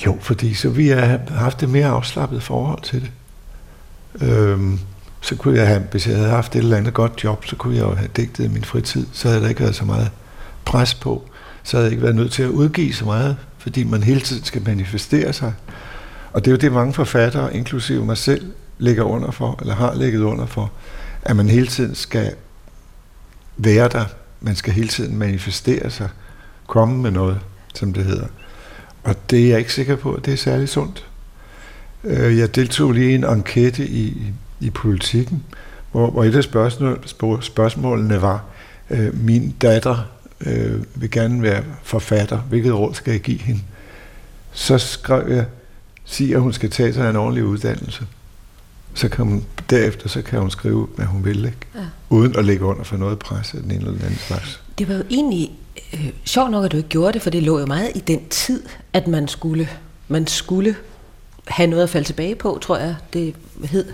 Jo, 0.05 0.17
fordi 0.21 0.53
så 0.53 0.69
vi 0.69 0.87
har 0.87 1.19
haft 1.29 1.63
et 1.63 1.69
mere 1.69 1.87
afslappet 1.87 2.43
forhold 2.43 2.81
til 2.81 3.01
det. 3.01 3.11
Øhm, 4.29 4.79
så 5.21 5.35
kunne 5.35 5.57
jeg 5.57 5.67
have, 5.67 5.83
hvis 5.91 6.07
jeg 6.07 6.15
havde 6.15 6.29
haft 6.29 6.55
et 6.55 6.59
eller 6.59 6.77
andet 6.77 6.93
godt 6.93 7.23
job, 7.23 7.45
så 7.45 7.55
kunne 7.55 7.75
jeg 7.75 7.83
jo 7.83 7.95
have 7.95 8.09
digtet 8.15 8.45
i 8.45 8.47
min 8.47 8.63
fritid. 8.63 9.07
Så 9.13 9.27
havde 9.27 9.41
der 9.41 9.49
ikke 9.49 9.61
været 9.61 9.75
så 9.75 9.85
meget 9.85 10.11
pres 10.65 10.93
på. 10.93 11.29
Så 11.63 11.77
havde 11.77 11.85
jeg 11.85 11.91
ikke 11.91 12.03
været 12.03 12.15
nødt 12.15 12.31
til 12.31 12.43
at 12.43 12.49
udgive 12.49 12.93
så 12.93 13.05
meget, 13.05 13.37
fordi 13.57 13.83
man 13.83 14.03
hele 14.03 14.21
tiden 14.21 14.43
skal 14.43 14.63
manifestere 14.65 15.33
sig. 15.33 15.53
Og 16.33 16.45
det 16.45 16.51
er 16.51 16.55
jo 16.55 16.57
det, 16.57 16.71
mange 16.71 16.93
forfattere, 16.93 17.55
inklusive 17.55 18.05
mig 18.05 18.17
selv, 18.17 18.51
ligger 18.77 19.03
under 19.03 19.31
for, 19.31 19.57
eller 19.61 19.75
har 19.75 19.93
ligget 19.95 20.21
under 20.21 20.45
for, 20.45 20.71
at 21.21 21.35
man 21.35 21.49
hele 21.49 21.67
tiden 21.67 21.95
skal 21.95 22.35
være 23.57 23.89
der. 23.89 24.05
Man 24.45 24.55
skal 24.55 24.73
hele 24.73 24.87
tiden 24.87 25.17
manifestere 25.17 25.89
sig, 25.89 26.09
komme 26.67 27.01
med 27.01 27.11
noget, 27.11 27.39
som 27.73 27.93
det 27.93 28.05
hedder. 28.05 28.27
Og 29.03 29.15
det 29.29 29.45
er 29.45 29.49
jeg 29.49 29.59
ikke 29.59 29.73
sikker 29.73 29.95
på, 29.95 30.13
at 30.13 30.25
det 30.25 30.33
er 30.33 30.37
særlig 30.37 30.69
sundt. 30.69 31.07
Øh, 32.03 32.37
jeg 32.37 32.55
deltog 32.55 32.91
lige 32.91 33.11
i 33.11 33.15
en 33.15 33.23
enquete 33.23 33.87
i, 33.87 34.17
i 34.59 34.69
politikken, 34.69 35.43
hvor, 35.91 36.09
hvor 36.09 36.23
et 36.23 36.35
af 36.35 36.43
spørgsmål, 36.43 37.03
spørgsmålene 37.41 38.21
var, 38.21 38.43
øh, 38.89 39.23
min 39.23 39.55
datter 39.61 39.97
øh, 40.45 40.83
vil 40.95 41.11
gerne 41.11 41.41
være 41.41 41.63
forfatter. 41.83 42.37
Hvilket 42.37 42.73
råd 42.73 42.93
skal 42.93 43.11
jeg 43.11 43.21
give 43.21 43.39
hende? 43.39 43.61
Så 44.51 44.77
skrev 44.77 45.27
jeg, 45.29 45.45
sig, 46.05 46.35
at 46.35 46.41
hun 46.41 46.53
skal 46.53 46.69
tage 46.69 46.93
sig 46.93 47.09
en 47.09 47.15
ordentlig 47.15 47.43
uddannelse. 47.43 48.05
Så 48.93 49.09
kan 49.09 49.25
hun, 49.25 49.45
derefter 49.69 50.09
så 50.09 50.21
kan 50.21 50.39
hun 50.39 50.51
skrive, 50.51 50.87
hvad 50.95 51.05
hun 51.05 51.25
vil, 51.25 51.45
ikke? 51.45 51.57
Ja. 51.75 51.79
uden 52.09 52.35
at 52.37 52.45
lægge 52.45 52.65
under 52.65 52.83
for 52.83 52.97
noget 52.97 53.19
pres 53.19 53.53
af 53.53 53.61
den 53.61 53.71
ene 53.71 53.79
eller 53.79 53.91
den 53.91 54.01
anden 54.01 54.19
slags. 54.19 54.61
Det 54.77 54.89
var 54.89 54.95
jo 54.95 55.03
egentlig 55.09 55.51
øh, 55.93 56.09
sjovt 56.25 56.51
nok, 56.51 56.65
at 56.65 56.71
du 56.71 56.77
ikke 56.77 56.89
gjorde 56.89 57.13
det, 57.13 57.21
for 57.21 57.29
det 57.29 57.43
lå 57.43 57.59
jo 57.59 57.65
meget 57.65 57.91
i 57.95 57.99
den 57.99 58.29
tid, 58.29 58.63
at 58.93 59.07
man 59.07 59.27
skulle, 59.27 59.69
man 60.07 60.27
skulle 60.27 60.75
have 61.47 61.67
noget 61.67 61.83
at 61.83 61.89
falde 61.89 62.07
tilbage 62.07 62.35
på, 62.35 62.57
tror 62.61 62.77
jeg, 62.77 62.95
det 63.13 63.35
hed, 63.63 63.85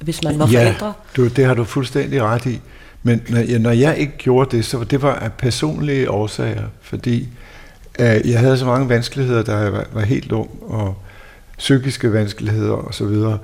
hvis 0.00 0.22
man 0.22 0.38
var 0.38 0.48
ja, 0.48 0.64
forældre. 0.64 0.92
Du, 1.16 1.28
det 1.28 1.44
har 1.44 1.54
du 1.54 1.64
fuldstændig 1.64 2.22
ret 2.22 2.46
i. 2.46 2.60
Men 3.02 3.22
når 3.28 3.38
jeg, 3.38 3.58
når 3.58 3.70
jeg 3.70 3.98
ikke 3.98 4.18
gjorde 4.18 4.56
det, 4.56 4.64
så 4.64 4.84
det 4.84 5.02
var 5.02 5.14
af 5.14 5.32
personlige 5.32 6.10
årsager, 6.10 6.64
fordi 6.82 7.28
øh, 7.98 8.30
jeg 8.30 8.40
havde 8.40 8.58
så 8.58 8.66
mange 8.66 8.88
vanskeligheder, 8.88 9.42
da 9.42 9.56
jeg 9.56 9.72
var, 9.72 9.86
var 9.92 10.00
helt 10.00 10.32
ung, 10.32 10.50
og 10.62 10.96
psykiske 11.58 12.12
vanskeligheder 12.12 12.72
og 12.72 12.94
så 12.94 13.04
videre, 13.04 13.38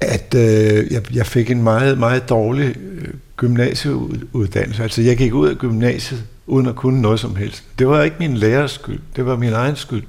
at 0.00 0.34
øh, 0.34 0.92
jeg, 0.92 1.14
jeg 1.14 1.26
fik 1.26 1.50
en 1.50 1.62
meget, 1.62 1.98
meget 1.98 2.28
dårlig 2.28 2.76
øh, 2.76 3.08
gymnasieuddannelse. 3.36 4.82
Altså 4.82 5.02
jeg 5.02 5.16
gik 5.16 5.34
ud 5.34 5.48
af 5.48 5.56
gymnasiet 5.56 6.24
uden 6.46 6.66
at 6.66 6.76
kunne 6.76 7.02
noget 7.02 7.20
som 7.20 7.36
helst. 7.36 7.64
Det 7.78 7.88
var 7.88 8.02
ikke 8.02 8.16
min 8.18 8.36
lærers 8.36 8.70
skyld, 8.70 9.00
det 9.16 9.26
var 9.26 9.36
min 9.36 9.52
egen 9.52 9.76
skyld. 9.76 10.02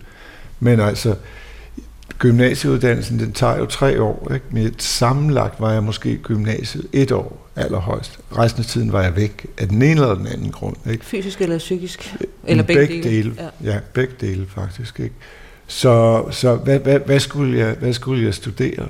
Men 0.60 0.80
altså, 0.80 1.16
gymnasieuddannelsen, 2.20 3.20
den 3.20 3.32
tager 3.32 3.58
jo 3.58 3.66
tre 3.66 4.02
år. 4.02 4.32
Ikke? 4.34 4.46
Men 4.52 4.80
sammenlagt 4.80 5.62
var 5.62 5.72
jeg 5.74 5.84
måske 5.84 6.12
i 6.12 6.18
gymnasiet 6.18 6.88
et 6.94 7.12
år 7.12 7.50
allerhøjst. 7.56 8.20
Resten 8.38 8.62
af 8.62 8.66
tiden 8.66 8.92
var 8.92 9.04
jeg 9.04 9.16
væk 9.16 9.46
af 9.58 9.68
den 9.68 9.82
ene 9.82 10.02
eller 10.02 10.16
den 10.16 10.28
anden 10.28 10.52
grund. 10.52 10.76
Ikke? 10.92 11.06
Fysisk 11.06 11.42
eller 11.42 11.58
psykisk? 11.58 12.16
Eller 12.48 12.64
begge, 12.64 12.88
begge 12.88 13.04
dele? 13.04 13.16
dele. 13.16 13.52
Ja. 13.64 13.72
ja, 13.72 13.80
begge 13.94 14.14
dele 14.22 14.46
faktisk. 14.56 15.00
Ikke? 15.00 15.16
Så, 15.68 16.26
så 16.32 16.56
hvad, 16.56 16.80
hvad, 16.80 17.00
hvad, 17.00 17.20
skulle 17.20 17.58
jeg, 17.58 17.76
hvad 17.80 17.94
skulle 17.94 18.26
jeg 18.26 18.34
studere? 18.34 18.88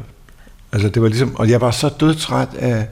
Altså 0.72 0.90
det 0.90 1.02
var 1.02 1.08
ligesom, 1.08 1.36
og 1.36 1.50
jeg 1.50 1.62
var 1.62 1.72
så 1.72 1.90
dødtræt 2.00 2.54
af 2.60 2.88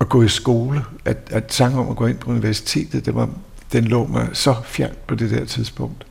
at 0.00 0.08
gå 0.08 0.22
i 0.22 0.28
skole, 0.28 0.84
at, 1.04 1.18
at 1.30 1.44
tanken 1.44 1.80
om 1.80 1.90
at 1.90 1.96
gå 1.96 2.06
ind 2.06 2.18
på 2.18 2.30
universitetet, 2.30 3.06
det 3.06 3.14
var, 3.14 3.28
den 3.72 3.84
lå 3.84 4.06
mig 4.06 4.28
så 4.32 4.54
fjern 4.64 4.94
på 5.06 5.14
det 5.14 5.30
der 5.30 5.44
tidspunkt. 5.44 6.06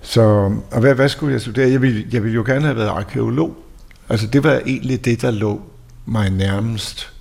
Så, 0.00 0.22
og 0.70 0.80
hvad, 0.80 0.94
hvad 0.94 1.08
skulle 1.08 1.32
jeg 1.32 1.40
studere? 1.40 1.70
Jeg 1.70 1.82
ville, 1.82 2.06
jeg 2.12 2.22
ville 2.22 2.34
jo 2.34 2.42
gerne 2.46 2.64
have 2.64 2.76
været 2.76 2.88
arkeolog. 2.88 3.56
Altså 4.08 4.26
det 4.26 4.44
var 4.44 4.60
egentlig 4.66 5.04
det, 5.04 5.22
der 5.22 5.30
lå 5.30 5.62
mig 6.06 6.30
nærmest. 6.30 7.12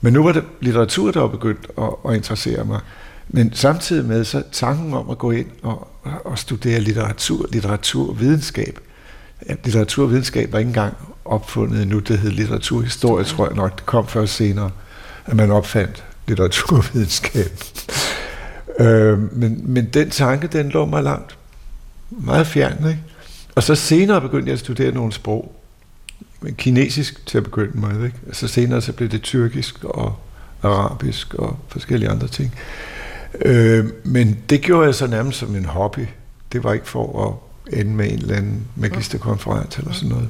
Men 0.00 0.12
nu 0.12 0.22
var 0.22 0.32
det 0.32 0.44
litteratur, 0.60 1.10
der 1.10 1.20
var 1.20 1.28
begyndt 1.28 1.66
at, 1.78 1.90
at 2.08 2.14
interessere 2.14 2.64
mig. 2.64 2.80
Men 3.28 3.52
samtidig 3.52 4.04
med 4.04 4.24
så 4.24 4.42
tanken 4.52 4.94
om 4.94 5.10
at 5.10 5.18
gå 5.18 5.30
ind 5.30 5.46
og, 5.62 5.88
og 6.24 6.38
studere 6.38 6.80
litteratur, 6.80 7.46
litteratur 7.52 8.08
og 8.08 8.20
videnskab. 8.20 8.78
Ja, 9.48 9.54
litteratur 9.64 10.04
og 10.04 10.10
videnskab 10.10 10.52
var 10.52 10.58
ikke 10.58 10.68
engang 10.68 10.94
opfundet 11.30 11.82
endnu. 11.82 11.98
Det 11.98 12.18
hed 12.18 12.30
litteraturhistorie, 12.30 13.24
tror 13.24 13.46
jeg 13.46 13.56
nok. 13.56 13.76
Det 13.78 13.86
kom 13.86 14.06
først 14.06 14.34
senere, 14.34 14.70
at 15.26 15.36
man 15.36 15.50
opfandt 15.50 16.04
litteraturvidenskab. 16.26 17.50
øh, 18.80 19.36
men, 19.36 19.62
men 19.64 19.84
den 19.84 20.10
tanke, 20.10 20.46
den 20.46 20.68
lå 20.68 20.84
mig 20.84 21.02
langt 21.02 21.36
meget 22.10 22.46
fjern, 22.46 22.88
ikke? 22.88 23.02
Og 23.54 23.62
så 23.62 23.74
senere 23.74 24.20
begyndte 24.20 24.46
jeg 24.46 24.52
at 24.52 24.58
studere 24.58 24.92
nogle 24.94 25.12
sprog. 25.12 25.52
Kinesisk 26.56 27.26
til 27.26 27.38
at 27.38 27.44
begynde 27.44 27.80
med, 27.80 28.04
ikke? 28.04 28.16
Og 28.28 28.36
så 28.36 28.48
senere 28.48 28.80
så 28.80 28.92
blev 28.92 29.08
det 29.08 29.22
tyrkisk 29.22 29.84
og 29.84 30.16
arabisk 30.62 31.34
og 31.34 31.58
forskellige 31.68 32.10
andre 32.10 32.28
ting. 32.28 32.54
Øh, 33.40 33.86
men 34.04 34.38
det 34.50 34.60
gjorde 34.60 34.86
jeg 34.86 34.94
så 34.94 35.06
nærmest 35.06 35.38
som 35.38 35.56
en 35.56 35.64
hobby. 35.64 36.06
Det 36.52 36.64
var 36.64 36.72
ikke 36.72 36.88
for 36.88 37.26
at 37.28 37.34
ende 37.80 37.94
med 37.94 38.12
en 38.12 38.18
eller 38.18 38.36
anden 38.36 38.66
magisterkonference 38.76 39.78
eller 39.78 39.92
sådan 39.92 40.08
noget. 40.08 40.28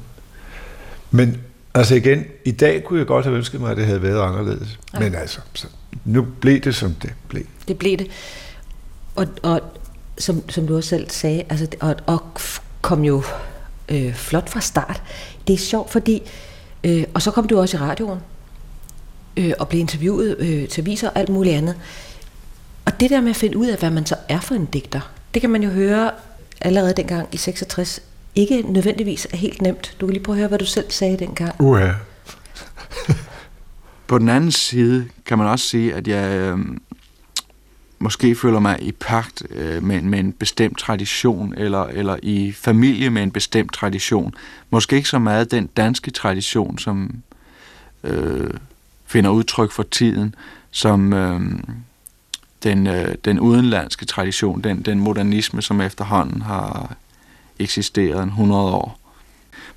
Men 1.11 1.37
altså 1.75 1.95
igen, 1.95 2.25
i 2.45 2.51
dag 2.51 2.85
kunne 2.85 2.99
jeg 2.99 3.07
godt 3.07 3.25
have 3.25 3.37
ønsket 3.37 3.61
mig, 3.61 3.71
at 3.71 3.77
det 3.77 3.87
havde 3.87 4.03
været 4.03 4.23
anderledes. 4.23 4.79
Ja. 4.95 4.99
Men 4.99 5.15
altså, 5.15 5.41
så 5.55 5.67
nu 6.05 6.27
blev 6.41 6.61
det, 6.61 6.75
som 6.75 6.95
det 6.95 7.13
blev. 7.29 7.45
Det 7.69 7.79
blev 7.79 7.99
det. 7.99 8.11
Og, 9.17 9.27
og 9.43 9.61
som, 10.19 10.51
som 10.51 10.67
du 10.67 10.77
også 10.77 10.89
selv 10.89 11.11
sagde, 11.11 11.43
altså, 11.49 11.67
og, 11.81 11.97
og 12.07 12.23
kom 12.83 13.05
jo 13.05 13.23
øh, 13.89 14.15
flot 14.15 14.51
fra 14.51 14.61
start. 14.61 15.03
Det 15.47 15.55
er 15.55 15.59
sjovt, 15.59 15.91
fordi, 15.91 16.23
øh, 16.85 17.05
og 17.15 17.23
så 17.23 17.31
kom 17.31 17.49
du 17.49 17.61
også 17.61 17.77
i 17.77 17.81
radioen, 17.81 18.19
øh, 19.37 19.53
og 19.59 19.69
blev 19.69 19.81
interviewet 19.81 20.37
øh, 20.39 20.69
til 20.69 20.81
aviser 20.81 21.09
og 21.09 21.19
alt 21.19 21.29
muligt 21.29 21.57
andet. 21.57 21.77
Og 22.85 23.01
det 23.01 23.11
der 23.11 23.21
med 23.21 23.31
at 23.31 23.37
finde 23.37 23.57
ud 23.57 23.67
af, 23.67 23.79
hvad 23.79 23.91
man 23.91 24.07
så 24.07 24.17
er 24.29 24.41
for 24.41 24.55
en 24.55 24.67
digter, 24.67 25.01
det 25.35 25.41
kan 25.41 25.51
man 25.51 25.63
jo 25.63 25.71
høre 25.71 26.11
allerede 26.61 26.95
dengang 26.97 27.29
i 27.33 27.37
66, 27.37 28.01
ikke 28.35 28.63
nødvendigvis 28.63 29.27
er 29.33 29.37
helt 29.37 29.63
nemt. 29.63 29.97
Du 30.01 30.07
kan 30.07 30.13
lige 30.13 30.23
prøve 30.23 30.35
at 30.37 30.39
høre, 30.39 30.49
hvad 30.49 30.59
du 30.59 30.67
selv 30.67 30.91
sagde 30.91 31.19
dengang. 31.19 31.61
Uha. 31.61 31.93
På 34.07 34.19
den 34.19 34.29
anden 34.29 34.53
side 34.53 35.09
kan 35.27 35.39
man 35.39 35.47
også 35.47 35.67
sige, 35.67 35.95
at 35.95 36.09
jeg 36.09 36.39
øh, 36.39 36.59
måske 37.99 38.35
føler 38.35 38.59
mig 38.59 38.83
i 38.83 38.93
pagt 38.93 39.43
øh, 39.51 39.83
med, 39.83 40.03
med 40.03 40.19
en 40.19 40.33
bestemt 40.33 40.79
tradition, 40.79 41.55
eller, 41.57 41.85
eller 41.85 42.17
i 42.23 42.53
familie 42.53 43.11
med 43.11 43.23
en 43.23 43.31
bestemt 43.31 43.73
tradition. 43.73 44.35
Måske 44.71 44.97
ikke 44.97 45.09
så 45.09 45.19
meget 45.19 45.51
den 45.51 45.67
danske 45.67 46.11
tradition, 46.11 46.79
som 46.79 47.23
øh, 48.05 48.51
finder 49.07 49.31
udtryk 49.31 49.71
for 49.71 49.83
tiden, 49.83 50.35
som 50.71 51.13
øh, 51.13 51.41
den, 52.63 52.87
øh, 52.87 53.15
den 53.25 53.41
udenlandske 53.41 54.07
tradition, 54.07 54.61
den, 54.61 54.83
den 54.83 55.01
modernisme, 55.01 55.63
som 55.63 55.81
efterhånden 55.81 56.43
har 56.43 56.97
eksisteret 57.61 58.23
en 58.23 58.29
100 58.29 58.63
år. 58.63 59.01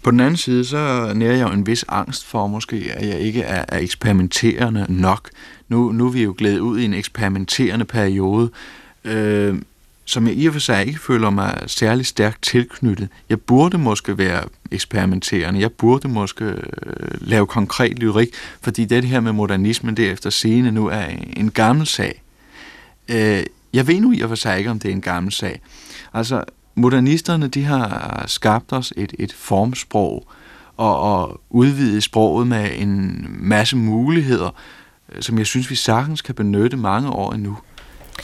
På 0.04 0.12
den 0.12 0.19
anden 0.19 0.38
side, 0.38 0.65
så 0.65 1.12
nærer 1.15 1.36
jeg 1.36 1.48
jo 1.48 1.54
en 1.54 1.67
vis 1.67 1.86
angst 1.88 2.26
for 2.26 2.48
måske, 2.48 2.91
at 2.96 3.08
jeg 3.08 3.19
ikke 3.19 3.41
er, 3.41 3.65
er 3.67 3.80
eksperimenterende 3.80 4.86
nok. 4.89 5.30
Nu, 5.69 5.91
nu 5.91 6.06
er 6.06 6.12
vi 6.12 6.24
jo 6.24 6.36
glædet 6.38 6.60
ud 6.60 6.80
i 6.80 6.86
en 6.86 6.93
eksperimenterende 6.93 7.86
periode, 7.86 8.50
øh, 9.04 9.56
som 10.06 10.28
jeg 10.28 10.36
i 10.36 10.46
og 10.46 10.54
for 10.54 10.60
sig 10.60 10.88
ikke 10.88 11.00
føler 11.00 11.30
mig 11.30 11.63
særlig 11.67 12.06
stærkt 12.06 12.41
tilknyttet. 12.41 13.10
Jeg 13.30 13.41
burde 13.41 13.78
måske 13.78 14.17
være 14.17 14.43
eksperimenterende, 14.72 15.60
jeg 15.60 15.72
burde 15.72 16.08
måske 16.08 16.46
øh, 16.46 16.58
lave 17.22 17.48
konkret 17.48 18.00
lyrik, 18.00 18.28
fordi 18.62 18.86
det 18.86 19.04
her 19.04 19.19
med 19.19 19.32
modernismen 19.32 19.98
derefter 19.98 20.30
scene 20.30 20.72
nu 20.72 20.88
er 20.88 21.06
en 21.36 21.52
gammel 21.52 21.88
sag. 21.88 22.22
Øh, 23.10 23.43
jeg 23.74 23.88
ved 23.88 24.00
nu 24.00 24.12
i 24.12 24.22
og 24.22 24.30
for 24.30 24.36
sig 24.36 24.58
ikke, 24.58 24.69
om 24.69 24.80
det 24.80 24.89
er 24.89 24.93
en 24.93 25.02
gammel 25.02 25.32
sag. 25.32 25.62
Altså, 26.13 26.43
modernisterne 26.75 27.47
de 27.47 27.63
har 27.63 28.23
skabt 28.27 28.73
os 28.73 28.93
et, 28.97 29.13
et 29.19 29.33
formsprog 29.33 30.27
og, 30.77 30.99
og 30.99 31.41
udvidet 31.49 32.03
sproget 32.03 32.47
med 32.47 32.69
en 32.75 33.25
masse 33.29 33.77
muligheder, 33.77 34.55
som 35.19 35.38
jeg 35.38 35.45
synes, 35.45 35.69
vi 35.69 35.75
sagtens 35.75 36.21
kan 36.21 36.36
benytte 36.36 36.77
mange 36.77 37.09
år 37.09 37.33
endnu. 37.33 37.57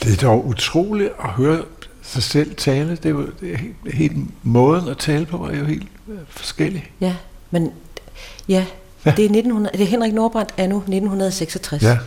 Det 0.03 0.13
er 0.13 0.27
dog 0.27 0.47
utroligt 0.47 1.11
at 1.23 1.29
høre 1.29 1.61
sig 2.01 2.23
selv 2.23 2.55
tale. 2.55 2.89
Det 2.89 3.05
er 3.05 3.09
jo 3.09 3.27
det 3.41 3.53
er 3.53 3.57
helt, 3.57 3.93
helt 3.93 4.17
måden 4.43 4.87
at 4.87 4.97
tale 4.97 5.25
på 5.25 5.47
er 5.47 5.57
jo 5.57 5.65
helt 5.65 5.87
øh, 6.07 6.17
forskellig. 6.29 6.91
Ja, 7.01 7.15
men 7.51 7.71
ja, 8.47 8.65
ja. 9.05 9.11
Det, 9.11 9.19
er 9.19 9.29
1900, 9.29 9.77
det 9.77 9.83
er 9.83 9.87
Henrik 9.87 10.13
Nordbrandt 10.13 10.53
anno 10.57 10.77
1966. 10.77 11.83
Ja. 11.83 11.97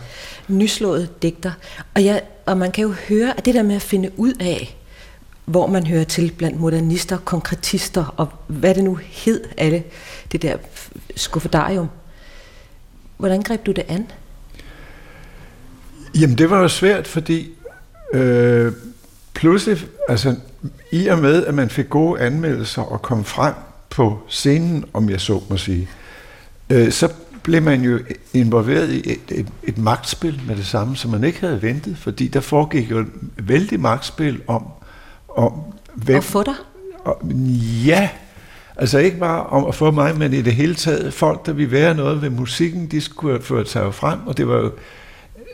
Nyslået 0.47 1.21
digter. 1.21 1.51
Og, 1.93 2.03
ja, 2.03 2.19
og 2.45 2.57
man 2.57 2.71
kan 2.71 2.81
jo 2.81 2.91
høre, 3.09 3.37
at 3.37 3.45
det 3.45 3.55
der 3.55 3.63
med 3.63 3.75
at 3.75 3.81
finde 3.81 4.11
ud 4.17 4.33
af, 4.39 4.77
hvor 5.45 5.67
man 5.67 5.87
hører 5.87 6.03
til 6.03 6.31
blandt 6.37 6.59
modernister, 6.59 7.17
konkretister 7.17 8.13
og 8.17 8.29
hvad 8.47 8.75
det 8.75 8.83
nu 8.83 8.99
hed, 9.01 9.43
alle 9.57 9.83
det 10.31 10.41
der 10.41 10.57
skuffedarium. 11.15 11.87
Hvordan 13.17 13.41
greb 13.41 13.65
du 13.65 13.71
det 13.71 13.85
an? 13.87 14.07
Jamen 16.19 16.37
det 16.37 16.49
var 16.49 16.59
jo 16.59 16.67
svært, 16.67 17.07
fordi 17.07 17.51
øh, 18.13 18.71
pludselig, 19.33 19.77
altså 20.09 20.35
i 20.91 21.07
og 21.07 21.19
med, 21.19 21.45
at 21.45 21.53
man 21.53 21.69
fik 21.69 21.89
gode 21.89 22.21
anmeldelser 22.21 22.81
og 22.81 23.01
kom 23.01 23.25
frem 23.25 23.53
på 23.89 24.19
scenen, 24.27 24.85
om 24.93 25.09
jeg 25.09 25.21
så 25.21 25.41
må 25.49 25.57
sige, 25.57 25.89
øh, 26.69 26.91
så 26.91 27.09
blev 27.43 27.61
man 27.61 27.81
jo 27.81 27.99
involveret 28.33 28.89
i 28.89 29.11
et, 29.11 29.39
et, 29.39 29.47
et 29.63 29.77
magtspil 29.77 30.41
med 30.47 30.55
det 30.55 30.65
samme, 30.65 30.95
som 30.95 31.11
man 31.11 31.23
ikke 31.23 31.39
havde 31.39 31.61
ventet, 31.61 31.97
fordi 31.97 32.27
der 32.27 32.39
foregik 32.39 32.91
jo 32.91 32.99
et 32.99 33.07
vældig 33.37 33.79
magtspil 33.79 34.41
om, 34.47 34.65
om 35.35 35.53
hvem... 35.95 36.17
Og 36.17 36.23
få 36.23 36.43
dig? 36.43 36.55
Og, 37.05 37.21
ja, 37.85 38.09
altså 38.75 38.97
ikke 38.97 39.17
bare 39.17 39.45
om 39.45 39.65
at 39.65 39.75
få 39.75 39.91
mig, 39.91 40.17
men 40.17 40.33
i 40.33 40.41
det 40.41 40.53
hele 40.53 40.75
taget 40.75 41.13
folk, 41.13 41.45
der 41.45 41.53
ville 41.53 41.71
være 41.71 41.95
noget 41.95 42.21
ved 42.21 42.29
musikken, 42.29 42.87
de 42.87 43.01
skulle 43.01 43.41
føre 43.41 43.65
sig 43.65 43.93
frem, 43.93 44.27
og 44.27 44.37
det 44.37 44.47
var 44.47 44.55
jo 44.55 44.71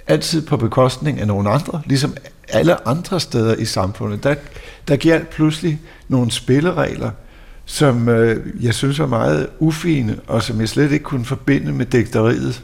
altid 0.08 0.48
på 0.48 0.58
bekostning 0.58 1.20
af 1.20 1.28
nogle 1.28 1.50
andre, 1.50 1.82
ligesom 1.86 2.16
alle 2.50 2.88
andre 2.88 3.20
steder 3.20 3.56
i 3.56 3.66
samfundet. 3.66 4.24
Der, 4.24 4.36
der 4.88 4.96
galt 4.96 5.30
pludselig 5.30 5.82
nogle 6.08 6.32
spilleregler, 6.32 7.12
som 7.66 8.10
øh, 8.10 8.64
jeg 8.64 8.74
synes 8.74 9.00
var 9.00 9.08
meget 9.08 9.48
ufine, 9.60 10.20
og 10.28 10.44
som 10.44 10.60
jeg 10.60 10.70
slet 10.70 10.92
ikke 10.92 11.04
kunne 11.04 11.26
forbinde 11.26 11.72
med 11.72 11.86
digteriet. 11.86 12.64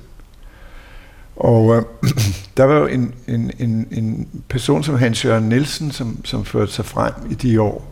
Og 1.36 1.76
øh, 1.76 1.84
der 2.58 2.64
var 2.64 2.80
jo 2.80 2.88
en, 2.88 3.14
en, 3.28 3.52
en, 3.60 3.88
en 3.92 4.28
person 4.50 4.84
som 4.84 4.96
Hans 4.96 5.26
Jørgen 5.26 5.50
Nielsen, 5.50 5.92
som, 5.92 6.26
som 6.26 6.46
førte 6.46 6.72
sig 6.72 6.86
frem 6.86 7.14
i 7.30 7.34
de 7.34 7.62
år 7.62 7.92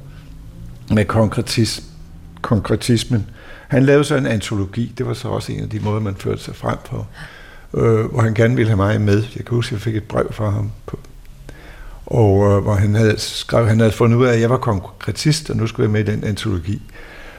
med 0.91 1.05
konkretis, 1.05 1.83
konkretismen. 2.41 3.25
Han 3.67 3.83
lavede 3.83 4.03
så 4.03 4.15
en 4.15 4.25
antologi, 4.25 4.93
det 4.97 5.05
var 5.07 5.13
så 5.13 5.27
også 5.27 5.51
en 5.51 5.59
af 5.59 5.69
de 5.69 5.79
måder, 5.79 5.99
man 5.99 6.15
førte 6.15 6.43
sig 6.43 6.55
frem 6.55 6.77
på, 6.85 7.05
øh, 7.73 8.05
hvor 8.05 8.21
han 8.21 8.33
gerne 8.33 8.55
ville 8.55 8.69
have 8.69 8.77
mig 8.77 9.01
med. 9.01 9.23
Jeg 9.35 9.45
kan 9.45 9.55
huske, 9.55 9.69
at 9.69 9.71
jeg 9.71 9.81
fik 9.81 9.95
et 9.95 10.03
brev 10.03 10.33
fra 10.33 10.49
ham 10.49 10.71
på, 10.85 10.99
og 12.05 12.51
øh, 12.51 12.63
hvor 12.63 12.73
han 12.73 12.95
havde 12.95 13.19
skrev, 13.19 13.67
han 13.67 13.79
havde 13.79 13.91
fundet 13.91 14.17
ud 14.17 14.25
af, 14.25 14.33
at 14.33 14.41
jeg 14.41 14.49
var 14.49 14.57
konkretist, 14.57 15.49
og 15.49 15.57
nu 15.57 15.67
skulle 15.67 15.83
jeg 15.83 15.91
med 15.91 16.13
i 16.13 16.15
den 16.15 16.23
antologi. 16.23 16.81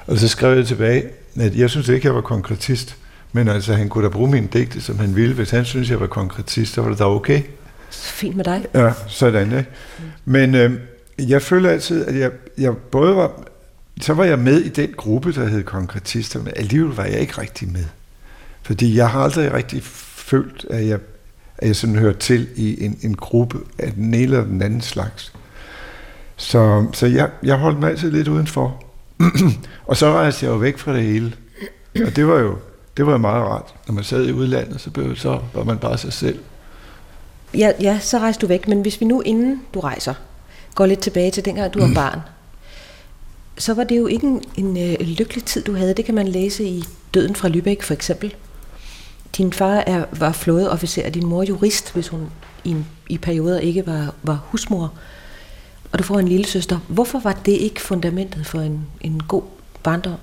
Og 0.07 0.19
så 0.19 0.29
skrev 0.29 0.57
jeg 0.57 0.67
tilbage, 0.67 1.05
at 1.41 1.57
jeg 1.57 1.71
synes 1.71 1.89
ikke, 1.89 2.01
at 2.01 2.05
jeg 2.05 2.15
var 2.15 2.21
konkretist, 2.21 2.97
men 3.37 3.49
altså, 3.49 3.75
han 3.75 3.89
kunne 3.89 4.05
da 4.05 4.09
bruge 4.09 4.31
min 4.31 4.47
digte, 4.47 4.81
som 4.81 4.99
han 4.99 5.17
ville. 5.17 5.35
Hvis 5.35 5.51
han 5.51 5.65
synes, 5.65 5.91
jeg 5.91 6.01
var 6.01 6.07
konkretist, 6.07 6.73
så 6.73 6.83
var 6.83 6.89
det 6.89 6.99
da 6.99 7.05
okay. 7.05 7.43
Fint 7.91 8.37
med 8.37 8.45
dig. 8.45 8.67
Ja, 8.75 8.93
sådan, 9.07 9.59
ikke? 9.59 9.71
Men 10.25 10.55
øh, 10.55 10.73
jeg 11.19 11.43
føler 11.43 11.71
altid, 11.71 12.07
at 12.07 12.19
jeg, 12.19 12.31
jeg 12.59 12.77
både 12.77 13.17
var... 13.17 13.43
Så 14.01 14.15
var 14.15 14.25
jeg 14.25 14.39
med 14.39 14.61
i 14.61 14.69
den 14.69 14.95
gruppe, 14.97 15.33
der 15.33 15.45
hed 15.45 15.63
konkretister, 15.63 16.43
men 16.43 16.53
alligevel 16.57 16.97
var 16.97 17.05
jeg 17.05 17.21
ikke 17.21 17.41
rigtig 17.41 17.73
med. 17.73 17.85
Fordi 18.63 18.97
jeg 18.97 19.11
har 19.11 19.21
aldrig 19.21 19.53
rigtig 19.53 19.83
følt, 19.83 20.67
at 20.71 20.87
jeg, 20.87 20.99
at 21.59 21.67
jeg 21.67 21.77
sådan 21.77 21.97
hørte 21.97 22.19
til 22.19 22.49
i 22.57 22.85
en, 22.85 22.99
en 23.03 23.15
gruppe 23.15 23.59
af 23.79 23.93
den 23.93 24.05
ene 24.05 24.23
eller 24.23 24.45
den 24.45 24.63
anden 24.63 24.81
slags. 24.81 25.33
Så, 26.37 26.87
så 26.93 27.07
jeg, 27.07 27.31
jeg 27.43 27.57
holdt 27.57 27.79
mig 27.81 27.91
altid 27.91 28.11
lidt 28.11 28.29
udenfor. 28.29 28.85
og 29.87 29.97
så 29.97 30.13
rejste 30.13 30.47
jeg 30.47 30.53
jo 30.53 30.57
væk 30.57 30.79
fra 30.79 30.95
det 30.95 31.03
hele. 31.03 31.33
Og 32.07 32.17
det 32.17 32.27
var 32.27 32.39
jo 32.39 32.59
det 32.97 33.07
var 33.07 33.17
meget 33.19 33.45
rart. 33.45 33.75
Når 33.87 33.95
man 33.95 34.05
sad 34.05 34.27
i 34.27 34.33
udlandet, 34.33 34.81
så, 34.81 34.91
blev, 34.91 35.17
så 35.17 35.41
var 35.55 35.65
man 35.65 35.79
bare 35.79 35.99
sig 35.99 36.13
selv. 36.13 36.39
Ja, 37.55 37.73
ja, 37.81 37.99
så 37.99 38.19
rejste 38.19 38.41
du 38.41 38.47
væk. 38.47 38.69
Men 38.69 38.83
hvis 38.83 39.01
vi 39.01 39.07
nu, 39.07 39.21
inden 39.21 39.63
du 39.75 39.81
rejser, 39.81 40.15
går 40.75 40.87
lidt 40.87 41.01
tilbage 41.01 41.31
til 41.31 41.45
dengang 41.45 41.75
du 41.75 41.81
var 41.81 41.95
barn, 41.95 42.21
så 43.59 43.75
var 43.75 43.85
det 43.85 43.97
jo 43.97 44.07
ikke 44.07 44.27
en, 44.27 44.43
en, 44.57 44.77
øh, 44.77 45.07
lykkelig 45.07 45.45
tid, 45.45 45.63
du 45.63 45.75
havde. 45.75 45.95
Det 45.95 46.05
kan 46.05 46.15
man 46.15 46.29
læse 46.29 46.65
i 46.65 46.85
Døden 47.15 47.35
fra 47.35 47.49
Lübeck 47.49 47.83
for 47.83 47.95
eksempel. 47.95 48.35
Din 49.37 49.53
far 49.53 49.75
er, 49.87 50.05
var 50.13 50.33
flådeofficer, 50.33 51.11
din 51.11 51.27
mor 51.27 51.43
jurist, 51.43 51.93
hvis 51.93 52.09
hun 52.09 52.31
i, 52.65 52.71
en, 52.71 52.87
i 53.09 53.19
perioder 53.19 53.59
ikke 53.59 53.87
var, 53.87 54.15
var 54.23 54.45
husmor. 54.45 54.93
Og 55.93 55.99
du 55.99 56.05
får 56.05 56.19
en 56.19 56.29
lille 56.29 56.47
søster. 56.47 56.79
Hvorfor 56.89 57.19
var 57.19 57.33
det 57.33 57.53
ikke 57.53 57.81
fundamentet 57.81 58.47
for 58.47 58.61
en, 58.61 58.87
en 59.01 59.23
god 59.29 59.43
barndom? 59.83 60.19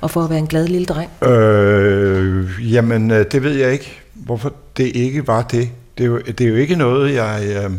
Og 0.00 0.10
for 0.10 0.22
at 0.22 0.30
være 0.30 0.38
en 0.38 0.46
glad 0.46 0.68
lille 0.68 0.86
dreng? 0.86 1.10
Øh, 1.22 2.72
jamen, 2.72 3.10
øh, 3.10 3.26
det 3.32 3.42
ved 3.42 3.52
jeg 3.52 3.72
ikke, 3.72 4.00
hvorfor 4.14 4.52
det 4.76 4.96
ikke 4.96 5.26
var 5.26 5.42
det. 5.42 5.70
Det 5.98 6.04
er 6.04 6.08
jo, 6.08 6.18
det 6.18 6.40
er 6.40 6.48
jo 6.48 6.54
ikke 6.54 6.76
noget, 6.76 7.14
jeg, 7.14 7.42
øh, 7.64 7.70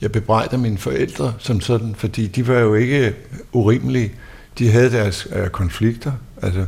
jeg 0.00 0.12
bebrejder 0.12 0.56
mine 0.56 0.78
forældre 0.78 1.34
som 1.38 1.60
sådan, 1.60 1.94
fordi 1.94 2.26
de 2.26 2.48
var 2.48 2.58
jo 2.58 2.74
ikke 2.74 3.14
urimelige. 3.52 4.12
De 4.58 4.70
havde 4.70 4.90
deres 4.90 5.28
øh, 5.32 5.48
konflikter. 5.48 6.12
Altså, 6.42 6.66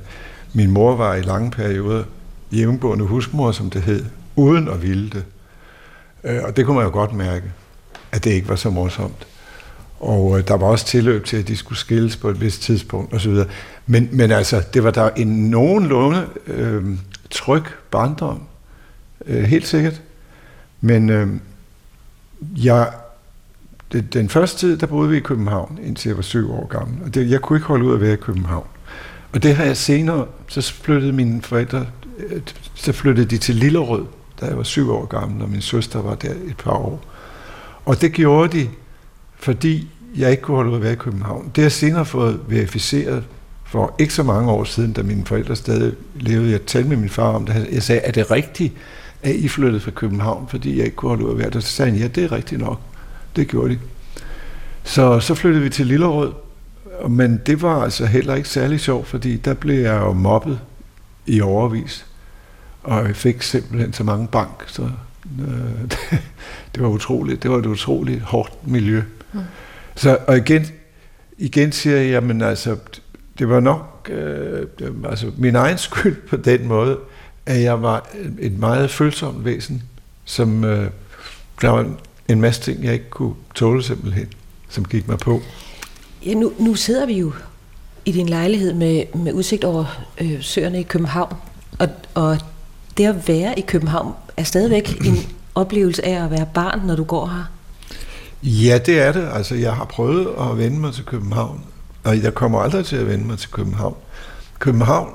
min 0.52 0.70
mor 0.70 0.96
var 0.96 1.14
i 1.14 1.22
lange 1.22 1.50
perioder 1.50 2.04
hjemmeboende 2.50 3.04
husmor, 3.04 3.52
som 3.52 3.70
det 3.70 3.82
hed, 3.82 4.04
uden 4.37 4.68
at 4.68 4.82
ville 4.82 5.11
det. 5.11 5.24
Øh, 6.24 6.40
og 6.44 6.56
det 6.56 6.66
kunne 6.66 6.76
man 6.76 6.84
jo 6.84 6.92
godt 6.92 7.14
mærke, 7.14 7.44
at 8.12 8.24
det 8.24 8.30
ikke 8.30 8.48
var 8.48 8.56
så 8.56 8.70
morsomt. 8.70 9.26
Og 10.00 10.38
øh, 10.38 10.48
der 10.48 10.54
var 10.54 10.66
også 10.66 10.87
tilløb 10.87 11.24
til, 11.24 11.37
at 11.37 11.48
de 11.48 11.56
skulle 11.56 11.78
skilles 11.78 12.16
på 12.16 12.28
et 12.28 12.40
vist 12.40 12.62
tidspunkt 12.62 13.14
osv. 13.14 13.34
Men, 13.87 14.08
men 14.12 14.30
altså, 14.30 14.62
det 14.74 14.84
var 14.84 14.90
der 14.90 15.11
en 15.11 15.50
nogenlunde 15.50 16.26
øh, 16.46 16.84
tryg 17.30 17.62
barndom. 17.90 18.42
Øh, 19.26 19.44
helt 19.44 19.66
sikkert. 19.66 20.02
Men 20.80 21.11
øh, 21.11 21.28
jeg, 22.56 22.92
det, 23.92 24.14
den 24.14 24.28
første 24.28 24.58
tid, 24.58 24.76
der 24.76 24.87
boede 24.87 25.11
vi 25.11 25.16
i 25.16 25.20
København, 25.20 25.78
indtil 25.82 26.08
jeg 26.08 26.16
var 26.16 26.22
syv 26.22 26.52
år 26.52 26.66
gammel. 26.66 27.02
Og 27.04 27.14
det, 27.14 27.30
jeg 27.30 27.40
kunne 27.40 27.56
ikke 27.56 27.66
holde 27.66 27.84
ud 27.84 27.94
at 27.94 28.00
være 28.00 28.12
i 28.12 28.16
København. 28.16 28.66
Og 29.32 29.42
det 29.42 29.56
har 29.56 29.64
jeg 29.64 29.76
senere, 29.76 30.26
så 30.48 30.72
flyttede 30.72 31.12
mine 31.12 31.42
forældre, 31.42 31.87
øh, 32.18 32.40
så 32.74 32.92
flyttede 32.92 33.26
de 33.26 33.38
til 33.38 33.54
Lillerød, 33.54 34.04
da 34.40 34.46
jeg 34.46 34.56
var 34.56 34.62
syv 34.62 34.90
år 34.90 35.06
gammel, 35.06 35.42
og 35.42 35.50
min 35.50 35.61
søster 35.61 36.02
var 36.02 36.14
der 36.14 36.30
et 36.30 36.56
par 36.56 36.70
år. 36.70 37.04
Og 37.84 38.00
det 38.00 38.12
gjorde 38.12 38.58
de, 38.58 38.68
fordi 39.40 39.88
jeg 40.16 40.31
ikke 40.31 40.42
kunne 40.42 40.57
holde 40.57 40.70
ud 40.70 40.77
at 40.77 40.83
være 40.83 40.92
i 40.92 40.96
København. 40.96 41.44
Det 41.44 41.57
har 41.57 41.62
jeg 41.62 41.72
senere 41.72 42.05
fået 42.05 42.40
verificeret 42.48 43.24
for 43.64 43.94
ikke 43.98 44.14
så 44.14 44.22
mange 44.22 44.51
år 44.51 44.64
siden, 44.64 44.92
da 44.92 45.03
mine 45.03 45.27
forældre 45.27 45.57
stadig 45.57 45.92
levede. 46.14 46.51
Jeg 46.51 46.62
talte 46.62 46.88
med 46.88 46.96
min 46.96 47.09
far 47.09 47.33
om 47.33 47.46
det. 47.46 47.68
Jeg 47.72 47.83
sagde, 47.83 48.01
er 48.01 48.12
det 48.12 48.31
rigtigt, 48.31 48.72
at 49.22 49.35
I 49.35 49.48
flyttede 49.48 49.81
fra 49.81 49.90
København, 49.90 50.46
fordi 50.48 50.77
jeg 50.77 50.85
ikke 50.85 50.96
kunne 50.96 51.09
holde 51.09 51.24
ud 51.24 51.31
at 51.31 51.38
være 51.38 51.51
der? 51.51 51.61
Så 51.61 51.72
sagde 51.72 51.90
han, 51.90 52.01
ja, 52.01 52.07
det 52.07 52.24
er 52.24 52.33
rigtigt 52.33 52.61
nok. 52.61 52.81
Det 53.37 53.48
gjorde 53.48 53.74
de. 53.74 53.79
Så, 54.85 55.20
så 55.20 55.35
flyttede 55.35 55.62
vi 55.62 55.70
til 55.70 55.87
Lillerød, 55.87 56.33
men 57.09 57.40
det 57.46 57.62
var 57.62 57.83
altså 57.83 58.07
heller 58.07 58.35
ikke 58.35 58.48
særlig 58.48 58.81
sjovt, 58.81 59.07
fordi 59.07 59.37
der 59.37 59.55
blev 59.55 59.81
jeg 59.81 60.01
jo 60.01 60.12
mobbet 60.12 60.61
i 61.27 61.40
overvis. 61.40 62.07
Og 62.83 63.07
jeg 63.07 63.16
fik 63.16 63.42
simpelthen 63.42 63.92
så 63.92 64.05
mange 64.05 64.27
bank, 64.27 64.64
så 64.66 64.83
øh, 65.40 65.90
det 66.74 66.83
var 66.83 66.88
utroligt. 66.88 67.42
Det 67.42 67.51
var 67.51 67.59
et 67.59 67.66
utroligt 67.66 68.22
hårdt 68.22 68.68
miljø. 68.68 69.03
Mm. 69.32 69.40
Så, 69.96 70.18
og 70.26 70.36
igen, 70.36 70.66
igen 71.38 71.72
siger 71.72 71.96
jeg, 71.96 72.10
jamen 72.10 72.42
altså, 72.42 72.76
det 73.38 73.48
var 73.48 73.60
nok 73.60 74.10
øh, 74.12 74.66
altså 75.04 75.30
min 75.36 75.56
egen 75.56 75.78
skyld 75.78 76.16
på 76.28 76.36
den 76.36 76.66
måde, 76.66 76.98
at 77.46 77.62
jeg 77.62 77.82
var 77.82 78.08
et 78.38 78.58
meget 78.58 78.90
følsomt 78.90 79.44
væsen, 79.44 79.82
som 80.24 80.64
øh, 80.64 80.90
der 81.62 81.68
var 81.68 81.94
en 82.28 82.40
masse 82.40 82.62
ting, 82.62 82.84
jeg 82.84 82.92
ikke 82.92 83.10
kunne 83.10 83.34
tåle 83.54 83.82
simpelthen, 83.82 84.28
som 84.68 84.84
gik 84.84 85.08
mig 85.08 85.18
på. 85.18 85.40
Ja, 86.26 86.34
nu, 86.34 86.52
nu 86.58 86.74
sidder 86.74 87.06
vi 87.06 87.18
jo 87.18 87.32
i 88.04 88.12
din 88.12 88.28
lejlighed 88.28 88.74
med, 88.74 89.04
med 89.14 89.32
udsigt 89.32 89.64
over 89.64 90.04
øh, 90.20 90.42
søerne 90.42 90.80
i 90.80 90.82
København, 90.82 91.34
og, 91.78 91.88
og 92.14 92.38
det 92.96 93.06
at 93.06 93.28
være 93.28 93.58
i 93.58 93.60
København 93.60 94.14
er 94.36 94.42
stadigvæk 94.42 95.06
en 95.06 95.16
oplevelse 95.54 96.04
af 96.04 96.24
at 96.24 96.30
være 96.30 96.48
barn, 96.54 96.86
når 96.86 96.96
du 96.96 97.04
går 97.04 97.26
her. 97.26 97.57
Ja, 98.42 98.79
det 98.87 99.01
er 99.01 99.12
det. 99.12 99.29
Altså, 99.33 99.55
jeg 99.55 99.74
har 99.74 99.85
prøvet 99.85 100.29
at 100.40 100.59
vende 100.59 100.81
mig 100.81 100.94
til 100.94 101.05
København, 101.05 101.64
og 102.05 102.22
jeg 102.22 102.35
kommer 102.35 102.61
aldrig 102.61 102.87
til 102.87 102.96
at 102.96 103.07
vende 103.07 103.24
mig 103.24 103.38
til 103.38 103.51
København. 103.51 103.96
København 104.59 105.12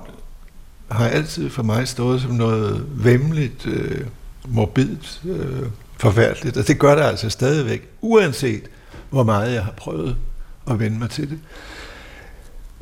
har 0.91 1.07
altid 1.07 1.49
for 1.49 1.63
mig 1.63 1.87
stået 1.87 2.21
som 2.21 2.31
noget 2.31 2.85
vemmeligt, 2.89 3.67
øh, 3.67 4.05
morbidt, 4.47 5.21
øh, 5.25 5.69
forfærdeligt, 5.97 6.57
og 6.57 6.67
det 6.67 6.79
gør 6.79 6.95
det 6.95 7.01
altså 7.01 7.29
stadigvæk, 7.29 7.89
uanset 8.01 8.63
hvor 9.09 9.23
meget 9.23 9.53
jeg 9.53 9.63
har 9.63 9.71
prøvet 9.71 10.17
at 10.69 10.79
vende 10.79 10.99
mig 10.99 11.09
til 11.09 11.29
det. 11.29 11.39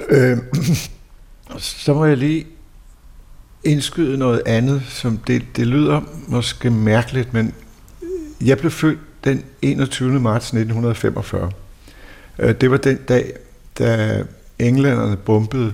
Øh, 0.09 0.37
så 1.59 1.93
må 1.93 2.05
jeg 2.05 2.17
lige 2.17 2.47
indskyde 3.63 4.17
noget 4.17 4.41
andet, 4.45 4.81
som 4.89 5.17
det, 5.17 5.43
det 5.55 5.67
lyder 5.67 6.01
måske 6.27 6.69
mærkeligt, 6.69 7.33
men 7.33 7.53
jeg 8.41 8.57
blev 8.57 8.71
født 8.71 8.99
den 9.23 9.45
21. 9.61 10.19
marts 10.19 10.45
1945. 10.45 11.51
Øh, 12.39 12.55
det 12.61 12.71
var 12.71 12.77
den 12.77 12.97
dag, 12.97 13.33
da 13.79 14.23
englænderne 14.59 15.17
bombede 15.17 15.73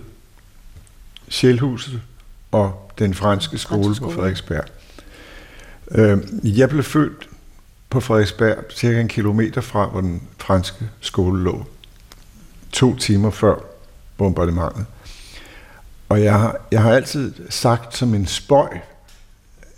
Sjælhuset 1.30 2.02
og 2.52 2.92
den 3.00 3.14
franske 3.14 3.58
skole 3.58 3.96
på 3.96 4.12
Frederiksberg. 4.12 4.66
Øh, 5.92 6.18
jeg 6.44 6.70
blev 6.70 6.84
født 6.84 7.30
på 7.90 8.00
Frederiksberg, 8.00 8.58
cirka 8.72 9.02
en 9.02 9.08
kilometer 9.08 9.62
fra, 9.62 9.88
hvor 9.88 10.02
den 10.02 10.22
franske 10.38 10.90
skole 11.00 11.44
lå. 11.44 11.66
To 12.72 12.96
timer 12.96 13.30
før 13.30 13.56
bombardementet. 14.18 14.86
Og 16.10 16.24
jeg 16.24 16.40
har, 16.40 16.58
jeg 16.72 16.82
har 16.82 16.92
altid 16.92 17.34
sagt 17.50 17.98
som 17.98 18.14
en 18.14 18.26
spøj, 18.26 18.78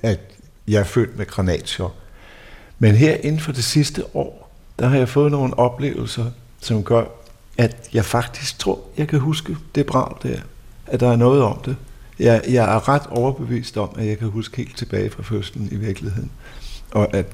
at 0.02 0.20
jeg 0.68 0.80
er 0.80 0.84
født 0.84 1.18
med 1.18 1.26
granatchok. 1.26 1.96
Men 2.80 2.96
her 2.96 3.16
inden 3.16 3.40
for 3.40 3.52
det 3.52 3.64
sidste 3.64 4.16
år, 4.16 4.52
der 4.80 4.88
har 4.88 4.98
jeg 4.98 5.10
fået 5.10 5.32
nogle 5.32 5.60
oplevelser, 5.60 6.26
som 6.62 6.84
gør, 6.84 7.04
at 7.58 7.90
jeg 7.94 8.06
faktisk 8.06 8.60
tror, 8.60 8.80
jeg 8.98 9.08
kan 9.08 9.20
huske 9.20 9.58
det 9.76 9.86
brag 9.86 10.16
der. 10.24 10.40
At 10.88 11.00
der 11.00 11.12
er 11.12 11.16
noget 11.16 11.44
om 11.44 11.62
det. 11.66 11.76
Jeg, 12.20 12.42
jeg 12.50 12.76
er 12.76 12.90
ret 12.90 13.08
overbevist 13.10 13.78
om, 13.78 13.90
at 13.98 14.06
jeg 14.06 14.18
kan 14.18 14.28
huske 14.28 14.58
helt 14.58 14.78
tilbage 14.78 15.10
fra 15.10 15.24
fødslen 15.24 15.70
i 15.72 15.76
virkeligheden. 15.76 16.32
Og 16.92 17.16
at 17.16 17.26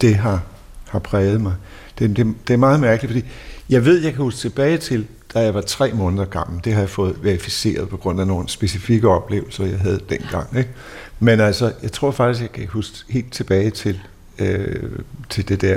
det 0.00 0.14
har, 0.16 0.42
har 0.88 0.98
præget 0.98 1.40
mig. 1.40 1.54
Det, 1.98 2.16
det, 2.16 2.34
det 2.48 2.54
er 2.54 2.58
meget 2.58 2.80
mærkeligt, 2.80 3.12
fordi 3.12 3.32
jeg 3.68 3.84
ved, 3.84 4.02
jeg 4.02 4.12
kan 4.12 4.22
huske 4.22 4.38
tilbage 4.38 4.78
til, 4.78 5.06
da 5.34 5.40
jeg 5.40 5.54
var 5.54 5.60
tre 5.60 5.92
måneder 5.92 6.24
gammel. 6.24 6.64
Det 6.64 6.72
har 6.72 6.80
jeg 6.80 6.90
fået 6.90 7.16
verificeret 7.22 7.88
på 7.88 7.96
grund 7.96 8.20
af 8.20 8.26
nogle 8.26 8.48
specifikke 8.48 9.08
oplevelser, 9.08 9.64
jeg 9.64 9.78
havde 9.78 10.00
dengang. 10.10 10.58
Ikke? 10.58 10.70
Men 11.18 11.40
altså, 11.40 11.72
jeg 11.82 11.92
tror 11.92 12.10
faktisk, 12.10 12.42
jeg 12.42 12.52
kan 12.52 12.66
huske 12.66 12.96
helt 13.08 13.32
tilbage 13.32 13.70
til, 13.70 14.00
øh, 14.38 14.98
til 15.28 15.48
det 15.48 15.60
der 15.60 15.76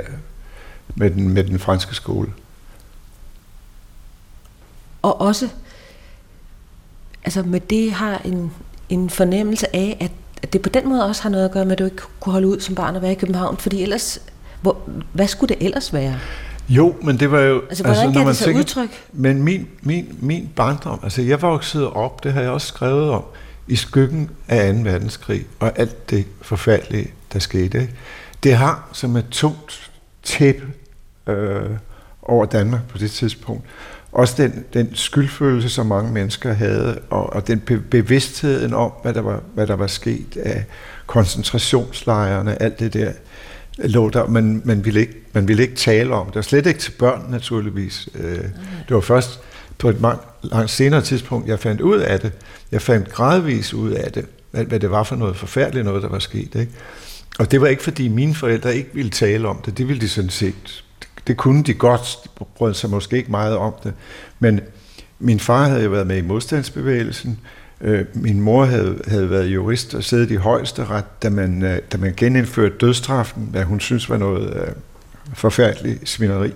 med 0.94 1.10
den, 1.10 1.28
med 1.28 1.44
den 1.44 1.58
franske 1.58 1.94
skole. 1.94 2.32
Og 5.02 5.20
også, 5.20 5.48
altså 7.24 7.42
med 7.42 7.60
det 7.60 7.92
har 7.92 8.20
en, 8.24 8.52
en 8.88 9.10
fornemmelse 9.10 9.76
af, 9.76 9.96
at, 10.00 10.10
at 10.42 10.52
det 10.52 10.62
på 10.62 10.68
den 10.68 10.88
måde 10.88 11.06
også 11.06 11.22
har 11.22 11.30
noget 11.30 11.44
at 11.44 11.50
gøre 11.50 11.64
med, 11.64 11.72
at 11.72 11.78
du 11.78 11.84
ikke 11.84 12.02
kunne 12.20 12.32
holde 12.32 12.48
ud 12.48 12.60
som 12.60 12.74
barn 12.74 12.96
og 12.96 13.02
være 13.02 13.12
i 13.12 13.14
København, 13.14 13.56
fordi 13.56 13.82
ellers, 13.82 14.18
hvor, 14.60 14.78
hvad 15.12 15.28
skulle 15.28 15.54
det 15.54 15.64
ellers 15.64 15.92
være? 15.92 16.18
Jo, 16.68 16.94
men 17.02 17.20
det 17.20 17.30
var 17.30 17.40
jo... 17.40 17.62
Altså, 17.68 17.84
hvordan 17.84 18.06
altså, 18.06 18.20
gav 18.20 18.28
det 18.28 18.36
tænker, 18.36 18.60
udtryk? 18.60 19.04
Men 19.12 19.42
min, 19.42 19.68
min, 19.82 20.18
min 20.20 20.50
barndom, 20.56 21.00
altså 21.02 21.22
jeg 21.22 21.42
voksede 21.42 21.92
op, 21.92 22.24
det 22.24 22.32
har 22.32 22.40
jeg 22.40 22.50
også 22.50 22.66
skrevet 22.66 23.10
om, 23.10 23.24
i 23.68 23.76
skyggen 23.76 24.30
af 24.48 24.74
2. 24.74 24.80
verdenskrig, 24.80 25.46
og 25.60 25.78
alt 25.78 26.10
det 26.10 26.26
forfærdelige, 26.42 27.10
der 27.32 27.38
skete. 27.38 27.80
Ikke? 27.80 27.94
Det 28.42 28.56
har 28.56 28.88
som 28.92 29.16
et 29.16 29.26
tungt 29.30 29.90
tæppe 30.22 30.66
øh, 31.26 31.70
over 32.22 32.46
Danmark 32.46 32.80
på 32.88 32.98
det 32.98 33.10
tidspunkt. 33.10 33.64
Også 34.12 34.42
den, 34.42 34.64
den 34.74 34.90
skyldfølelse, 34.94 35.68
som 35.68 35.86
mange 35.86 36.12
mennesker 36.12 36.52
havde, 36.52 36.98
og, 37.10 37.32
og 37.32 37.46
den 37.46 37.60
be- 37.60 37.80
bevidstheden 37.90 38.74
om, 38.74 38.92
hvad 39.02 39.14
der, 39.14 39.20
var, 39.20 39.42
hvad 39.54 39.66
der 39.66 39.76
var 39.76 39.86
sket 39.86 40.36
af 40.36 40.64
koncentrationslejrene, 41.06 42.62
alt 42.62 42.80
det 42.80 42.94
der 42.94 43.12
lå 43.78 44.10
der, 44.10 44.26
men 44.26 44.62
man 44.64 44.84
ville 44.84 45.00
ikke, 45.00 45.14
man 45.32 45.48
ville 45.48 45.62
ikke 45.62 45.76
tale 45.76 46.14
om 46.14 46.26
det. 46.26 46.34
var 46.34 46.42
slet 46.42 46.66
ikke 46.66 46.80
til 46.80 46.90
børn, 46.90 47.26
naturligvis. 47.30 48.08
Øh, 48.14 48.44
det 48.88 48.94
var 48.94 49.00
først 49.00 49.40
på 49.78 49.88
et 49.88 50.00
meget, 50.00 50.18
langt 50.42 50.70
senere 50.70 51.02
tidspunkt, 51.02 51.48
jeg 51.48 51.58
fandt 51.58 51.80
ud 51.80 51.98
af 51.98 52.20
det. 52.20 52.32
Jeg 52.72 52.82
fandt 52.82 53.12
gradvis 53.12 53.74
ud 53.74 53.90
af 53.90 54.12
det, 54.12 54.26
hvad, 54.50 54.64
hvad 54.64 54.80
det 54.80 54.90
var 54.90 55.02
for 55.02 55.16
noget 55.16 55.36
forfærdeligt 55.36 55.84
noget, 55.84 56.02
der 56.02 56.08
var 56.08 56.18
sket. 56.18 56.54
Ikke? 56.54 56.72
Og 57.38 57.50
det 57.50 57.60
var 57.60 57.66
ikke, 57.66 57.82
fordi 57.82 58.08
mine 58.08 58.34
forældre 58.34 58.76
ikke 58.76 58.90
ville 58.92 59.10
tale 59.10 59.48
om 59.48 59.62
det. 59.66 59.78
Det 59.78 59.88
ville 59.88 60.00
de 60.00 60.08
sådan 60.08 60.30
set. 60.30 60.84
Det 61.26 61.36
kunne 61.36 61.62
de 61.62 61.74
godt. 61.74 62.18
De 62.24 62.44
brød 62.56 62.74
sig 62.74 62.90
måske 62.90 63.16
ikke 63.16 63.30
meget 63.30 63.56
om 63.56 63.74
det. 63.84 63.92
Men 64.38 64.60
min 65.18 65.40
far 65.40 65.68
havde 65.68 65.84
jo 65.84 65.90
været 65.90 66.06
med 66.06 66.16
i 66.16 66.20
modstandsbevægelsen. 66.20 67.40
Øh, 67.80 68.04
min 68.14 68.40
mor 68.40 68.64
havde, 68.64 69.00
havde 69.06 69.30
været 69.30 69.46
jurist 69.46 69.94
og 69.94 70.04
siddet 70.04 70.30
i 70.30 70.34
højesteret, 70.34 71.04
da 71.22 71.30
man, 71.30 71.62
øh, 71.62 71.78
da 71.92 71.98
man 71.98 72.14
genindførte 72.16 72.74
dødstraffen, 72.80 73.48
hvad 73.50 73.64
hun 73.64 73.80
synes 73.80 74.10
var 74.10 74.16
noget 74.16 74.56
øh, 74.56 74.72
forfærdeligt 75.34 76.08
svineri. 76.08 76.52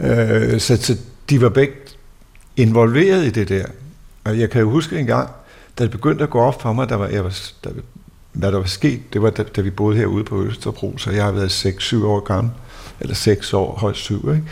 Øh, 0.00 0.60
så, 0.60 0.76
så 0.76 0.96
de 1.30 1.40
var 1.40 1.48
begge 1.48 1.74
involveret 2.56 3.24
i 3.24 3.30
det 3.30 3.48
der. 3.48 3.66
Og 4.24 4.38
jeg 4.40 4.50
kan 4.50 4.60
jo 4.60 4.70
huske 4.70 4.98
en 4.98 5.06
gang, 5.06 5.30
da 5.78 5.84
det 5.84 5.90
begyndte 5.90 6.24
at 6.24 6.30
gå 6.30 6.40
op 6.40 6.62
for 6.62 6.72
mig, 6.72 6.88
der 6.88 6.94
var, 6.94 7.08
jeg 7.08 7.24
var, 7.24 7.40
der, 7.64 7.70
hvad 8.34 8.52
der 8.52 8.58
var 8.58 8.66
sket, 8.66 9.12
det 9.12 9.22
var 9.22 9.30
da, 9.30 9.42
da 9.42 9.60
vi 9.60 9.70
boede 9.70 9.96
herude 9.96 10.24
på 10.24 10.44
Østerbro, 10.44 10.98
så 10.98 11.10
jeg 11.10 11.24
har 11.24 11.32
været 11.32 11.66
6-7 11.66 12.04
år 12.04 12.20
gammel, 12.20 12.52
eller 13.00 13.14
6 13.14 13.52
år, 13.52 13.78
højst 13.78 14.00
7, 14.00 14.34
ikke? 14.34 14.42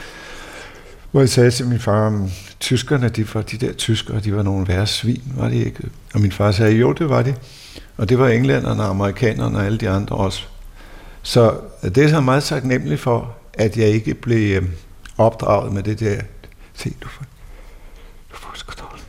Hvor 1.11 1.21
jeg 1.21 1.29
sagde 1.29 1.51
til 1.51 1.67
min 1.67 1.79
far, 1.79 2.29
tyskerne, 2.61 3.09
de, 3.09 3.35
var, 3.35 3.43
de 3.43 3.57
der 3.57 3.73
tyskere, 3.73 4.21
de 4.21 4.37
var 4.37 4.43
nogle 4.43 4.69
værre 4.69 4.87
svin, 4.87 5.33
var 5.37 5.49
de 5.49 5.65
ikke? 5.65 5.89
Og 6.15 6.21
min 6.21 6.33
far 6.33 6.53
sagde, 6.53 6.73
jo, 6.73 6.93
det 6.93 7.09
var 7.09 7.23
de. 7.23 7.35
Og 7.97 8.09
det 8.09 8.19
var 8.19 8.29
englænderne, 8.29 8.83
amerikanerne 8.83 9.59
og 9.59 9.65
alle 9.67 9.79
de 9.79 9.89
andre 9.89 10.17
også. 10.17 10.45
Så 11.23 11.55
det 11.83 11.99
er 11.99 12.09
så 12.09 12.21
meget 12.21 12.45
taknemmelig 12.45 12.99
for, 12.99 13.37
at 13.55 13.77
jeg 13.77 13.89
ikke 13.89 14.15
blev 14.15 14.57
øhm, 14.57 14.71
opdraget 15.19 15.73
med 15.73 15.83
det 15.83 16.01
der. 16.01 16.21
Se, 16.75 16.95
du 17.03 17.09
får, 17.09 17.25
du 18.33 18.37
får 18.37 18.53
sgu 18.55 18.73
dårligt. 18.81 19.07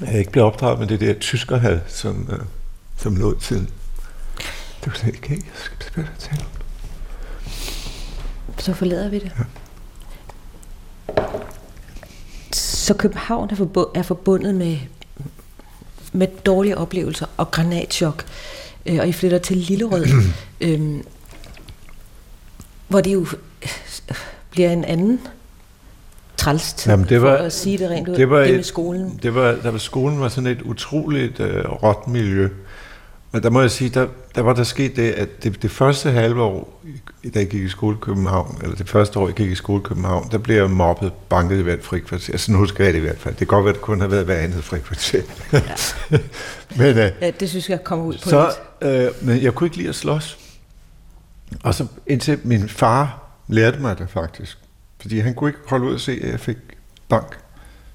Jeg 0.00 0.18
ikke 0.18 0.30
blevet 0.30 0.46
opdraget 0.46 0.78
med 0.78 0.86
det 0.86 1.00
der 1.00 1.14
tyskerhad, 1.20 1.80
som, 1.88 2.28
øh, 2.32 2.38
som 2.96 3.16
lå 3.16 3.36
i 3.36 3.40
tiden. 3.40 3.68
Det 4.84 4.86
var 4.86 4.94
slet 4.94 5.14
ikke, 5.14 5.28
jeg 5.30 5.40
skal 5.54 6.04
om 6.04 6.04
det. 6.36 6.44
Så 8.58 8.74
forlader 8.74 9.08
vi 9.08 9.18
det. 9.18 9.32
Ja. 9.38 9.44
Så 12.52 12.94
København 12.94 13.50
er, 13.50 13.54
forbu- 13.54 13.90
er 13.94 14.02
forbundet 14.02 14.54
med, 14.54 14.78
med 16.12 16.26
dårlige 16.46 16.78
oplevelser 16.78 17.26
og 17.36 17.50
granatchok, 17.50 18.24
øh, 18.86 18.98
og 18.98 19.08
I 19.08 19.12
flytter 19.12 19.38
til 19.38 19.56
Lillerød, 19.56 20.06
øh, 20.60 21.00
hvor 22.88 23.00
det 23.00 23.12
jo 23.12 23.26
bliver 24.50 24.70
en 24.70 24.84
anden 24.84 25.20
træls 26.40 26.72
tid, 26.72 26.90
Jamen, 26.90 27.08
det 27.08 27.22
var, 27.22 27.36
for 27.36 27.44
at 27.44 27.52
sige 27.52 27.78
det 27.78 27.90
rent 27.90 28.08
ud, 28.08 28.14
det, 28.14 28.30
var 28.30 28.38
det 28.38 28.50
med 28.50 28.58
et, 28.58 28.66
skolen. 28.66 29.20
Det 29.22 29.34
var, 29.34 29.56
der 29.62 29.70
var, 29.70 29.78
skolen 29.78 30.20
var 30.20 30.28
sådan 30.28 30.50
et 30.50 30.62
utroligt 30.62 31.40
øh, 31.40 31.64
råt 31.64 32.08
miljø. 32.08 32.48
Og 33.32 33.42
der 33.42 33.50
må 33.50 33.60
jeg 33.60 33.70
sige, 33.70 33.90
der, 33.90 34.06
der 34.34 34.40
var 34.40 34.52
der 34.52 34.62
sket 34.62 34.96
det, 34.96 35.10
at 35.10 35.44
det, 35.44 35.62
det 35.62 35.70
første 35.70 36.10
halve 36.10 36.42
år, 36.42 36.82
da 37.34 37.38
jeg 37.38 37.48
gik 37.48 37.62
i 37.62 37.68
skole 37.68 37.96
i 37.96 37.98
København, 38.00 38.58
eller 38.62 38.76
det 38.76 38.88
første 38.88 39.18
år, 39.18 39.26
jeg 39.26 39.34
gik 39.34 39.50
i 39.50 39.54
skole 39.54 39.80
i 39.80 39.84
København, 39.84 40.28
der 40.30 40.38
blev 40.38 40.56
jeg 40.56 40.70
mobbet, 40.70 41.12
banket 41.28 41.58
i 41.58 41.62
hvert 41.62 41.82
frikvarter. 41.82 42.32
Altså, 42.32 42.52
nu 42.52 42.58
husker 42.58 42.84
jeg 42.84 42.92
det 42.92 42.98
i 42.98 43.02
hvert 43.02 43.18
fald. 43.18 43.34
Det 43.34 43.38
kan 43.38 43.46
godt 43.46 43.64
være, 43.64 43.72
at 43.72 43.76
det 43.76 43.82
kun 43.82 44.00
har 44.00 44.08
været 44.08 44.24
hver 44.24 44.36
andet 44.36 44.64
frikvarter. 44.64 45.22
Ja. 45.52 45.60
men, 46.78 46.98
øh, 46.98 47.12
ja, 47.20 47.30
det 47.40 47.48
synes 47.48 47.70
jeg 47.70 47.84
kommer 47.84 48.04
ud 48.04 48.14
på 48.22 48.28
så, 48.28 48.52
øh, 48.82 49.08
Men 49.20 49.42
jeg 49.42 49.54
kunne 49.54 49.66
ikke 49.66 49.76
lide 49.76 49.88
at 49.88 49.94
slås. 49.94 50.38
Og 51.62 51.74
så 51.74 51.86
indtil 52.06 52.38
min 52.44 52.68
far 52.68 53.30
lærte 53.48 53.78
mig 53.78 53.98
det 53.98 54.10
faktisk. 54.10 54.58
Fordi 55.00 55.18
han 55.18 55.34
kunne 55.34 55.50
ikke 55.50 55.60
holde 55.66 55.86
ud 55.86 55.94
at 55.94 56.00
se, 56.00 56.20
at 56.22 56.30
jeg 56.30 56.40
fik 56.40 56.56
bank. 57.08 57.38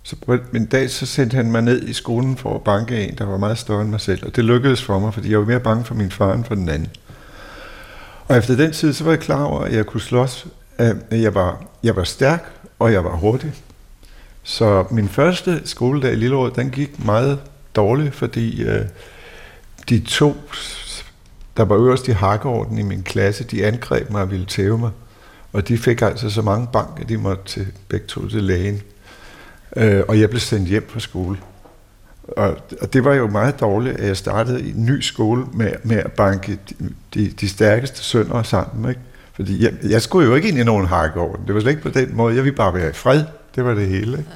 Så 0.03 0.15
på 0.25 0.37
en 0.55 0.65
dag 0.65 0.89
så 0.89 1.05
sendte 1.05 1.35
han 1.35 1.51
mig 1.51 1.61
ned 1.61 1.87
i 1.87 1.93
skolen 1.93 2.37
for 2.37 2.55
at 2.55 2.63
banke 2.63 3.07
en, 3.07 3.15
der 3.17 3.25
var 3.25 3.37
meget 3.37 3.57
større 3.57 3.81
end 3.81 3.89
mig 3.89 4.01
selv. 4.01 4.25
Og 4.25 4.35
det 4.35 4.45
lykkedes 4.45 4.83
for 4.83 4.99
mig, 4.99 5.13
fordi 5.13 5.31
jeg 5.31 5.39
var 5.39 5.45
mere 5.45 5.59
bange 5.59 5.85
for 5.85 5.95
min 5.95 6.11
far 6.11 6.33
end 6.33 6.43
for 6.43 6.55
den 6.55 6.69
anden. 6.69 6.89
Og 8.27 8.37
efter 8.37 8.55
den 8.55 8.71
tid, 8.71 8.93
så 8.93 9.03
var 9.03 9.11
jeg 9.11 9.19
klar 9.19 9.43
over, 9.43 9.61
at 9.61 9.73
jeg 9.73 9.85
kunne 9.85 10.01
slås. 10.01 10.47
At 10.77 10.95
jeg 11.11 11.35
var, 11.35 11.65
jeg 11.83 11.95
var 11.95 12.03
stærk, 12.03 12.51
og 12.79 12.91
jeg 12.91 13.03
var 13.03 13.15
hurtig. 13.15 13.53
Så 14.43 14.85
min 14.91 15.09
første 15.09 15.61
skoledag 15.65 16.11
i 16.11 16.15
Lilleåret, 16.15 16.55
den 16.55 16.69
gik 16.69 17.05
meget 17.05 17.39
dårligt, 17.75 18.15
fordi 18.15 18.63
øh, 18.63 18.85
de 19.89 19.99
to, 19.99 20.35
der 21.57 21.65
var 21.65 21.75
øverst 21.75 22.07
i 22.07 22.11
hakkeorden 22.11 22.77
i 22.77 22.81
min 22.81 23.03
klasse, 23.03 23.43
de 23.43 23.65
angreb 23.65 24.09
mig 24.09 24.21
og 24.21 24.31
ville 24.31 24.45
tæve 24.45 24.77
mig. 24.77 24.91
Og 25.55 25.67
de 25.67 25.77
fik 25.77 26.01
altså 26.01 26.29
så 26.29 26.41
mange 26.41 26.67
bank, 26.73 26.89
at 27.01 27.09
de 27.09 27.17
måtte 27.17 27.43
til, 27.45 27.67
begge 27.89 28.07
to 28.07 28.27
til 28.27 28.43
lægen. 28.43 28.81
Øh, 29.77 30.03
og 30.07 30.19
jeg 30.19 30.29
blev 30.29 30.39
sendt 30.39 30.69
hjem 30.69 30.89
fra 30.89 30.99
skole. 30.99 31.37
Og, 32.27 32.57
og 32.81 32.93
det 32.93 33.03
var 33.03 33.13
jo 33.13 33.27
meget 33.27 33.59
dårligt, 33.59 33.97
at 33.97 34.07
jeg 34.07 34.17
startede 34.17 34.61
i 34.61 34.71
en 34.71 34.85
ny 34.85 35.01
skole 35.01 35.45
med, 35.53 35.71
med 35.83 35.97
at 35.97 36.11
banke 36.11 36.59
de, 36.69 36.75
de, 37.13 37.29
de 37.29 37.49
stærkeste 37.49 38.03
sønner 38.03 38.43
sammen. 38.43 38.89
Ikke? 38.89 39.01
Fordi 39.33 39.63
jeg, 39.63 39.73
jeg 39.83 40.01
skulle 40.01 40.29
jo 40.29 40.35
ikke 40.35 40.47
ind 40.47 40.57
i 40.57 40.63
nogen 40.63 40.85
hakkeorden. 40.85 41.47
Det 41.47 41.55
var 41.55 41.61
slet 41.61 41.71
ikke 41.71 41.83
på 41.83 41.89
den 41.89 42.15
måde. 42.15 42.35
Jeg 42.35 42.43
ville 42.43 42.57
bare 42.57 42.73
være 42.73 42.89
i 42.89 42.93
fred. 42.93 43.23
Det 43.55 43.65
var 43.65 43.73
det 43.73 43.87
hele. 43.87 44.17
Ikke? 44.17 44.29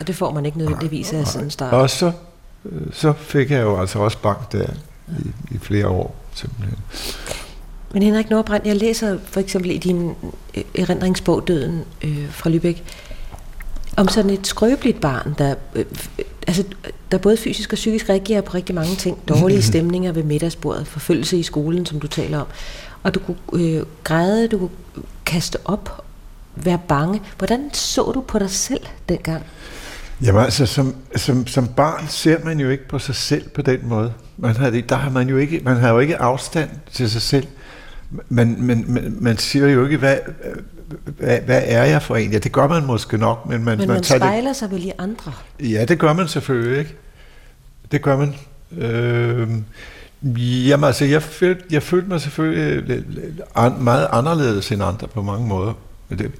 Og 0.00 0.06
det 0.06 0.16
får 0.16 0.32
man 0.32 0.46
ikke 0.46 0.58
nødvendigvis 0.58 1.12
af 1.12 1.26
sådan 1.26 1.50
start. 1.50 1.72
Og 1.72 1.90
så, 1.90 2.12
øh, 2.64 2.82
så 2.92 3.12
fik 3.12 3.50
jeg 3.50 3.62
jo 3.62 3.80
altså 3.80 3.98
også 3.98 4.18
bank 4.18 4.52
der 4.52 4.66
i, 5.08 5.54
i 5.54 5.58
flere 5.58 5.88
år. 5.88 6.16
Simpelthen. 6.34 6.78
Men 7.94 8.02
Henrik 8.02 8.30
Nordbrandt, 8.30 8.66
jeg 8.66 8.76
læser 8.76 9.18
for 9.24 9.40
eksempel 9.40 9.70
i 9.70 9.78
din 9.78 10.12
øh, 10.54 10.64
erindringsbog 10.74 11.48
Døden 11.48 11.84
øh, 12.04 12.30
fra 12.30 12.50
Lübeck, 12.50 12.78
om 13.96 14.08
sådan 14.08 14.30
et 14.30 14.46
skrøbeligt 14.46 15.00
barn, 15.00 15.34
der, 15.38 15.54
øh, 15.74 15.84
altså, 16.46 16.64
der 17.10 17.18
både 17.18 17.36
fysisk 17.36 17.72
og 17.72 17.76
psykisk 17.76 18.08
reagerer 18.08 18.40
på 18.40 18.54
rigtig 18.54 18.74
mange 18.74 18.96
ting. 18.96 19.18
Dårlige 19.28 19.62
stemninger 19.72 20.12
ved 20.12 20.22
middagsbordet, 20.22 20.86
forfølgelse 20.86 21.36
i 21.36 21.42
skolen, 21.42 21.86
som 21.86 22.00
du 22.00 22.06
taler 22.06 22.38
om. 22.38 22.46
Og 23.02 23.14
du 23.14 23.20
kunne 23.20 23.64
øh, 23.64 23.82
græde, 24.04 24.48
du 24.48 24.58
kunne 24.58 25.04
kaste 25.26 25.58
op, 25.64 26.04
være 26.56 26.80
bange. 26.88 27.20
Hvordan 27.38 27.70
så 27.72 28.12
du 28.14 28.20
på 28.20 28.38
dig 28.38 28.50
selv 28.50 28.80
dengang? 29.08 29.42
Jamen 30.22 30.42
altså, 30.42 30.66
som, 30.66 30.94
som, 31.16 31.46
som 31.46 31.68
barn 31.68 32.08
ser 32.08 32.44
man 32.44 32.60
jo 32.60 32.70
ikke 32.70 32.88
på 32.88 32.98
sig 32.98 33.14
selv 33.14 33.48
på 33.48 33.62
den 33.62 33.80
måde. 33.82 34.12
Man 34.36 34.56
har, 34.56 34.70
der 34.70 34.96
har 34.96 35.10
man 35.10 35.28
jo 35.28 35.36
ikke, 35.36 35.60
man 35.64 35.76
har 35.76 35.92
jo 35.92 35.98
ikke 35.98 36.16
afstand 36.16 36.70
til 36.92 37.10
sig 37.10 37.22
selv. 37.22 37.46
Man, 38.28 38.56
man, 38.58 38.84
man, 38.88 39.16
man 39.20 39.38
siger 39.38 39.68
jo 39.68 39.84
ikke, 39.84 39.96
hvad, 39.96 40.16
hvad, 41.18 41.40
hvad 41.40 41.62
er 41.64 41.84
jeg 41.84 42.02
for 42.02 42.16
en? 42.16 42.32
Ja, 42.32 42.38
det 42.38 42.52
gør 42.52 42.68
man 42.68 42.84
måske 42.84 43.18
nok, 43.18 43.48
men 43.48 43.64
man, 43.64 43.78
men 43.78 43.88
man, 43.88 43.94
man 43.94 44.04
spejler 44.04 44.48
det... 44.48 44.56
sig 44.56 44.70
vel 44.70 44.84
i 44.84 44.92
andre? 44.98 45.32
Ja, 45.60 45.84
det 45.84 45.98
gør 45.98 46.12
man 46.12 46.28
selvfølgelig, 46.28 46.78
ikke? 46.78 46.96
Det 47.92 48.02
gør 48.02 48.16
man. 48.16 48.34
Øh, 48.78 49.48
jamen 50.68 50.84
altså, 50.84 51.04
jeg 51.04 51.22
følte, 51.22 51.64
jeg 51.70 51.82
følte 51.82 52.08
mig 52.08 52.20
selvfølgelig 52.20 53.04
meget 53.80 54.08
anderledes 54.12 54.72
end 54.72 54.82
andre 54.82 55.08
på 55.08 55.22
mange 55.22 55.46
måder. 55.46 55.72
Det, 56.10 56.30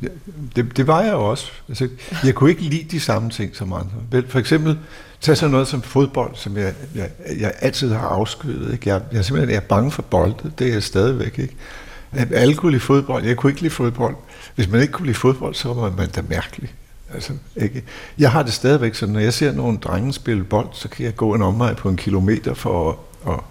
det, 0.56 0.76
det 0.76 0.86
var 0.86 1.02
jeg 1.02 1.12
jo 1.12 1.30
også. 1.30 1.50
Altså, 1.68 1.88
jeg 2.24 2.34
kunne 2.34 2.50
ikke 2.50 2.62
lide 2.62 2.86
de 2.90 3.00
samme 3.00 3.30
ting 3.30 3.56
som 3.56 3.72
andre. 3.72 4.22
For 4.28 4.38
eksempel, 4.38 4.78
tag 5.20 5.36
sådan 5.36 5.50
noget 5.50 5.68
som 5.68 5.82
fodbold, 5.82 6.30
som 6.34 6.56
jeg, 6.56 6.74
jeg, 6.94 7.10
jeg 7.40 7.52
altid 7.60 7.92
har 7.92 8.08
afskyet. 8.08 8.72
Ikke? 8.72 8.88
Jeg, 8.88 9.02
jeg 9.12 9.24
simpelthen 9.24 9.50
jeg 9.50 9.56
er 9.56 9.68
bange 9.68 9.90
for 9.90 10.02
bolde, 10.02 10.52
det 10.58 10.68
er 10.68 10.72
jeg 10.72 10.82
stadigvæk. 10.82 11.38
Ikke? 11.38 11.56
Alkohol 12.34 12.74
i 12.74 12.78
fodbold, 12.78 13.24
jeg 13.24 13.36
kunne 13.36 13.50
ikke 13.50 13.62
lide 13.62 13.74
fodbold. 13.74 14.16
Hvis 14.54 14.68
man 14.68 14.80
ikke 14.80 14.92
kunne 14.92 15.06
lide 15.06 15.18
fodbold, 15.18 15.54
så 15.54 15.72
var 15.72 15.92
man 15.96 16.08
da 16.08 16.22
mærkelig. 16.28 16.74
Altså, 17.14 17.32
ikke? 17.56 17.82
Jeg 18.18 18.30
har 18.30 18.42
det 18.42 18.52
stadigvæk 18.52 18.94
sådan, 18.94 19.12
når 19.12 19.20
jeg 19.20 19.32
ser 19.32 19.52
nogle 19.52 19.78
drenge 19.78 20.12
spille 20.12 20.44
bold, 20.44 20.68
så 20.72 20.88
kan 20.88 21.04
jeg 21.04 21.16
gå 21.16 21.34
en 21.34 21.42
omvej 21.42 21.74
på 21.74 21.88
en 21.88 21.96
kilometer 21.96 22.54
for 22.54 22.98
og, 23.24 23.44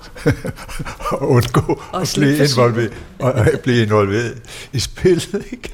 og 1.11 1.29
undgå 1.29 1.81
Og 1.91 2.01
at 2.01 2.11
blive 2.15 2.37
involveret, 2.37 2.93
og, 3.19 3.33
og 3.33 3.47
blive 3.63 3.83
involveret 3.83 4.41
i 4.73 4.79
spillet. 4.79 5.45
Ikke? 5.51 5.73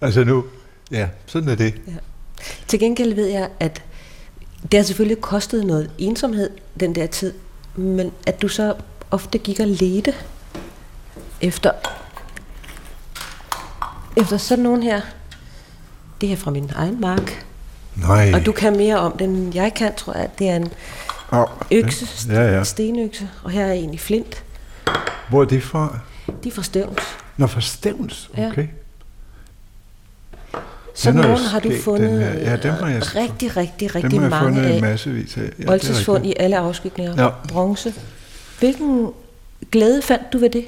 Altså 0.00 0.24
nu, 0.24 0.44
ja, 0.90 1.08
sådan 1.26 1.48
er 1.48 1.54
det. 1.54 1.74
Til 2.68 2.78
gengæld 2.78 3.14
ved 3.14 3.26
jeg, 3.26 3.48
at 3.60 3.82
det 4.62 4.78
har 4.78 4.84
selvfølgelig 4.84 5.20
kostet 5.20 5.66
noget 5.66 5.90
ensomhed 5.98 6.50
den 6.80 6.94
der 6.94 7.06
tid, 7.06 7.32
men 7.76 8.12
at 8.26 8.42
du 8.42 8.48
så 8.48 8.74
ofte 9.10 9.38
gik 9.38 9.60
og 9.60 9.66
ledte 9.66 10.14
efter, 11.40 11.70
efter 14.16 14.36
sådan 14.36 14.64
nogen 14.64 14.82
her. 14.82 15.00
Det 16.20 16.28
her 16.28 16.36
er 16.36 16.40
fra 16.40 16.50
min 16.50 16.70
egen 16.74 17.00
mark. 17.00 17.46
Nej. 17.96 18.32
Og 18.34 18.46
du 18.46 18.52
kan 18.52 18.76
mere 18.76 18.98
om 18.98 19.16
den, 19.18 19.54
jeg 19.54 19.74
kan, 19.74 19.94
tror 19.94 20.18
jeg. 20.18 20.28
Det 20.38 20.48
er 20.48 20.56
en 20.56 20.72
Au, 21.30 21.46
økse, 21.72 22.06
Ja, 22.32 22.42
ja. 22.42 22.64
stenøkse, 22.64 23.28
og 23.42 23.50
her 23.50 23.64
er 23.66 23.72
en 23.72 23.94
i 23.94 23.98
flint. 23.98 24.44
Hvor 25.28 25.40
er 25.40 25.44
det 25.44 25.62
fra? 25.62 25.98
De 26.44 26.48
er 26.48 26.52
fra 26.52 26.62
Stævns. 26.62 27.02
Nå, 27.36 27.46
fra 27.46 27.60
Stævns, 27.60 28.30
Ja. 28.36 28.48
okay. 28.48 28.66
Er 31.06 31.12
jo 31.12 31.12
nogen 31.12 31.38
har 31.38 31.60
du 31.60 31.72
fundet 31.84 32.10
den. 32.10 32.20
Ja, 32.38 32.56
dem 32.56 32.72
har 32.72 32.88
jeg- 32.88 33.16
rigtig, 33.16 33.56
rigtig, 33.56 33.80
Dem 33.92 34.02
rigtig 34.02 34.20
har 34.20 34.28
jeg 34.44 34.44
mange 34.44 34.62
af. 34.62 34.80
massevis 34.80 35.36
af. 35.36 35.50
Ja, 35.58 35.70
Oldtidsfund 35.70 36.26
i 36.26 36.34
alle 36.40 36.58
afskygninger. 36.58 37.22
Ja. 37.24 37.28
Bronze. 37.48 37.94
Hvilken 38.58 39.08
glæde 39.72 40.02
fandt 40.02 40.32
du 40.32 40.38
ved 40.38 40.50
det? 40.50 40.64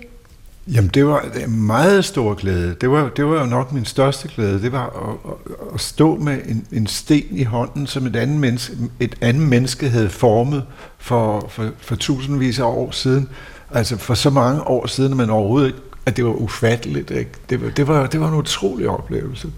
Jamen, 0.68 0.90
det 0.94 1.06
var 1.06 1.20
en 1.44 1.62
meget 1.62 2.04
stor 2.04 2.34
glæde. 2.34 2.76
Det 2.80 2.90
var, 2.90 3.08
det 3.08 3.26
var 3.26 3.40
jo 3.40 3.46
nok 3.46 3.72
min 3.72 3.84
største 3.84 4.28
glæde. 4.28 4.62
Det 4.62 4.72
var 4.72 4.86
at, 4.86 5.32
at, 5.32 5.74
at 5.74 5.80
stå 5.80 6.16
med 6.16 6.38
en, 6.48 6.66
en 6.72 6.86
sten 6.86 7.26
i 7.30 7.44
hånden, 7.44 7.86
som 7.86 8.06
et 8.06 8.16
andet 8.16 8.40
menneske, 8.40 8.76
et 9.00 9.14
andet 9.20 9.48
menneske 9.48 9.88
havde 9.88 10.10
formet 10.10 10.64
for, 10.98 11.46
for, 11.48 11.70
for 11.78 11.96
tusindvis 11.96 12.58
af 12.58 12.64
år 12.64 12.90
siden. 12.90 13.28
Altså 13.70 13.96
for 13.96 14.14
så 14.14 14.30
mange 14.30 14.62
år 14.62 14.86
siden, 14.86 15.12
at 15.12 15.16
man 15.16 15.30
overhovedet 15.30 15.66
ikke, 15.66 15.78
at 16.06 16.16
det 16.16 16.24
var 16.24 16.32
ufatteligt. 16.32 17.10
Ikke? 17.10 17.30
Det, 17.50 17.62
var, 17.62 17.70
det, 17.70 17.88
var, 17.88 18.06
det 18.06 18.20
var 18.20 18.28
en 18.28 18.34
utrolig 18.34 18.88
oplevelse. 18.88 19.48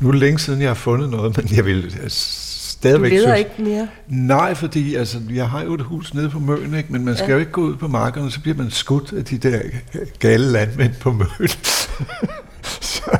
Nu 0.00 0.08
er 0.08 0.12
det 0.12 0.20
længe 0.20 0.38
siden, 0.38 0.60
jeg 0.60 0.70
har 0.70 0.74
fundet 0.74 1.10
noget, 1.10 1.36
men 1.36 1.56
jeg 1.56 1.64
ville 1.64 1.90
vil 2.82 2.92
Du 2.92 2.98
stadigvæk 2.98 3.12
leder 3.12 3.36
synes- 3.36 3.38
ikke 3.38 3.70
mere. 3.70 3.88
Nej, 4.08 4.54
fordi 4.54 4.94
altså, 4.94 5.18
jeg 5.30 5.48
har 5.50 5.62
jo 5.62 5.74
et 5.74 5.80
hus 5.80 6.14
nede 6.14 6.30
på 6.30 6.38
Møn, 6.38 6.74
ikke? 6.74 6.92
men 6.92 7.04
man 7.04 7.16
skal 7.16 7.26
Ja. 7.28 7.32
jo 7.32 7.38
ikke 7.38 7.52
gå 7.52 7.60
ud 7.60 7.76
på 7.76 7.88
markerne, 7.88 8.30
så 8.30 8.40
bliver 8.40 8.56
man 8.56 8.70
skudt 8.70 9.12
af 9.12 9.24
de 9.24 9.38
der 9.38 9.60
gale 10.18 10.44
landmænd 10.44 10.92
på 11.00 11.12
Møn. 11.12 11.28
så, 12.80 13.18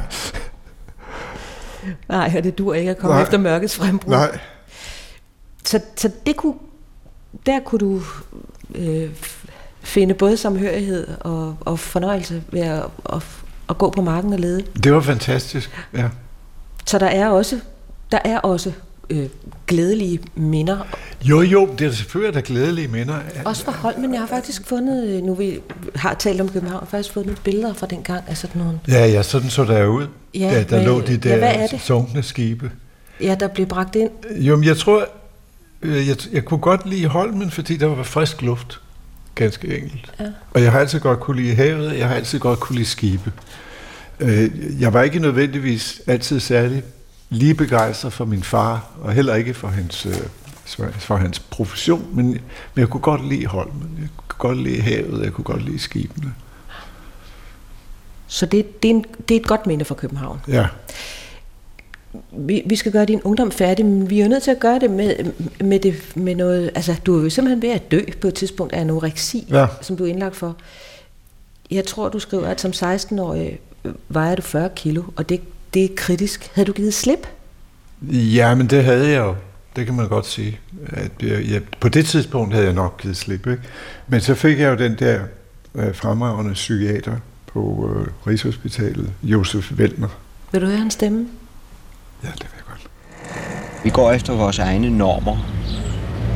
Nej, 2.09 2.33
og 2.37 2.45
det 2.45 2.59
dur 2.59 2.75
ikke 2.75 2.91
at 2.91 2.99
komme 2.99 3.15
Nej. 3.15 3.23
efter 3.23 3.39
mørkets 3.39 3.77
frembrud. 3.77 4.11
nej, 4.15 4.39
Så, 5.65 5.81
så 5.97 6.11
det 6.27 6.37
kunne, 6.37 6.55
der 7.47 7.61
kunne 7.61 7.79
du 7.79 8.03
øh, 8.75 9.11
finde 9.81 10.15
både 10.15 10.37
samhørighed 10.37 11.09
og, 11.21 11.57
og 11.61 11.79
fornøjelse 11.79 12.43
ved 12.53 12.61
at, 12.61 12.83
at, 13.13 13.23
at 13.69 13.79
gå 13.79 13.91
på 13.91 14.03
marken 14.03 14.33
og 14.33 14.39
lede. 14.39 14.63
det 14.85 14.95
var 14.95 15.01
fantastisk. 15.01 15.85
Ja. 15.95 16.09
Så 16.87 16.99
der 16.99 17.07
er 17.07 17.29
også, 17.29 17.61
der 18.13 18.19
er 18.25 18.39
også 18.39 18.73
øh, 19.11 19.27
glædelige 19.67 20.21
minder. 20.35 20.79
Jo, 21.25 21.41
jo, 21.41 21.69
det 21.79 21.87
er 21.87 21.91
selvfølgelig 21.93 22.35
der 22.35 22.41
glædelige 22.41 22.89
minder. 22.89 23.15
Også 23.45 23.65
fra 23.65 23.73
Holmen. 23.73 24.13
Jeg 24.13 24.21
har 24.21 24.27
faktisk 24.27 24.67
fundet, 24.67 25.09
øh, 25.09 25.23
nu 25.23 25.35
vi 25.35 25.61
har 25.95 26.15
talt 26.15 26.41
om 26.41 26.49
København, 26.49 26.73
jeg 26.75 26.79
har 26.81 26.87
faktisk 26.99 27.15
fundet 27.15 27.41
billeder 27.45 27.75
fra 27.75 27.87
den 27.87 28.03
gang 28.03 28.25
af 28.29 28.37
sådan 28.37 28.63
nogle. 28.63 28.81
Ja, 28.89 29.07
ja, 29.07 29.23
sådan 29.23 29.51
så 29.51 29.65
der 29.65 29.87
ud. 29.87 30.07
Ja, 30.35 30.39
Ja, 30.41 30.59
der 30.63 30.65
hvad- 30.65 30.85
lå 30.85 31.01
de 31.01 31.13
ja, 31.13 31.17
der 31.41 31.47
er 31.47 31.67
det? 31.67 31.81
sunkne 31.81 32.23
skibe. 32.23 32.71
Ja, 33.21 33.37
der 33.41 33.49
blev 33.49 33.67
bragt 33.67 33.97
ind. 33.97 34.11
Jo, 34.37 34.57
men 34.57 34.65
jeg 34.65 34.77
tror, 34.77 35.07
øh, 35.83 36.09
jeg, 36.09 36.17
jeg 36.33 36.45
kunne 36.45 36.61
godt 36.61 36.89
lide 36.89 37.07
Holmen, 37.07 37.51
fordi 37.51 37.77
der 37.77 37.87
var 37.87 38.03
frisk 38.03 38.43
luft. 38.43 38.81
Ganske 39.35 39.79
enkelt. 39.79 40.13
Ja. 40.21 40.25
Og 40.55 40.63
jeg 40.63 40.73
har 40.73 40.81
altid 40.81 41.01
godt 41.01 41.21
kunne 41.21 41.43
lide 41.43 41.55
havet, 41.55 41.99
jeg 41.99 42.09
har 42.09 42.15
altid 42.15 42.39
godt 42.39 42.61
kunne 42.61 42.77
lide 42.77 42.89
skibe. 42.89 43.33
Øh, 44.21 44.51
Jeg 44.81 44.93
var 44.93 45.03
ikke 45.03 45.19
nødvendigvis 45.19 46.01
altid 46.07 46.41
særlig 46.41 46.83
lige 47.33 47.55
begejstret 47.55 48.13
for 48.13 48.25
min 48.25 48.43
far, 48.43 48.91
og 49.01 49.13
heller 49.13 49.35
ikke 49.35 49.55
for 49.55 49.69
hans, 49.69 50.07
øh, 50.07 50.15
for 50.99 51.17
hans 51.17 51.39
profession, 51.39 52.09
men, 52.13 52.27
men 52.27 52.41
jeg 52.77 52.89
kunne 52.89 53.01
godt 53.01 53.29
lide 53.29 53.47
Holmen. 53.47 53.99
Jeg 54.01 54.09
kunne 54.29 54.39
godt 54.39 54.59
lide 54.63 54.81
havet, 54.81 55.25
jeg 55.25 55.33
kunne 55.33 55.45
godt 55.45 55.65
lide 55.65 55.79
skibene. 55.79 56.35
Så 58.27 58.47
det, 58.47 58.83
det, 58.83 58.91
er 58.91 58.95
en, 58.95 59.05
det 59.29 59.37
er 59.37 59.41
et 59.41 59.47
godt 59.47 59.67
minde 59.67 59.85
for 59.85 59.95
København. 59.95 60.41
Ja. 60.49 60.67
Vi, 62.33 62.63
vi 62.67 62.77
skal 62.77 62.93
gøre 62.93 63.05
din 63.05 63.23
ungdom 63.23 63.51
færdig, 63.51 63.87
men 63.87 64.11
vi 64.11 64.21
er 64.21 64.25
jo 64.25 64.29
nødt 64.29 64.43
til 64.43 64.51
at 64.51 64.61
gøre 64.61 64.79
det 64.79 64.91
med, 64.91 65.33
med, 65.61 65.81
det, 65.81 66.17
med 66.17 66.35
noget... 66.35 66.71
Altså, 66.75 66.95
du 67.07 67.19
er 67.19 67.23
jo 67.23 67.31
simpelthen 67.31 67.63
ved 67.63 67.71
at 67.71 67.91
dø 67.91 68.01
på 68.21 68.29
et 68.29 68.35
tidspunkt 68.35 68.73
af 68.73 68.81
anoreksi, 68.81 69.47
Ja. 69.51 69.67
som 69.81 69.97
du 69.97 70.05
er 70.05 70.09
indlagt 70.09 70.37
for. 70.37 70.57
Jeg 71.71 71.87
tror, 71.87 72.09
du 72.09 72.19
skriver, 72.19 72.47
at 72.47 72.61
som 72.61 72.71
16-årig 72.71 73.59
øh, 73.85 73.93
vejer 74.09 74.35
du 74.35 74.43
40 74.43 74.71
kilo, 74.77 75.03
og 75.17 75.29
det, 75.29 75.41
det 75.75 75.85
er 75.85 75.89
kritisk. 75.97 76.51
Havde 76.55 76.67
du 76.67 76.73
givet 76.73 76.95
slip? 76.95 77.27
Ja, 78.11 78.55
men 78.55 78.67
det 78.67 78.85
havde 78.85 79.09
jeg 79.09 79.19
jo. 79.19 79.35
Det 79.77 79.87
kan 79.87 79.95
man 79.95 80.09
godt 80.09 80.27
sige. 80.27 80.59
At 80.87 81.11
jeg, 81.23 81.51
jeg, 81.51 81.63
på 81.81 81.89
det 81.89 82.07
tidspunkt 82.07 82.55
havde 82.55 82.67
jeg 82.67 82.75
nok 82.75 83.01
givet 83.01 83.17
slip. 83.17 83.47
Ikke? 83.47 83.63
Men 84.09 84.21
så 84.21 84.35
fik 84.35 84.59
jeg 84.59 84.71
jo 84.71 84.85
den 84.85 84.97
der 84.99 85.21
øh, 85.75 85.95
fremragende 85.95 86.53
psykiater 86.53 87.17
på 87.47 87.91
øh, 87.95 88.27
Rigshospitalet, 88.27 89.13
Josef 89.23 89.73
Vellner. 89.79 90.09
Vil 90.53 90.61
du 90.61 90.67
høre 90.67 90.79
hans 90.79 90.95
stemme? 90.95 91.29
Ja, 92.25 92.29
det 92.29 92.41
vil 92.41 92.49
jeg 92.57 92.65
godt. 92.69 92.91
Vi 93.85 93.91
går 93.91 94.13
efter 94.13 94.33
vores 94.33 94.59
egne 94.59 94.91
normer. 94.99 95.37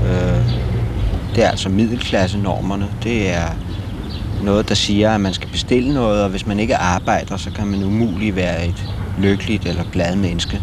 Øh, 0.04 0.66
det 1.34 1.44
er 1.44 1.48
altså 1.48 1.68
middelklassenormerne. 1.68 2.88
Det 3.02 3.30
er 3.30 3.48
noget, 4.42 4.68
der 4.68 4.74
siger, 4.74 5.14
at 5.14 5.20
man 5.20 5.34
skal 5.34 5.48
bestille 5.48 5.94
noget, 5.94 6.22
og 6.22 6.30
hvis 6.30 6.46
man 6.46 6.60
ikke 6.60 6.76
arbejder, 6.76 7.36
så 7.36 7.50
kan 7.50 7.66
man 7.66 7.84
umuligt 7.84 8.36
være 8.36 8.66
et 8.66 8.84
lykkeligt 9.18 9.66
eller 9.66 9.84
glad 9.92 10.16
menneske. 10.16 10.60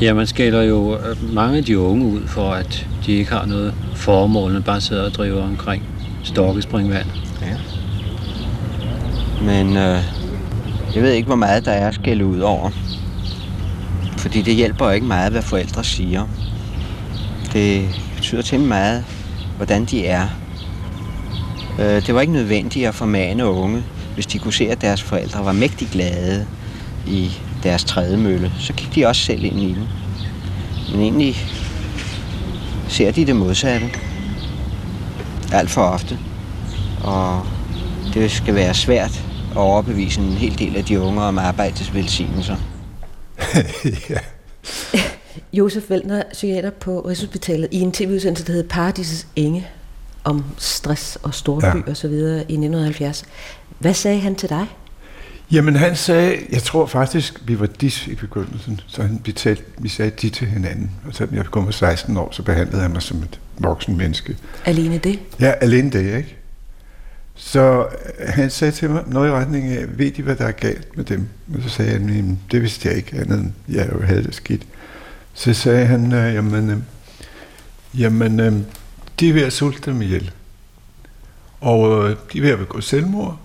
Ja, 0.00 0.14
man 0.14 0.26
skælder 0.26 0.62
jo 0.62 0.96
øh, 0.96 1.34
mange 1.34 1.58
af 1.58 1.64
de 1.64 1.78
unge 1.78 2.06
ud 2.06 2.26
for, 2.26 2.50
at 2.50 2.86
de 3.06 3.12
ikke 3.12 3.32
har 3.32 3.46
noget 3.46 3.74
formål, 3.94 4.52
men 4.52 4.62
bare 4.62 4.80
sidder 4.80 5.04
og 5.04 5.10
driver 5.10 5.42
omkring 5.42 5.82
stokkespringvand. 6.22 7.06
Ja. 7.42 7.56
Men 9.42 9.76
øh, 9.76 10.02
jeg 10.94 11.02
ved 11.02 11.12
ikke, 11.12 11.26
hvor 11.26 11.36
meget 11.36 11.64
der 11.64 11.72
er 11.72 11.88
at 11.88 11.94
skælde 11.94 12.26
ud 12.26 12.40
over. 12.40 12.70
Fordi 14.16 14.42
det 14.42 14.54
hjælper 14.54 14.90
ikke 14.90 15.06
meget, 15.06 15.32
hvad 15.32 15.42
forældre 15.42 15.84
siger. 15.84 16.26
Det 17.52 17.88
betyder 18.16 18.42
temmelig 18.42 18.68
meget, 18.68 19.04
hvordan 19.56 19.84
de 19.84 20.06
er. 20.06 20.28
Øh, 21.78 22.06
det 22.06 22.14
var 22.14 22.20
ikke 22.20 22.32
nødvendigt 22.32 22.88
at 22.88 22.94
formane 22.94 23.46
unge, 23.46 23.82
hvis 24.18 24.26
de 24.26 24.38
kunne 24.38 24.52
se, 24.52 24.70
at 24.70 24.80
deres 24.80 25.02
forældre 25.02 25.44
var 25.44 25.52
mægtig 25.52 25.88
glade 25.92 26.46
i 27.06 27.32
deres 27.62 27.84
trædemølle. 27.84 28.52
Så 28.60 28.72
gik 28.72 28.94
de 28.94 29.06
også 29.06 29.22
selv 29.22 29.44
ind 29.44 29.60
i 29.60 29.74
den. 29.74 29.88
Men 30.90 31.00
egentlig 31.00 31.36
ser 32.88 33.10
de 33.10 33.26
det 33.26 33.36
modsatte. 33.36 33.90
Alt 35.52 35.70
for 35.70 35.82
ofte. 35.82 36.18
Og 37.04 37.46
det 38.14 38.30
skal 38.30 38.54
være 38.54 38.74
svært 38.74 39.24
at 39.50 39.56
overbevise 39.56 40.20
en 40.20 40.32
hel 40.32 40.58
del 40.58 40.76
af 40.76 40.84
de 40.84 41.00
unge 41.00 41.22
om 41.22 41.38
arbejdets 41.38 41.94
velsignelser. 41.94 42.56
ja. 44.10 44.18
Josef 45.58 45.90
Vellner, 45.90 46.22
psykiater 46.32 46.70
på 46.70 47.00
Rigshospitalet, 47.00 47.68
i 47.70 47.80
en 47.80 47.92
tv-udsendelse, 47.92 48.46
der 48.46 48.52
hedder 48.52 48.68
Paradisets 48.68 49.26
Enge, 49.36 49.68
om 50.28 50.44
stress 50.58 51.18
og 51.22 51.34
storby 51.34 51.64
ja. 51.64 51.72
Og 51.86 51.96
så 51.96 52.08
videre 52.08 52.36
i 52.38 52.40
1970. 52.40 53.24
Hvad 53.78 53.94
sagde 53.94 54.20
han 54.20 54.34
til 54.34 54.48
dig? 54.48 54.66
Jamen 55.52 55.76
han 55.76 55.96
sagde, 55.96 56.36
jeg 56.52 56.62
tror 56.62 56.86
faktisk, 56.86 57.42
vi 57.46 57.60
var 57.60 57.66
dis 57.66 58.06
i 58.06 58.14
begyndelsen, 58.14 58.80
så 58.86 59.02
han, 59.02 59.20
vi, 59.24 59.32
talte, 59.32 59.62
vi 59.78 59.88
sagde 59.88 60.10
de 60.22 60.30
til 60.30 60.46
hinanden. 60.46 60.90
Og 61.06 61.14
selvom 61.14 61.36
jeg 61.36 61.44
kom 61.44 61.64
med 61.64 61.72
16 61.72 62.16
år, 62.16 62.28
så 62.32 62.42
behandlede 62.42 62.82
han 62.82 62.90
mig 62.90 63.02
som 63.02 63.16
et 63.18 63.40
voksen 63.58 63.96
menneske. 63.96 64.36
Alene 64.64 64.98
det? 64.98 65.18
Ja, 65.40 65.50
alene 65.60 65.90
det, 65.90 66.16
ikke? 66.16 66.36
Så 67.34 67.86
øh, 68.18 68.28
han 68.28 68.50
sagde 68.50 68.72
til 68.72 68.90
mig 68.90 69.02
noget 69.06 69.28
i 69.28 69.32
retning 69.32 69.66
af, 69.72 69.98
ved 69.98 70.10
de, 70.10 70.22
hvad 70.22 70.36
der 70.36 70.44
er 70.44 70.50
galt 70.52 70.96
med 70.96 71.04
dem? 71.04 71.28
Og 71.54 71.62
så 71.62 71.68
sagde 71.68 71.90
jeg, 71.92 72.00
"Jamen, 72.00 72.40
det 72.50 72.62
vidste 72.62 72.88
jeg 72.88 72.96
ikke 72.96 73.16
andet 73.16 73.38
end, 73.38 73.52
jeg 73.68 73.88
jo 73.92 74.02
havde 74.02 74.22
det 74.22 74.34
skidt. 74.34 74.62
Så 75.34 75.52
sagde 75.54 75.86
han, 75.86 76.12
øh, 76.12 76.34
jamen, 76.34 76.70
øh, 76.70 76.76
jamen 78.00 78.40
øh, 78.40 78.52
de 79.20 79.28
er 79.28 79.32
ved 79.32 79.42
at 79.42 79.52
sulte 79.52 79.90
dem 79.90 80.02
ihjel. 80.02 80.30
Og 81.60 82.10
øh, 82.10 82.16
de 82.32 82.38
er 82.38 82.42
ved 82.42 82.50
at 82.50 82.58
begå 82.58 82.80
selvmord. 82.80 83.38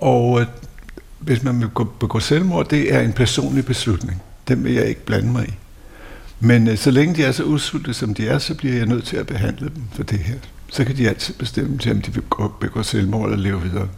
Og 0.00 0.40
øh, 0.40 0.46
hvis 1.18 1.42
man 1.42 1.60
vil 1.60 1.70
begå 2.00 2.20
selvmord, 2.20 2.68
det 2.68 2.94
er 2.94 3.00
en 3.00 3.12
personlig 3.12 3.66
beslutning. 3.66 4.22
Den 4.48 4.64
vil 4.64 4.72
jeg 4.72 4.86
ikke 4.86 5.04
blande 5.04 5.32
mig 5.32 5.48
i. 5.48 5.52
Men 6.40 6.68
øh, 6.68 6.78
så 6.78 6.90
længe 6.90 7.14
de 7.14 7.24
er 7.24 7.32
så 7.32 7.44
usulte, 7.44 7.94
som 7.94 8.14
de 8.14 8.28
er, 8.28 8.38
så 8.38 8.54
bliver 8.54 8.76
jeg 8.76 8.86
nødt 8.86 9.04
til 9.04 9.16
at 9.16 9.26
behandle 9.26 9.68
dem 9.74 9.82
for 9.92 10.02
det 10.02 10.18
her. 10.18 10.34
Så 10.68 10.84
kan 10.84 10.96
de 10.96 11.08
altid 11.08 11.34
bestemme 11.34 11.78
til, 11.78 11.92
om 11.92 12.02
de 12.02 12.14
vil 12.14 12.22
begå 12.60 12.82
selvmord 12.82 13.24
eller 13.24 13.42
leve 13.42 13.62
videre. 13.62 13.88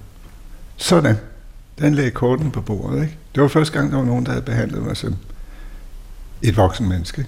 Sådan. 0.76 1.16
Den 1.78 1.94
lagde 1.94 2.10
korten 2.10 2.50
på 2.50 2.60
bordet. 2.60 3.02
Ikke? 3.02 3.16
Det 3.34 3.42
var 3.42 3.48
første 3.48 3.78
gang, 3.78 3.90
der 3.90 3.96
var 3.96 4.04
nogen, 4.04 4.26
der 4.26 4.32
havde 4.32 4.44
behandlet 4.44 4.82
mig 4.82 4.96
som 4.96 5.16
et 6.42 6.56
voksen 6.56 6.88
menneske. 6.88 7.26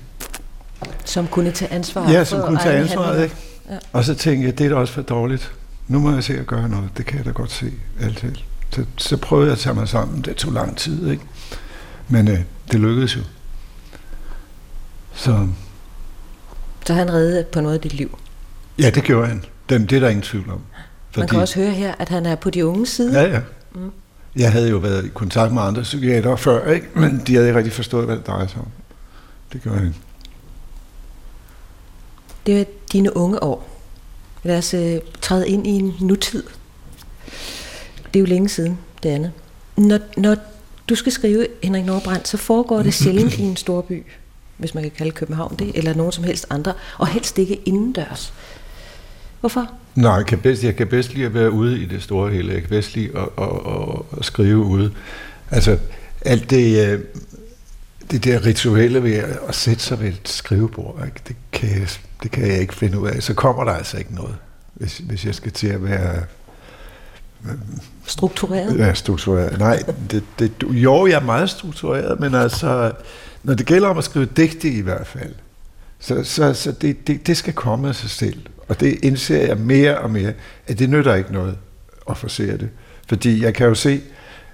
Som 1.04 1.26
kunne 1.26 1.50
tage 1.50 1.72
ansvar 1.72 2.10
Ja, 2.10 2.24
som 2.24 2.40
kunne 2.40 2.58
tage 2.58 2.76
ansvaret. 2.76 3.22
Ikke? 3.22 3.36
Ja. 3.70 3.78
Og 3.92 4.04
så 4.04 4.14
tænkte 4.14 4.46
jeg, 4.46 4.58
det 4.58 4.66
er 4.66 4.70
da 4.70 4.76
også 4.76 4.92
for 4.92 5.02
dårligt. 5.02 5.52
Nu 5.88 5.98
må 5.98 6.12
jeg 6.12 6.24
se 6.24 6.38
at 6.38 6.46
gøre 6.46 6.68
noget. 6.68 6.90
Det 6.96 7.06
kan 7.06 7.16
jeg 7.16 7.24
da 7.24 7.30
godt 7.30 7.52
se 7.52 7.72
altid. 8.00 8.34
Så, 8.70 8.84
så 8.96 9.16
prøvede 9.16 9.46
jeg 9.46 9.52
at 9.52 9.58
tage 9.58 9.74
mig 9.74 9.88
sammen. 9.88 10.22
Det 10.22 10.36
tog 10.36 10.52
lang 10.52 10.76
tid, 10.76 11.10
ikke? 11.10 11.22
Men 12.08 12.28
øh, 12.28 12.38
det 12.72 12.80
lykkedes 12.80 13.16
jo. 13.16 13.20
Så... 15.14 15.46
Så 16.86 16.94
han 16.94 17.12
reddede 17.12 17.44
på 17.44 17.60
noget 17.60 17.74
af 17.74 17.80
dit 17.80 17.94
liv? 17.94 18.18
Ja, 18.78 18.90
det 18.90 19.02
gjorde 19.02 19.26
han. 19.26 19.44
Det, 19.68 19.90
det 19.90 19.96
er 19.96 20.00
der 20.00 20.08
ingen 20.08 20.22
tvivl 20.22 20.50
om. 20.50 20.60
Fordi... 21.10 21.20
Man 21.20 21.28
kan 21.28 21.40
også 21.40 21.58
høre 21.60 21.70
her, 21.70 21.94
at 21.98 22.08
han 22.08 22.26
er 22.26 22.34
på 22.34 22.50
de 22.50 22.66
unge 22.66 22.86
side. 22.86 23.20
Ja, 23.20 23.30
ja. 23.30 23.40
Mm. 23.74 23.90
Jeg 24.36 24.52
havde 24.52 24.70
jo 24.70 24.76
været 24.76 25.04
i 25.04 25.08
kontakt 25.08 25.52
med 25.52 25.62
andre 25.62 25.82
psykiater 25.82 26.36
før, 26.36 26.70
ikke? 26.70 26.86
men 26.94 27.22
de 27.26 27.34
havde 27.34 27.46
ikke 27.46 27.58
rigtig 27.58 27.72
forstået, 27.72 28.06
hvad 28.06 28.16
det 28.16 28.26
drejer 28.26 28.46
sig 28.46 28.60
om. 28.60 28.66
Det 29.52 29.62
gjorde 29.62 29.78
han. 29.78 29.94
Det 32.50 32.60
er 32.60 32.64
dine 32.92 33.16
unge 33.16 33.42
år. 33.42 33.68
Lad 34.42 34.58
os 34.58 34.74
øh, 34.74 34.98
træde 35.20 35.48
ind 35.48 35.66
i 35.66 35.70
en 35.70 35.94
nutid. 36.00 36.42
Det 38.04 38.16
er 38.16 38.20
jo 38.20 38.26
længe 38.26 38.48
siden, 38.48 38.78
det 39.02 39.08
andet. 39.08 39.32
Når, 39.76 39.98
når 40.16 40.36
du 40.88 40.94
skal 40.94 41.12
skrive 41.12 41.46
Henrik 41.62 41.84
Nordbrandt, 41.84 42.28
så 42.28 42.36
foregår 42.36 42.82
det 42.82 42.94
sjældent 42.94 43.38
i 43.38 43.42
en 43.42 43.56
stor 43.56 43.80
by, 43.80 44.02
hvis 44.56 44.74
man 44.74 44.82
kan 44.82 44.92
kalde 44.98 45.10
København 45.10 45.56
det, 45.58 45.70
eller 45.74 45.94
nogen 45.94 46.12
som 46.12 46.24
helst 46.24 46.46
andre, 46.50 46.72
og 46.98 47.08
helst 47.08 47.38
ikke 47.38 47.60
indendørs. 47.64 48.32
Hvorfor? 49.40 49.70
Nej, 49.94 50.12
jeg 50.12 50.26
kan 50.26 50.38
bedst, 50.38 50.64
jeg 50.64 50.76
kan 50.76 50.88
bedst 50.88 51.14
lide 51.14 51.26
at 51.26 51.34
være 51.34 51.50
ude 51.50 51.82
i 51.82 51.84
det 51.84 52.02
store 52.02 52.30
hele. 52.30 52.52
Jeg 52.52 52.60
kan 52.60 52.68
bedst 52.68 52.94
lide 52.94 53.10
at, 53.18 53.28
at, 53.38 53.48
at, 53.66 54.18
at 54.18 54.24
skrive 54.24 54.58
ude. 54.58 54.92
Altså, 55.50 55.78
alt 56.20 56.50
det, 56.50 56.88
øh, 56.88 57.00
det 58.10 58.24
der 58.24 58.46
rituelle 58.46 59.02
ved 59.02 59.14
at 59.48 59.54
sætte 59.54 59.82
sig 59.82 60.00
ved 60.00 60.08
et 60.08 60.20
skrivebord, 60.24 61.02
ikke? 61.06 61.20
Det, 61.28 61.36
kan 61.52 61.80
jeg, 61.80 61.88
det 62.22 62.30
kan 62.30 62.46
jeg 62.46 62.60
ikke 62.60 62.74
finde 62.74 63.00
ud 63.00 63.08
af. 63.08 63.22
Så 63.22 63.34
kommer 63.34 63.64
der 63.64 63.72
altså 63.72 63.98
ikke 63.98 64.14
noget, 64.14 64.36
hvis, 64.74 64.98
hvis 64.98 65.24
jeg 65.24 65.34
skal 65.34 65.52
til 65.52 65.66
at 65.66 65.84
være... 65.84 66.22
Øh, 67.46 67.52
struktureret? 68.06 68.78
Ja, 68.78 68.94
struktureret. 68.94 69.58
Nej, 69.58 69.82
det, 70.10 70.22
det, 70.38 70.52
jo, 70.62 71.06
jeg 71.06 71.14
er 71.14 71.24
meget 71.24 71.50
struktureret, 71.50 72.20
men 72.20 72.34
altså, 72.34 72.92
når 73.42 73.54
det 73.54 73.66
gælder 73.66 73.88
om 73.88 73.98
at 73.98 74.04
skrive 74.04 74.26
digte 74.26 74.68
i 74.68 74.80
hvert 74.80 75.06
fald, 75.06 75.34
så, 75.98 76.24
så, 76.24 76.54
så 76.54 76.72
det, 76.72 77.06
det, 77.06 77.26
det 77.26 77.36
skal 77.36 77.52
komme 77.52 77.88
af 77.88 77.94
sig 77.94 78.10
selv. 78.10 78.40
Og 78.68 78.80
det 78.80 78.98
indser 79.04 79.46
jeg 79.46 79.56
mere 79.56 79.98
og 79.98 80.10
mere, 80.10 80.32
at 80.66 80.78
det 80.78 80.90
nytter 80.90 81.14
ikke 81.14 81.32
noget 81.32 81.56
at 82.10 82.16
forsere 82.16 82.56
det. 82.56 82.68
Fordi 83.08 83.42
jeg 83.44 83.54
kan 83.54 83.66
jo 83.66 83.74
se, 83.74 84.00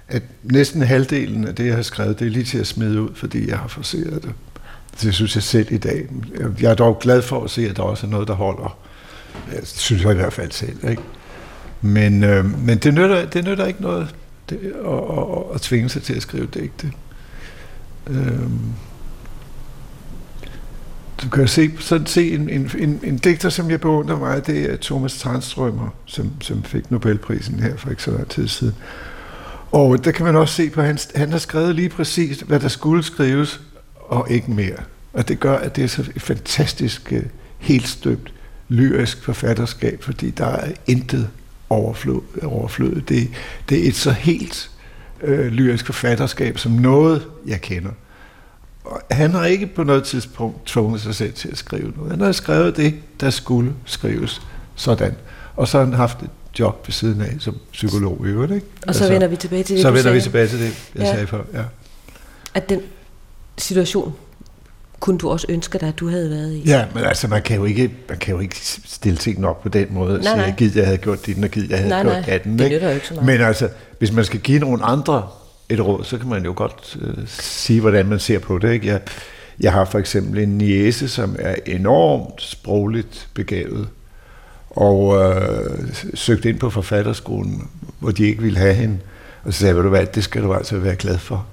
at 0.07 0.23
næsten 0.43 0.81
halvdelen 0.81 1.47
af 1.47 1.55
det, 1.55 1.65
jeg 1.65 1.75
har 1.75 1.81
skrevet, 1.81 2.19
det 2.19 2.27
er 2.27 2.31
lige 2.31 2.45
til 2.45 2.57
at 2.57 2.67
smide 2.67 3.01
ud, 3.01 3.09
fordi 3.15 3.49
jeg 3.49 3.57
har 3.57 3.67
forseret 3.67 4.23
det. 4.23 4.33
Det 5.01 5.13
synes 5.13 5.35
jeg 5.35 5.43
selv 5.43 5.71
i 5.71 5.77
dag. 5.77 6.07
Jeg 6.61 6.71
er 6.71 6.75
dog 6.75 6.99
glad 6.99 7.21
for 7.21 7.43
at 7.43 7.49
se, 7.49 7.69
at 7.69 7.77
der 7.77 7.83
også 7.83 8.07
er 8.07 8.11
noget, 8.11 8.27
der 8.27 8.33
holder. 8.33 8.77
Jeg 9.53 9.61
synes 9.63 10.03
jeg 10.03 10.11
i 10.11 10.15
hvert 10.15 10.33
fald 10.33 10.51
selv. 10.51 10.89
Ikke? 10.89 11.01
Men, 11.81 12.23
øh, 12.23 12.59
men 12.65 12.77
det, 12.77 12.93
nytter, 12.93 13.25
det 13.25 13.45
nytter 13.45 13.65
ikke 13.65 13.81
noget 13.81 14.15
det, 14.49 14.73
at, 14.85 15.17
at, 15.17 15.55
at 15.55 15.61
tvinge 15.61 15.89
sig 15.89 16.03
til 16.03 16.13
at 16.13 16.21
skrive 16.21 16.47
digte. 16.53 16.91
Øh, 18.07 18.49
du 21.23 21.29
kan 21.29 21.47
se, 21.47 21.71
sådan 21.79 22.07
se 22.07 22.33
en, 22.33 22.49
en, 22.49 22.71
en, 22.77 22.99
en 23.03 23.17
digter, 23.17 23.49
som 23.49 23.71
jeg 23.71 23.81
beundrer 23.81 24.17
meget, 24.19 24.47
det 24.47 24.71
er 24.71 24.77
Thomas 24.81 25.25
Tranströmer, 25.25 25.89
som, 26.05 26.41
som 26.41 26.63
fik 26.63 26.91
Nobelprisen 26.91 27.59
her 27.59 27.77
for 27.77 27.89
ikke 27.89 28.03
så 28.03 28.11
lang 28.11 28.29
tid 28.29 28.47
siden. 28.47 28.75
Og 29.71 30.05
der 30.05 30.11
kan 30.11 30.25
man 30.25 30.35
også 30.35 30.53
se 30.53 30.69
på, 30.69 30.81
at 30.81 30.87
han, 30.87 30.97
han 31.15 31.31
har 31.31 31.39
skrevet 31.39 31.75
lige 31.75 31.89
præcis, 31.89 32.39
hvad 32.39 32.59
der 32.59 32.67
skulle 32.67 33.03
skrives, 33.03 33.61
og 33.95 34.31
ikke 34.31 34.51
mere. 34.51 34.77
Og 35.13 35.27
det 35.27 35.39
gør, 35.39 35.57
at 35.57 35.75
det 35.75 35.83
er 35.83 35.87
så 35.87 36.01
et 36.15 36.21
fantastisk, 36.21 37.13
øh, 37.13 37.23
helt 37.57 37.87
støbt, 37.87 38.33
lyrisk 38.69 39.23
forfatterskab, 39.23 40.03
fordi 40.03 40.29
der 40.29 40.45
er 40.45 40.71
intet 40.87 41.29
overflod. 41.69 42.21
Overflød. 42.43 43.01
Det, 43.01 43.29
det 43.69 43.83
er 43.83 43.87
et 43.87 43.95
så 43.95 44.11
helt 44.11 44.71
øh, 45.21 45.45
lyrisk 45.45 45.85
forfatterskab, 45.85 46.57
som 46.57 46.71
noget, 46.71 47.27
jeg 47.47 47.61
kender 47.61 47.91
Og 48.83 49.01
han 49.11 49.31
har 49.31 49.45
ikke 49.45 49.67
på 49.67 49.83
noget 49.83 50.03
tidspunkt 50.03 50.65
tvunget 50.65 51.01
sig 51.01 51.15
selv 51.15 51.33
til 51.33 51.49
at 51.51 51.57
skrive 51.57 51.93
noget. 51.95 52.11
Han 52.11 52.21
har 52.21 52.31
skrevet 52.31 52.77
det, 52.77 52.95
der 53.19 53.29
skulle 53.29 53.73
skrives. 53.85 54.41
Sådan. 54.75 55.15
Og 55.55 55.67
så 55.67 55.77
har 55.77 55.85
han 55.85 55.93
haft 55.93 56.21
et 56.21 56.29
job 56.59 56.87
ved 56.87 56.93
siden 56.93 57.21
af 57.21 57.35
som 57.39 57.57
psykolog 57.71 58.25
i 58.25 58.29
øvrigt. 58.29 58.51
Ikke? 58.51 58.65
Og 58.87 58.95
så 58.95 59.03
altså, 59.03 59.13
vender 59.13 59.27
vi 59.27 59.35
tilbage 59.35 59.63
til 59.63 59.75
det, 59.75 59.81
Så 59.81 59.87
vender 59.87 60.01
sagde. 60.01 60.15
vi 60.15 60.21
tilbage 60.21 60.47
til 60.47 60.59
det, 60.59 60.91
jeg 60.95 61.03
ja. 61.03 61.11
sagde 61.11 61.27
før. 61.27 61.43
Ja. 61.53 61.63
At 62.53 62.69
den 62.69 62.81
situation 63.57 64.13
kunne 64.99 65.17
du 65.17 65.29
også 65.29 65.47
ønske 65.49 65.77
dig, 65.77 65.87
at 65.87 65.99
du 65.99 66.09
havde 66.09 66.29
været 66.29 66.53
i? 66.53 66.63
Ja, 66.65 66.85
men 66.93 67.03
altså, 67.03 67.27
man 67.27 67.41
kan 67.41 67.55
jo 67.55 67.65
ikke, 67.65 67.91
man 68.09 68.17
kan 68.17 68.33
jo 68.33 68.39
ikke 68.39 68.55
stille 68.85 69.17
tingene 69.17 69.47
op 69.47 69.63
på 69.63 69.69
den 69.69 69.87
måde. 69.89 70.13
Nej, 70.13 70.35
så 70.35 70.43
jeg 70.43 70.53
gider, 70.57 70.79
jeg 70.79 70.85
havde 70.85 70.97
gjort 70.97 71.25
det, 71.25 71.43
og 71.43 71.49
gider, 71.49 71.67
jeg 71.69 71.77
havde 71.77 71.89
nej, 71.89 72.01
gjort 72.01 72.27
nej, 72.27 72.37
den. 72.37 72.59
det 72.59 72.71
nytter 72.71 72.87
jo 72.87 72.93
ikke 72.93 73.07
så 73.07 73.13
meget. 73.13 73.25
Men 73.25 73.41
altså, 73.41 73.69
hvis 73.99 74.11
man 74.11 74.25
skal 74.25 74.39
give 74.39 74.59
nogle 74.59 74.83
andre 74.83 75.27
et 75.69 75.85
råd, 75.85 76.03
så 76.03 76.17
kan 76.17 76.29
man 76.29 76.45
jo 76.45 76.53
godt 76.55 76.97
øh, 77.01 77.27
sige, 77.27 77.81
hvordan 77.81 78.05
man 78.05 78.19
ser 78.19 78.39
på 78.39 78.57
det. 78.57 78.73
Ikke? 78.73 78.87
Jeg, 78.87 79.01
jeg 79.59 79.73
har 79.73 79.85
for 79.85 79.99
eksempel 79.99 80.43
en 80.43 80.57
niese, 80.57 81.09
som 81.09 81.35
er 81.39 81.55
enormt 81.65 82.41
sprogligt 82.41 83.27
begavet, 83.33 83.87
og 84.77 85.17
øh, 85.21 85.93
søgte 86.13 86.49
ind 86.49 86.59
på 86.59 86.69
forfatterskolen, 86.69 87.67
hvor 87.99 88.11
de 88.11 88.23
ikke 88.23 88.41
ville 88.41 88.57
have 88.59 88.73
hende. 88.73 88.97
Og 89.43 89.53
så 89.53 89.59
sagde 89.59 89.75
jeg, 89.75 89.83
du 89.83 89.89
hvad, 89.89 90.05
det 90.05 90.23
skal 90.23 90.43
du 90.43 90.53
altså 90.53 90.77
være 90.77 90.95
glad 90.95 91.17
for. 91.17 91.45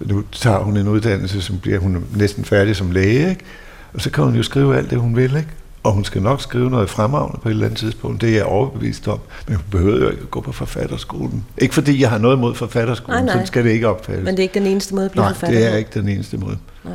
Nu 0.00 0.24
tager 0.32 0.58
hun 0.58 0.76
en 0.76 0.88
uddannelse, 0.88 1.42
som 1.42 1.58
bliver 1.58 1.78
hun 1.78 2.04
næsten 2.16 2.44
færdig 2.44 2.76
som 2.76 2.90
læge, 2.90 3.30
ikke? 3.30 3.44
og 3.92 4.00
så 4.00 4.10
kan 4.10 4.24
hun 4.24 4.34
jo 4.34 4.42
skrive 4.42 4.76
alt 4.76 4.90
det, 4.90 4.98
hun 4.98 5.16
vil. 5.16 5.36
Ikke? 5.36 5.48
Og 5.82 5.92
hun 5.92 6.04
skal 6.04 6.22
nok 6.22 6.42
skrive 6.42 6.70
noget 6.70 6.90
fremragende 6.90 7.40
på 7.42 7.48
et 7.48 7.52
eller 7.52 7.66
andet 7.66 7.78
tidspunkt. 7.78 8.20
Det 8.20 8.28
er 8.30 8.34
jeg 8.34 8.44
overbevist 8.44 9.08
om. 9.08 9.18
Men 9.46 9.56
hun 9.56 9.64
behøver 9.70 9.98
jo 9.98 10.10
ikke 10.10 10.22
at 10.22 10.30
gå 10.30 10.40
på 10.40 10.52
forfatterskolen. 10.52 11.44
Ikke 11.58 11.74
fordi 11.74 12.00
jeg 12.00 12.10
har 12.10 12.18
noget 12.18 12.36
imod 12.36 12.54
forfatterskolen, 12.54 13.24
nej, 13.24 13.34
nej. 13.34 13.44
så 13.44 13.46
skal 13.46 13.64
det 13.64 13.70
ikke 13.70 13.88
opfattes. 13.88 14.24
Men 14.24 14.34
det 14.34 14.38
er 14.38 14.42
ikke 14.42 14.58
den 14.58 14.66
eneste 14.66 14.94
måde 14.94 15.04
at 15.04 15.10
blive 15.10 15.24
nej, 15.24 15.32
forfatter 15.32 15.58
det 15.58 15.72
er 15.72 15.76
ikke 15.76 15.90
den 15.94 16.08
eneste 16.08 16.36
måde. 16.36 16.58
Nej. 16.84 16.94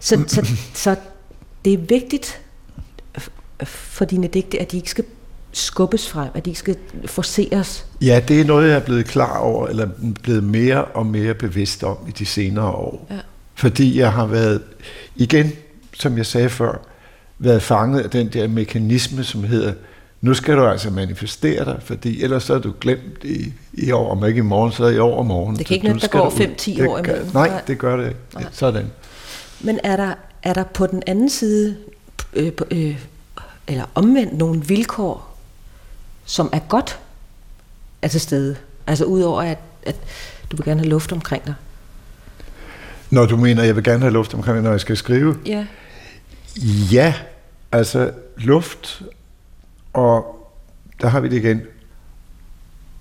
Så, 0.00 0.24
så, 0.26 0.46
så 0.74 0.96
det 1.64 1.72
er 1.72 1.78
vigtigt 1.78 2.40
for 3.64 4.04
dine 4.04 4.26
digte, 4.26 4.60
at 4.60 4.72
de 4.72 4.76
ikke 4.76 4.90
skal 4.90 5.04
skubbes 5.52 6.08
frem, 6.08 6.28
at 6.34 6.44
de 6.44 6.50
ikke 6.50 6.58
skal 6.58 6.76
forceres? 7.06 7.86
Ja, 8.00 8.20
det 8.28 8.40
er 8.40 8.44
noget, 8.44 8.68
jeg 8.68 8.76
er 8.76 8.84
blevet 8.84 9.06
klar 9.06 9.38
over, 9.38 9.66
eller 9.66 9.88
blevet 10.22 10.44
mere 10.44 10.84
og 10.84 11.06
mere 11.06 11.34
bevidst 11.34 11.84
om 11.84 11.96
i 12.08 12.10
de 12.10 12.26
senere 12.26 12.70
år. 12.70 13.06
Ja. 13.10 13.16
Fordi 13.54 13.98
jeg 13.98 14.12
har 14.12 14.26
været, 14.26 14.62
igen, 15.16 15.52
som 15.94 16.16
jeg 16.16 16.26
sagde 16.26 16.48
før, 16.48 16.86
været 17.38 17.62
fanget 17.62 18.00
af 18.00 18.10
den 18.10 18.28
der 18.28 18.48
mekanisme, 18.48 19.24
som 19.24 19.44
hedder, 19.44 19.72
nu 20.20 20.34
skal 20.34 20.56
du 20.56 20.66
altså 20.66 20.90
manifestere 20.90 21.64
dig, 21.64 21.76
fordi 21.80 22.22
ellers 22.22 22.42
så 22.42 22.54
er 22.54 22.58
du 22.58 22.72
glemt 22.80 23.24
i, 23.24 23.52
i 23.72 23.90
år, 23.90 24.10
om 24.10 24.24
ikke 24.24 24.38
i 24.38 24.42
morgen, 24.42 24.72
så 24.72 24.84
er 24.84 24.90
i 24.90 24.98
år 24.98 25.22
morgen. 25.22 25.56
Det 25.56 25.66
kan 25.66 25.74
ikke 25.74 25.88
nytte, 25.88 26.00
der 26.00 26.08
går 26.08 26.30
5-10 26.30 26.88
år 26.88 26.98
imellem. 26.98 27.26
Nej, 27.34 27.60
det 27.66 27.78
gør 27.78 27.96
det 27.96 28.08
ikke. 28.08 28.48
Sådan. 28.52 28.86
Men 29.60 29.80
er 29.84 29.96
der, 29.96 30.14
er 30.42 30.52
der 30.52 30.64
på 30.64 30.86
den 30.86 31.02
anden 31.06 31.30
side, 31.30 31.76
øh, 32.32 32.52
øh, 32.70 32.96
eller 33.72 33.84
omvendt, 33.94 34.38
nogle 34.38 34.64
vilkår, 34.64 35.38
som 36.24 36.50
er 36.52 36.58
godt 36.58 37.00
er 38.02 38.08
til 38.08 38.20
stede? 38.20 38.56
Altså 38.86 39.04
udover 39.04 39.42
at, 39.42 39.58
at 39.82 39.96
du 40.50 40.56
vil 40.56 40.64
gerne 40.64 40.80
have 40.80 40.90
luft 40.90 41.12
omkring 41.12 41.44
dig. 41.46 41.54
Når 43.10 43.26
du 43.26 43.36
mener, 43.36 43.62
at 43.62 43.66
jeg 43.66 43.76
vil 43.76 43.84
gerne 43.84 44.00
have 44.00 44.12
luft 44.12 44.34
omkring 44.34 44.54
mig, 44.54 44.62
når 44.62 44.70
jeg 44.70 44.80
skal 44.80 44.96
skrive? 44.96 45.36
Ja. 45.46 45.66
Ja, 46.92 47.14
Altså 47.72 48.12
luft, 48.36 49.02
og 49.92 50.48
der 51.00 51.08
har 51.08 51.20
vi 51.20 51.28
det 51.28 51.36
igen, 51.36 51.62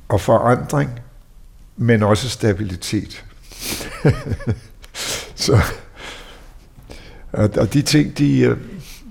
og 0.09 0.21
forandring, 0.21 0.99
men 1.77 2.03
også 2.03 2.29
stabilitet. 2.29 3.25
så, 5.35 5.61
og, 7.31 7.73
de 7.73 7.81
ting, 7.81 8.17
de... 8.17 8.57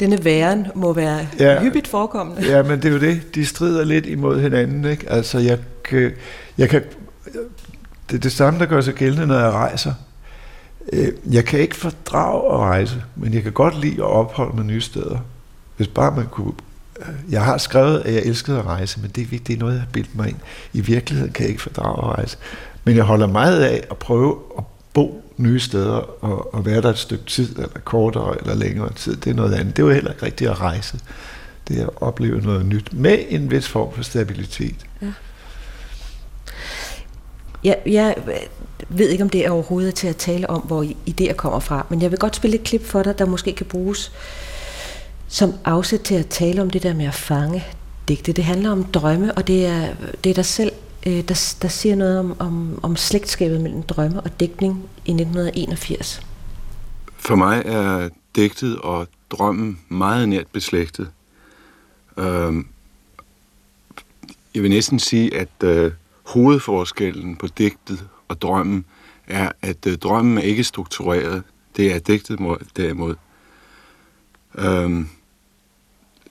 Denne 0.00 0.24
væren 0.24 0.66
må 0.74 0.92
være 0.92 1.26
ja, 1.38 1.62
hyppigt 1.62 1.88
forekommende. 1.88 2.50
Ja, 2.50 2.62
men 2.62 2.82
det 2.82 2.84
er 2.84 2.92
jo 2.92 3.00
det. 3.00 3.34
De 3.34 3.46
strider 3.46 3.84
lidt 3.84 4.06
imod 4.06 4.40
hinanden. 4.40 4.84
Ikke? 4.84 5.10
Altså, 5.10 5.38
jeg 5.38 5.58
kan, 5.84 6.12
jeg 6.58 6.68
kan, 6.68 6.82
det 8.10 8.16
er 8.16 8.20
det 8.20 8.32
samme, 8.32 8.58
der 8.58 8.66
gør 8.66 8.80
sig 8.80 8.94
gældende, 8.94 9.26
når 9.26 9.38
jeg 9.38 9.50
rejser. 9.50 9.94
Øh, 10.92 11.08
jeg 11.30 11.44
kan 11.44 11.60
ikke 11.60 11.76
fordrage 11.76 12.52
at 12.52 12.58
rejse, 12.58 13.02
men 13.16 13.34
jeg 13.34 13.42
kan 13.42 13.52
godt 13.52 13.80
lide 13.80 13.96
at 13.96 14.10
opholde 14.10 14.56
mig 14.56 14.64
nye 14.64 14.80
steder. 14.80 15.18
Hvis 15.76 15.88
bare 15.88 16.16
man 16.16 16.26
kunne... 16.30 16.52
Øh, 17.00 17.32
jeg 17.32 17.44
har 17.44 17.58
skrevet, 17.58 18.02
at 18.04 18.14
jeg 18.14 18.22
elskede 18.22 18.58
at 18.58 18.66
rejse, 18.66 19.00
men 19.00 19.10
det, 19.10 19.22
er, 19.22 19.38
det 19.46 19.54
er 19.54 19.58
noget, 19.58 19.72
jeg 19.72 19.80
har 19.80 19.88
bildt 19.92 20.16
mig 20.16 20.28
ind. 20.28 20.38
I 20.72 20.80
virkeligheden 20.80 21.32
kan 21.32 21.42
jeg 21.42 21.50
ikke 21.50 21.62
fordrage 21.62 22.10
at 22.10 22.18
rejse. 22.18 22.36
Men 22.84 22.96
jeg 22.96 23.04
holder 23.04 23.26
meget 23.26 23.62
af 23.62 23.84
at 23.90 23.96
prøve 23.96 24.38
at 24.58 24.64
bo 24.94 25.19
nye 25.42 25.60
steder 25.60 26.24
og, 26.24 26.54
og 26.54 26.66
være 26.66 26.82
der 26.82 26.90
et 26.90 26.98
stykke 26.98 27.24
tid, 27.24 27.56
eller 27.56 27.80
kortere 27.84 28.38
eller 28.40 28.54
længere 28.54 28.92
tid. 28.92 29.16
Det 29.16 29.30
er 29.30 29.34
noget 29.34 29.54
andet. 29.54 29.76
Det 29.76 29.82
er 29.82 29.86
jo 29.86 29.92
heller 29.92 30.10
ikke 30.10 30.26
rigtigt 30.26 30.50
at 30.50 30.60
rejse. 30.60 30.98
Det 31.68 31.80
er 31.80 31.86
at 31.86 31.90
opleve 31.96 32.40
noget 32.40 32.66
nyt 32.66 32.92
med 32.92 33.18
en 33.28 33.50
vis 33.50 33.68
form 33.68 33.94
for 33.94 34.02
stabilitet. 34.02 34.86
Ja. 35.02 35.12
Jeg, 37.64 37.78
jeg 37.86 38.14
ved 38.88 39.08
ikke, 39.08 39.24
om 39.24 39.30
det 39.30 39.46
er 39.46 39.50
overhovedet 39.50 39.94
til 39.94 40.08
at 40.08 40.16
tale 40.16 40.50
om, 40.50 40.60
hvor 40.60 40.84
idéer 41.10 41.32
kommer 41.32 41.60
fra, 41.60 41.86
men 41.90 42.02
jeg 42.02 42.10
vil 42.10 42.18
godt 42.18 42.36
spille 42.36 42.56
et 42.56 42.64
klip 42.64 42.86
for 42.86 43.02
dig, 43.02 43.18
der 43.18 43.26
måske 43.26 43.52
kan 43.52 43.66
bruges 43.66 44.12
som 45.28 45.54
afsæt 45.64 46.00
til 46.00 46.14
at 46.14 46.26
tale 46.26 46.62
om 46.62 46.70
det 46.70 46.82
der 46.82 46.94
med 46.94 47.06
at 47.06 47.14
fange 47.14 47.64
digte. 48.08 48.32
Det 48.32 48.44
handler 48.44 48.70
om 48.70 48.84
drømme, 48.84 49.34
og 49.34 49.46
det 49.46 49.66
er, 49.66 49.86
det 50.24 50.30
er 50.30 50.34
dig 50.34 50.44
selv, 50.44 50.72
øh, 51.06 51.12
der, 51.12 51.56
der 51.62 51.68
siger 51.68 51.96
noget 51.96 52.18
om, 52.18 52.36
om, 52.38 52.80
om 52.82 52.96
slægtskabet 52.96 53.60
mellem 53.60 53.82
drømme 53.82 54.20
og 54.20 54.40
digtning 54.40 54.88
i 55.04 55.10
1981. 55.10 56.22
For 57.16 57.34
mig 57.34 57.62
er 57.64 58.08
digtet 58.36 58.78
og 58.78 59.08
drømmen 59.30 59.80
meget 59.88 60.28
nært 60.28 60.46
beslægtet. 60.46 61.10
Øh, 62.16 62.64
jeg 64.54 64.62
vil 64.62 64.70
næsten 64.70 64.98
sige, 64.98 65.36
at 65.36 65.62
øh, 65.64 65.92
hovedforskellen 66.26 67.36
på 67.36 67.46
digtet 67.46 68.08
og 68.28 68.40
drømmen 68.40 68.84
er, 69.26 69.52
at 69.62 69.86
øh, 69.86 69.96
drømmen 69.98 70.38
er 70.38 70.42
ikke 70.42 70.64
struktureret. 70.64 71.42
Det 71.76 71.94
er 71.94 71.98
digtet 71.98 72.38
derimod. 72.76 73.14
Øhm, 74.58 75.08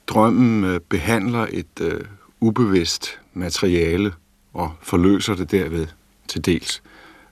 drømmen 0.07 0.63
øh, 0.63 0.79
behandler 0.79 1.47
et 1.51 1.81
øh, 1.81 2.01
ubevidst 2.39 3.19
materiale 3.33 4.13
og 4.53 4.73
forløser 4.81 5.35
det 5.35 5.51
derved 5.51 5.87
til 6.27 6.45
dels. 6.45 6.81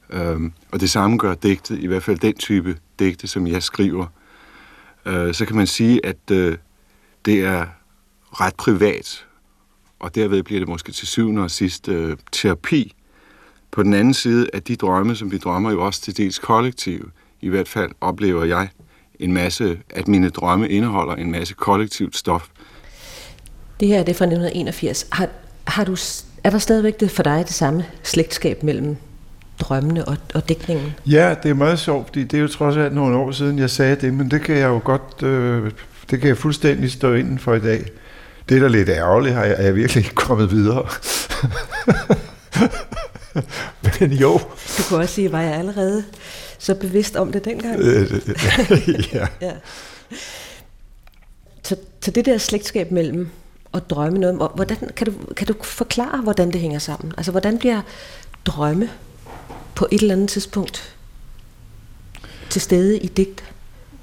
Øhm, 0.09 0.53
og 0.71 0.79
det 0.79 0.89
samme 0.89 1.17
gør 1.17 1.33
digtet, 1.33 1.79
i 1.79 1.87
hvert 1.87 2.03
fald 2.03 2.19
den 2.19 2.35
type 2.35 2.77
digte, 2.99 3.27
som 3.27 3.47
jeg 3.47 3.63
skriver. 3.63 4.05
Øh, 5.05 5.33
så 5.33 5.45
kan 5.45 5.55
man 5.55 5.67
sige, 5.67 6.05
at 6.05 6.31
øh, 6.31 6.57
det 7.25 7.39
er 7.39 7.65
ret 8.31 8.55
privat, 8.55 9.25
og 9.99 10.15
derved 10.15 10.43
bliver 10.43 10.59
det 10.59 10.69
måske 10.69 10.91
til 10.91 11.07
syvende 11.07 11.41
og 11.41 11.51
sidst 11.51 11.87
øh, 11.87 12.17
terapi. 12.31 12.93
På 13.71 13.83
den 13.83 13.93
anden 13.93 14.13
side 14.13 14.47
er 14.53 14.59
de 14.59 14.75
drømme, 14.75 15.15
som 15.15 15.31
vi 15.31 15.37
drømmer, 15.37 15.71
jo 15.71 15.85
også 15.85 16.01
til 16.01 16.17
dels 16.17 16.39
kollektive. 16.39 17.11
I 17.41 17.49
hvert 17.49 17.67
fald 17.67 17.91
oplever 18.01 18.43
jeg 18.43 18.69
en 19.19 19.33
masse, 19.33 19.79
at 19.89 20.07
mine 20.07 20.29
drømme 20.29 20.69
indeholder 20.69 21.15
en 21.15 21.31
masse 21.31 21.53
kollektivt 21.53 22.17
stof. 22.17 22.47
Det 23.79 23.87
her 23.87 23.99
er 23.99 24.03
det 24.03 24.15
fra 24.15 24.25
1981. 24.25 25.07
Har, 25.11 25.29
har 25.67 25.83
du, 25.83 25.95
er 26.43 26.49
der 26.49 26.57
stadigvæk 26.57 26.99
det 26.99 27.11
for 27.11 27.23
dig 27.23 27.43
det 27.47 27.53
samme 27.53 27.85
slægtskab 28.03 28.63
mellem 28.63 28.97
drømmene 29.59 30.05
og, 30.05 30.17
og 30.33 30.49
dækningen? 30.49 30.93
Ja, 31.05 31.35
det 31.43 31.49
er 31.49 31.53
meget 31.53 31.79
sjovt, 31.79 32.07
fordi 32.07 32.23
det 32.23 32.37
er 32.37 32.41
jo 32.41 32.47
trods 32.47 32.77
alt 32.77 32.95
nogle 32.95 33.17
år 33.17 33.31
siden, 33.31 33.59
jeg 33.59 33.69
sagde 33.69 33.95
det, 33.95 34.13
men 34.13 34.31
det 34.31 34.41
kan 34.41 34.57
jeg 34.57 34.67
jo 34.67 34.81
godt, 34.83 35.23
øh, 35.23 35.71
det 36.11 36.19
kan 36.19 36.27
jeg 36.27 36.37
fuldstændig 36.37 36.91
stå 36.91 37.13
inden 37.13 37.39
for 37.39 37.53
i 37.53 37.59
dag. 37.59 37.85
Det 38.49 38.57
er 38.57 38.61
da 38.61 38.67
lidt 38.67 38.89
ærgerligt, 38.89 39.35
har 39.35 39.43
jeg, 39.43 39.55
er 39.57 39.63
jeg 39.63 39.75
virkelig 39.75 40.03
ikke 40.03 40.15
kommet 40.15 40.51
videre. 40.51 40.87
men 43.99 44.11
jo. 44.11 44.39
Du 44.77 44.83
kan 44.89 44.97
også 44.97 45.13
sige, 45.13 45.31
var 45.31 45.41
jeg 45.41 45.53
allerede 45.53 46.03
så 46.57 46.75
bevidst 46.75 47.15
om 47.15 47.31
det 47.31 47.45
dengang? 47.45 47.79
Øh, 47.79 48.11
ja. 49.13 49.27
ja. 49.47 49.51
Så, 51.63 51.75
så 52.01 52.11
det 52.11 52.25
der 52.25 52.37
slægtskab 52.37 52.91
mellem 52.91 53.29
at 53.73 53.89
drømme 53.89 54.19
noget, 54.19 54.35
hvordan, 54.55 54.77
kan, 54.95 55.07
du, 55.07 55.13
kan 55.37 55.47
du 55.47 55.53
forklare, 55.63 56.21
hvordan 56.21 56.51
det 56.51 56.61
hænger 56.61 56.79
sammen? 56.79 57.13
Altså, 57.17 57.31
hvordan 57.31 57.57
bliver 57.57 57.81
drømme 58.45 58.89
på 59.75 59.87
et 59.91 60.01
eller 60.01 60.15
andet 60.15 60.29
tidspunkt 60.29 60.95
til 62.49 62.61
stede 62.61 62.99
i 62.99 63.07
digt? 63.07 63.43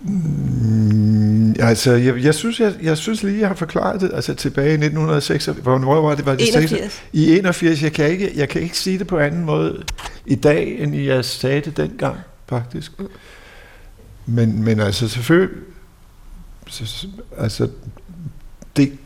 Mm, 0.03 1.55
altså, 1.61 1.93
jeg, 1.93 2.25
jeg, 2.25 2.35
synes, 2.35 2.61
jeg, 2.61 2.75
jeg 2.83 2.99
synes 2.99 3.23
lige, 3.23 3.41
jeg 3.41 3.49
har 3.49 3.55
forklaret 3.55 4.01
det. 4.01 4.11
Altså 4.15 4.35
tilbage 4.35 4.71
i 4.71 4.73
1906, 4.73 5.47
hvornår 5.47 6.01
var 6.01 6.15
det? 6.15 6.27
Var 6.27 6.35
det 6.35 6.49
81. 6.49 6.71
6, 6.71 7.05
I 7.13 7.39
81. 7.39 7.83
Jeg 7.83 7.93
kan, 7.93 8.11
ikke, 8.11 8.33
jeg 8.35 8.49
kan 8.49 8.63
ikke 8.63 8.79
sige 8.79 8.99
det 8.99 9.07
på 9.07 9.19
anden 9.19 9.45
måde 9.45 9.85
i 10.27 10.35
dag, 10.35 10.79
end 10.79 10.95
jeg 10.95 11.25
sagde 11.25 11.61
det 11.61 11.77
dengang, 11.77 12.17
faktisk. 12.49 13.01
Mm. 13.01 13.09
Men, 14.27 14.63
men 14.63 14.81
altså 14.81 15.09
selvfølgelig, 15.09 15.57
altså 17.39 17.69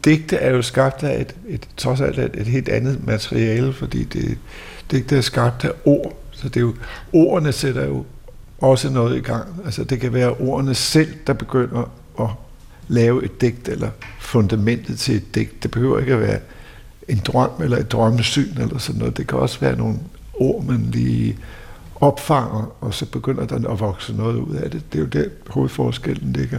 digte 0.05 0.37
er 0.37 0.51
jo 0.51 0.63
skabt 0.63 1.03
af 1.03 1.21
et, 1.21 1.35
et 1.49 1.69
trods 1.77 2.01
alt 2.01 2.19
et, 2.19 2.31
et 2.35 2.47
helt 2.47 2.69
andet 2.69 3.07
materiale, 3.07 3.73
fordi 3.73 4.05
det, 4.05 4.39
digte 4.91 5.17
er 5.17 5.21
skabt 5.21 5.65
af 5.65 5.73
ord. 5.85 6.17
Så 6.33 6.49
det 6.49 6.57
er 6.57 6.61
jo, 6.61 6.75
ordene 7.13 7.53
sætter 7.53 7.87
jo 7.87 8.05
også 8.59 8.91
noget 8.91 9.17
i 9.17 9.21
gang. 9.21 9.47
Altså 9.65 9.85
det 9.85 10.01
kan 10.01 10.13
være 10.13 10.31
ordene 10.31 10.75
selv, 10.75 11.15
der 11.27 11.33
begynder 11.33 11.91
at 12.21 12.29
lave 12.89 13.25
et 13.25 13.41
digt, 13.41 13.69
eller 13.69 13.91
fundamentet 14.21 14.99
til 14.99 15.17
et 15.17 15.35
digt. 15.35 15.63
Det 15.63 15.71
behøver 15.71 15.99
ikke 15.99 16.15
at 16.15 16.21
være 16.21 16.39
en 17.09 17.21
drøm 17.27 17.51
eller 17.63 17.77
et 17.77 17.93
drømmesyn 17.93 18.57
eller 18.59 18.79
sådan 18.79 18.99
noget. 18.99 19.17
Det 19.17 19.27
kan 19.27 19.39
også 19.39 19.61
være 19.61 19.77
nogle 19.77 19.99
ord, 20.35 20.65
man 20.65 20.89
lige 20.93 21.39
opfanger, 21.95 22.77
og 22.81 22.95
så 22.95 23.07
begynder 23.07 23.47
der 23.47 23.71
at 23.71 23.81
vokse 23.81 24.13
noget 24.13 24.37
ud 24.37 24.55
af 24.55 24.71
det. 24.71 24.83
Det 24.93 24.99
er 24.99 25.03
jo 25.03 25.09
der 25.09 25.25
hovedforskellen 25.47 26.33
ligger. 26.33 26.59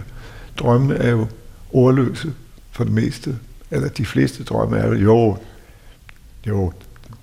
Drømme 0.58 0.94
er 0.94 1.10
jo 1.10 1.26
ordløse 1.72 2.32
for 2.70 2.84
det 2.84 2.92
meste. 2.92 3.38
Eller 3.70 3.88
de 3.88 4.06
fleste 4.06 4.44
drømme 4.44 4.78
er 4.78 4.94
jo, 4.94 5.36
jo, 6.46 6.72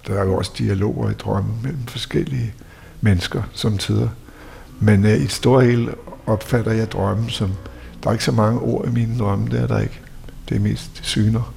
der 0.08 0.20
er 0.20 0.24
jo 0.24 0.36
også 0.36 0.52
dialoger 0.58 1.10
i 1.10 1.14
drømme 1.14 1.54
mellem 1.64 1.86
forskellige 1.88 2.54
mennesker 3.02 3.44
som 3.54 3.78
tider. 3.78 4.10
Men 4.80 5.06
øh, 5.06 5.12
i 5.12 5.24
et 5.24 5.32
stort 5.32 5.66
hele 5.66 5.94
opfatter 6.26 6.72
jeg 6.72 6.92
drømmen 6.92 7.30
som, 7.30 7.54
der 8.04 8.10
er 8.10 8.14
ikke 8.14 8.24
så 8.24 8.32
mange 8.32 8.60
ord 8.60 8.88
i 8.88 8.92
mine 8.92 9.20
drømme, 9.20 9.50
det 9.50 9.60
er 9.62 9.68
der 9.68 9.80
ikke. 9.80 10.00
Det 10.50 10.56
er 10.56 10.60
mest 10.60 11.00
syner. 11.04 11.54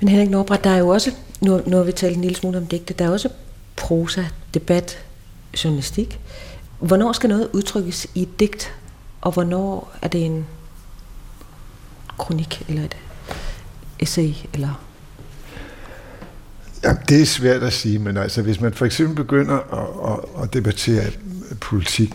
Men 0.00 0.08
Henrik 0.08 0.30
Norbert, 0.30 0.64
der 0.64 0.70
er 0.70 0.78
jo 0.78 0.88
også, 0.88 1.10
nu, 1.40 1.60
nu 1.66 1.76
har 1.76 1.84
vi 1.84 1.92
talt 1.92 2.16
en 2.16 2.22
lille 2.22 2.36
smule 2.36 2.58
om 2.58 2.66
digte, 2.66 2.94
der 2.94 3.04
er 3.04 3.10
også 3.10 3.28
prosa, 3.76 4.24
debat, 4.54 4.98
journalistik. 5.64 6.20
Hvornår 6.78 7.12
skal 7.12 7.28
noget 7.28 7.48
udtrykkes 7.52 8.06
i 8.14 8.22
et 8.22 8.40
digt, 8.40 8.74
og 9.20 9.32
hvornår 9.32 9.96
er 10.02 10.08
det 10.08 10.26
en 10.26 10.46
kronik 12.18 12.64
eller 12.68 12.84
et 12.84 12.96
essay 13.98 14.32
eller 14.54 14.86
Ja, 16.84 16.94
det 17.08 17.22
er 17.22 17.26
svært 17.26 17.62
at 17.62 17.72
sige, 17.72 17.98
men 17.98 18.16
altså, 18.16 18.42
hvis 18.42 18.60
man 18.60 18.72
for 18.72 18.86
eksempel 18.86 19.16
begynder 19.16 19.54
at, 19.54 20.12
at, 20.12 20.42
at 20.42 20.54
debattere 20.54 21.04
politik, 21.60 22.14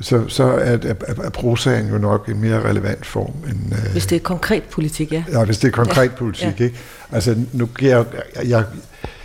så, 0.00 0.28
så 0.28 0.44
er, 0.44 0.78
er, 0.82 0.94
er 1.24 1.30
prosaen 1.30 1.88
jo 1.88 1.98
nok 1.98 2.28
en 2.28 2.40
mere 2.40 2.68
relevant 2.68 3.06
form. 3.06 3.32
End, 3.48 3.72
øh, 3.72 3.92
hvis 3.92 4.06
det 4.06 4.16
er 4.16 4.20
konkret 4.20 4.62
politik, 4.62 5.12
ja. 5.12 5.24
Ja, 5.32 5.44
hvis 5.44 5.58
det 5.58 5.68
er 5.68 5.72
konkret 5.72 6.10
ja. 6.10 6.16
politik, 6.16 6.60
ja. 6.60 6.64
ikke? 6.64 6.78
Altså, 7.12 7.36
nu 7.52 7.66
giver 7.78 7.96
jeg, 7.96 8.06
jeg, 8.48 8.64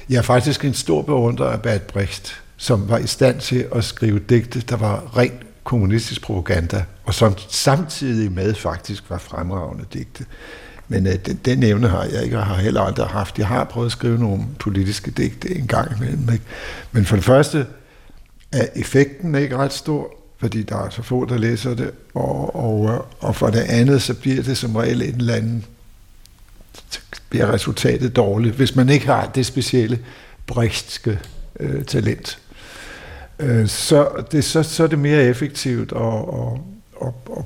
jeg 0.10 0.18
er 0.18 0.22
faktisk 0.22 0.66
en 0.66 0.74
stor 0.74 1.02
beundrer 1.02 1.46
af 1.46 1.62
Bad 1.62 1.80
Brecht, 1.80 2.42
som 2.58 2.90
var 2.90 2.98
i 2.98 3.08
stand 3.08 3.40
til 3.40 3.68
at 3.76 3.84
skrive 3.84 4.20
digte, 4.20 4.62
der 4.62 4.76
var 4.76 5.18
rent 5.18 5.64
kommunistisk 5.64 6.22
propaganda, 6.22 6.84
og 7.08 7.14
som 7.14 7.36
samtidig 7.50 8.32
med 8.32 8.54
faktisk 8.54 9.10
var 9.10 9.18
fremragende 9.18 9.86
digte. 9.94 10.26
Men 10.88 11.08
øh, 11.08 11.16
den, 11.26 11.40
den 11.46 11.64
evne 11.64 11.88
har 11.88 12.04
jeg 12.04 12.24
ikke, 12.24 12.38
og 12.38 12.46
har 12.46 12.56
heller 12.56 12.82
aldrig 12.82 13.08
haft. 13.08 13.40
Jeg 13.40 13.48
har 13.48 13.64
prøvet 13.64 13.86
at 13.86 13.92
skrive 13.92 14.20
nogle 14.20 14.44
politiske 14.60 15.12
digte 15.12 15.56
en 15.56 15.68
gang 15.68 15.98
imellem. 15.98 16.30
Ikke? 16.34 16.46
Men 16.92 17.06
for 17.06 17.16
det 17.16 17.26
første 17.26 17.66
er 18.52 18.66
effekten 18.76 19.36
ikke 19.36 19.58
ret 19.58 19.74
stor, 19.74 20.14
fordi 20.38 20.64
der 20.64 20.78
er 20.78 20.90
så 20.90 21.02
få, 21.02 21.26
der 21.26 21.38
læser 21.38 21.74
det, 21.74 21.92
og, 22.14 22.56
og, 22.56 22.90
øh, 22.94 23.00
og 23.20 23.36
for 23.36 23.48
det 23.48 23.60
andet, 23.60 24.02
så 24.02 24.14
bliver 24.14 24.44
det 24.44 24.58
som 24.58 24.76
regel 24.76 25.02
en 25.02 25.16
eller 25.16 25.34
anden, 25.34 25.66
bliver 27.30 27.54
resultatet 27.54 28.16
dårligt, 28.16 28.56
hvis 28.56 28.76
man 28.76 28.90
ikke 28.90 29.06
har 29.06 29.32
det 29.36 29.46
specielle 29.46 30.00
brechtske 30.48 31.20
øh, 31.60 31.84
talent. 31.84 32.40
Øh, 33.40 33.68
så, 33.68 34.10
det, 34.32 34.44
så, 34.44 34.64
så 34.64 34.84
er 34.84 34.88
det 34.88 35.00
mere 35.00 35.24
effektivt 35.24 35.92
at, 35.92 35.98
og 35.98 36.77
at, 37.02 37.14
at, 37.38 37.44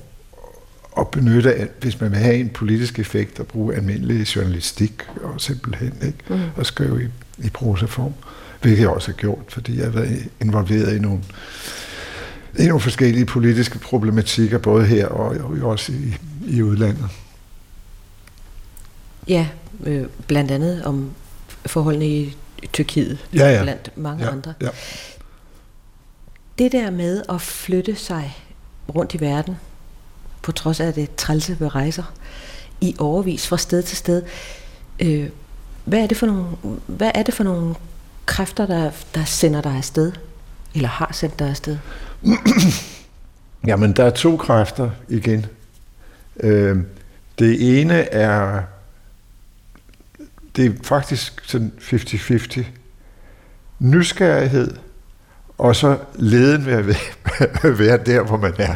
at 0.98 1.08
benytte, 1.08 1.70
hvis 1.82 2.02
man 2.02 2.12
vil 2.12 2.20
have 2.20 2.36
en 2.36 2.50
politisk 2.50 3.00
effekt, 3.00 3.40
at 3.40 3.48
bruge 3.48 3.76
almindelig 3.76 4.36
journalistik 4.36 5.04
og 5.24 5.42
simpelthen 5.42 5.94
ikke, 6.06 6.20
mm. 6.30 6.40
og 6.56 6.66
skrive 6.66 7.04
i, 7.04 7.08
i 7.46 7.50
prosaform, 7.50 8.14
hvilket 8.62 8.82
jeg 8.82 8.90
også 8.90 9.12
har 9.12 9.18
gjort, 9.18 9.46
fordi 9.48 9.78
jeg 9.78 9.86
har 9.86 9.92
været 9.92 10.30
involveret 10.42 10.96
i 10.96 11.00
nogle, 11.00 11.24
i 12.60 12.66
nogle 12.66 12.82
forskellige 12.82 13.26
politiske 13.26 13.80
problematikker, 13.80 14.58
både 14.58 14.86
her 14.86 15.08
og, 15.08 15.38
og 15.38 15.70
også 15.70 15.92
i, 15.92 16.16
i 16.48 16.62
udlandet. 16.62 17.10
Ja, 19.28 19.48
øh, 19.84 20.06
blandt 20.28 20.52
andet 20.52 20.84
om 20.84 21.12
forholdene 21.66 22.08
i 22.08 22.38
Tyrkiet, 22.74 23.18
ja, 23.34 23.52
ja. 23.52 23.64
blandt 23.64 23.98
mange 23.98 24.26
ja, 24.26 24.32
andre. 24.32 24.54
Ja. 24.62 24.70
Det 26.58 26.72
der 26.72 26.92
med 26.92 27.24
at 27.30 27.42
flytte 27.42 27.96
sig 27.96 28.38
rundt 28.92 29.14
i 29.14 29.20
verden, 29.20 29.58
på 30.42 30.52
trods 30.52 30.80
af 30.80 30.94
det 30.94 31.16
trælse 31.16 31.60
ved 31.60 31.76
rejser, 31.76 32.14
i 32.82 32.96
overvis 33.00 33.48
fra 33.48 33.58
sted 33.58 33.84
til 33.84 33.98
sted, 33.98 34.24
øh, 35.00 35.30
hvad, 35.86 36.00
er 36.00 36.08
det 36.08 36.18
for 36.18 36.26
nogle, 36.26 36.46
hvad 36.88 37.12
er 37.16 37.24
det 37.24 37.34
for 37.34 37.44
nogle 37.44 37.76
kræfter, 38.26 38.66
der, 38.66 38.92
der 39.16 39.26
sender 39.26 39.62
dig 39.62 39.76
afsted? 39.78 40.12
Eller 40.76 40.90
har 40.90 41.10
sendt 41.14 41.40
dig 41.40 41.50
afsted? 41.50 41.78
Jamen, 43.68 43.94
der 43.94 44.04
er 44.04 44.10
to 44.10 44.38
kræfter 44.38 44.90
igen. 45.10 45.46
Øh, 46.40 46.78
det 47.40 47.82
ene 47.82 47.94
er, 47.94 48.62
det 50.56 50.66
er 50.66 50.72
faktisk 50.84 51.42
sådan 51.46 51.74
50-50. 51.80 52.64
Nysgerrighed 53.80 54.76
og 55.62 55.76
så 55.76 55.98
leden 56.16 56.66
ved 56.66 56.74
at 56.74 56.86
være 57.80 57.98
der, 58.06 58.22
hvor 58.24 58.38
man 58.38 58.54
er. 58.58 58.76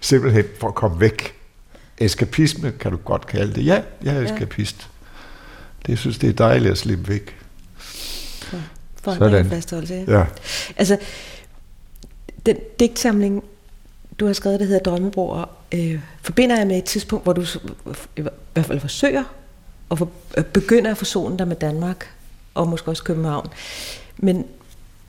Simpelthen 0.00 0.44
for 0.60 0.68
at 0.68 0.74
komme 0.74 1.00
væk. 1.00 1.34
eskapisme 1.98 2.72
kan 2.80 2.90
du 2.90 2.96
godt 2.96 3.26
kalde 3.26 3.54
det. 3.54 3.66
Ja, 3.66 3.82
jeg 4.02 4.16
er 4.16 4.20
Ja. 4.20 4.32
eskapist. 4.34 4.88
Det 5.82 5.88
jeg 5.88 5.98
synes 5.98 6.18
det 6.18 6.28
er 6.28 6.32
dejligt 6.32 6.70
at 6.72 6.78
slippe 6.78 7.08
væk. 7.08 7.36
Forandring 9.02 9.22
og 9.34 9.38
Sådan. 9.38 9.50
fastholdelse. 9.50 10.04
Ja. 10.08 10.18
Ja. 10.18 10.24
Altså, 10.76 10.98
den 12.46 12.56
digtsamling, 12.80 13.44
du 14.20 14.26
har 14.26 14.32
skrevet, 14.32 14.60
der 14.60 14.66
hedder 14.66 14.80
Drømmebroer, 14.90 15.44
øh, 15.74 16.00
forbinder 16.22 16.56
jeg 16.58 16.66
med 16.66 16.78
et 16.78 16.84
tidspunkt, 16.84 17.24
hvor 17.24 17.32
du 17.32 17.44
i 18.16 18.20
hvert 18.52 18.66
fald 18.66 18.80
forsøger 18.80 19.24
at 19.90 19.98
for, 19.98 20.08
at 20.34 20.46
begynde 20.46 20.90
at 20.90 20.98
forsone 20.98 21.38
dig 21.38 21.48
med 21.48 21.56
Danmark, 21.56 22.10
og 22.54 22.68
måske 22.68 22.88
også 22.90 23.04
København. 23.04 23.48
Men 24.18 24.44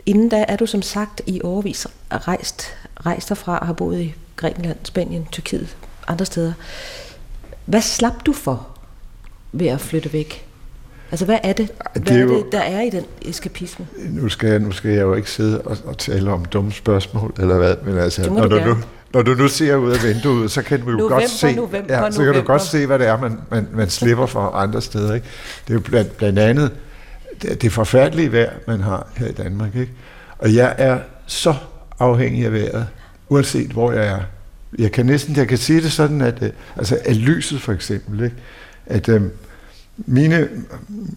inden 0.05 0.29
da 0.29 0.45
er 0.47 0.55
du 0.55 0.65
som 0.65 0.81
sagt 0.81 1.21
i 1.27 1.41
overvis 1.43 1.87
rejst, 2.11 2.67
rejst 3.05 3.29
derfra 3.29 3.57
og 3.57 3.65
har 3.65 3.73
boet 3.73 3.99
i 3.99 4.15
Grækenland, 4.35 4.77
Spanien, 4.83 5.27
Tyrkiet, 5.31 5.75
andre 6.07 6.25
steder. 6.25 6.53
Hvad 7.65 7.81
slap 7.81 8.13
du 8.25 8.33
for 8.33 8.67
ved 9.51 9.67
at 9.67 9.81
flytte 9.81 10.13
væk? 10.13 10.45
Altså, 11.11 11.25
hvad 11.25 11.37
er 11.43 11.53
det, 11.53 11.69
hvad 11.93 12.01
det 12.01 12.11
er 12.11 12.17
er 12.17 12.21
jo- 12.21 12.37
det 12.37 12.51
der 12.51 12.59
er 12.59 12.81
i 12.81 12.89
den 12.89 13.05
eskapisme? 13.21 13.87
Nu 14.09 14.29
skal, 14.29 14.49
jeg, 14.49 14.59
nu 14.59 14.71
skal 14.71 14.91
jeg 14.91 15.01
jo 15.01 15.13
ikke 15.13 15.31
sidde 15.31 15.61
og, 15.61 15.77
og 15.85 15.97
tale 15.97 16.31
om 16.31 16.45
dumme 16.45 16.71
spørgsmål, 16.71 17.33
eller 17.39 17.57
hvad, 17.57 17.75
men 17.85 17.97
altså, 17.97 18.29
når 18.29 18.47
du 18.47 18.59
nu, 18.59 18.75
når 19.13 19.21
du 19.21 19.33
nu 19.33 19.47
ser 19.47 19.75
ud 19.75 19.91
af 19.91 20.03
vinduet, 20.03 20.51
så 20.51 20.61
kan 20.61 20.79
du 20.81 20.85
jo 20.91 20.97
November, 20.97 21.19
godt 21.19 21.29
se, 21.29 21.55
november, 21.55 22.03
ja, 22.03 22.11
så 22.11 22.23
kan 22.23 22.33
du 22.33 22.41
godt 22.41 22.61
se, 22.61 22.85
hvad 22.85 22.99
det 22.99 23.07
er, 23.07 23.17
man, 23.21 23.37
man, 23.51 23.67
man 23.73 23.89
slipper 23.89 24.25
fra 24.25 24.51
andre 24.63 24.81
steder. 24.81 25.13
Ikke? 25.13 25.27
Det 25.67 25.69
er 25.69 25.73
jo 25.73 25.79
blandt, 25.79 26.17
blandt 26.17 26.39
andet 26.39 26.71
det, 27.43 27.71
forfærdelige 27.71 28.31
vejr, 28.31 28.51
man 28.67 28.81
har 28.81 29.07
her 29.17 29.27
i 29.27 29.31
Danmark. 29.31 29.75
Ikke? 29.75 29.91
Og 30.37 30.55
jeg 30.55 30.75
er 30.77 30.99
så 31.25 31.55
afhængig 31.99 32.45
af 32.45 32.53
vejret, 32.53 32.87
uanset 33.29 33.71
hvor 33.71 33.91
jeg 33.91 34.07
er. 34.07 34.19
Jeg 34.79 34.91
kan 34.91 35.05
næsten, 35.05 35.35
jeg 35.35 35.47
kan 35.47 35.57
sige 35.57 35.81
det 35.81 35.91
sådan, 35.91 36.21
at, 36.21 36.43
øh, 36.43 36.49
altså, 36.77 36.97
at 37.05 37.15
lyset 37.15 37.61
for 37.61 37.73
eksempel, 37.73 38.23
ikke? 38.23 38.35
at 38.85 39.09
øhm, 39.09 39.31
mine, 39.97 40.47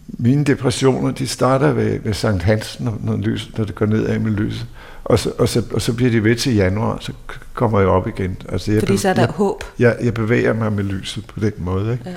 mine 0.08 0.44
depressioner, 0.44 1.10
de 1.10 1.26
starter 1.26 1.72
ved, 1.72 1.98
ved 2.00 2.14
Sankt 2.14 2.42
Hans, 2.42 2.80
når, 2.80 2.98
når, 3.00 3.16
lys, 3.16 3.50
når 3.58 3.64
det 3.64 3.74
går 3.74 3.86
nedad 3.86 4.18
med 4.18 4.30
lyset. 4.30 4.66
Og 5.04 5.18
så, 5.18 5.32
og, 5.38 5.48
så, 5.48 5.62
og 5.72 5.82
så 5.82 5.92
bliver 5.92 6.10
de 6.10 6.24
ved 6.24 6.36
til 6.36 6.54
januar, 6.54 6.98
så 7.00 7.12
kommer 7.54 7.80
jeg 7.80 7.88
op 7.88 8.08
igen. 8.08 8.36
Altså, 8.48 8.72
jeg 8.72 8.80
Fordi 8.80 8.96
så 8.96 9.08
er 9.08 9.14
der 9.14 9.22
jeg, 9.22 9.30
håb. 9.30 9.64
jeg, 9.78 9.96
jeg 10.02 10.14
bevæger 10.14 10.52
mig 10.52 10.72
med 10.72 10.84
lyset 10.84 11.26
på 11.26 11.40
den 11.40 11.52
måde. 11.58 11.92
Ikke? 11.92 12.10
Ja. 12.10 12.16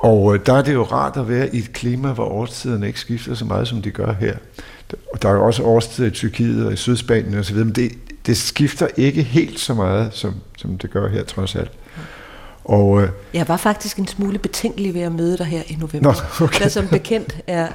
Og 0.00 0.34
øh, 0.34 0.46
der 0.46 0.52
er 0.52 0.62
det 0.62 0.74
jo 0.74 0.82
rart 0.82 1.16
at 1.16 1.28
være 1.28 1.54
i 1.54 1.58
et 1.58 1.72
klima, 1.72 2.12
hvor 2.12 2.24
årstiderne 2.24 2.86
ikke 2.86 3.00
skifter 3.00 3.34
så 3.34 3.44
meget, 3.44 3.68
som 3.68 3.82
de 3.82 3.90
gør 3.90 4.12
her. 4.12 4.34
Og 5.12 5.22
der 5.22 5.28
er 5.28 5.32
jo 5.32 5.46
også 5.46 5.62
årstider 5.62 6.08
i 6.08 6.10
Tyrkiet 6.10 6.66
og 6.66 6.72
i 6.72 6.76
Sydspanien 6.76 7.38
osv., 7.38 7.56
men 7.56 7.72
det, 7.72 7.92
det 8.26 8.36
skifter 8.36 8.88
ikke 8.96 9.22
helt 9.22 9.60
så 9.60 9.74
meget, 9.74 10.14
som, 10.14 10.34
som 10.58 10.78
det 10.78 10.90
gør 10.90 11.08
her 11.08 11.24
trods 11.24 11.56
alt. 11.56 11.70
Og 12.64 13.02
øh, 13.02 13.08
Jeg 13.34 13.48
var 13.48 13.56
faktisk 13.56 13.96
en 13.96 14.06
smule 14.06 14.38
betænkelig 14.38 14.94
ved 14.94 15.00
at 15.00 15.12
møde 15.12 15.38
dig 15.38 15.46
her 15.46 15.62
i 15.66 15.74
november. 15.74 16.14
Nå, 16.40 16.44
okay. 16.44 16.62
Der 16.62 16.68
som 16.68 16.88
bekendt 16.88 17.40
er 17.46 17.68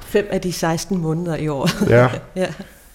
fem 0.00 0.28
af 0.30 0.40
de 0.40 0.52
16 0.52 0.98
måneder 0.98 1.36
i 1.36 1.48
år. 1.48 1.88
Ja. 1.88 2.08
ja. 2.36 2.46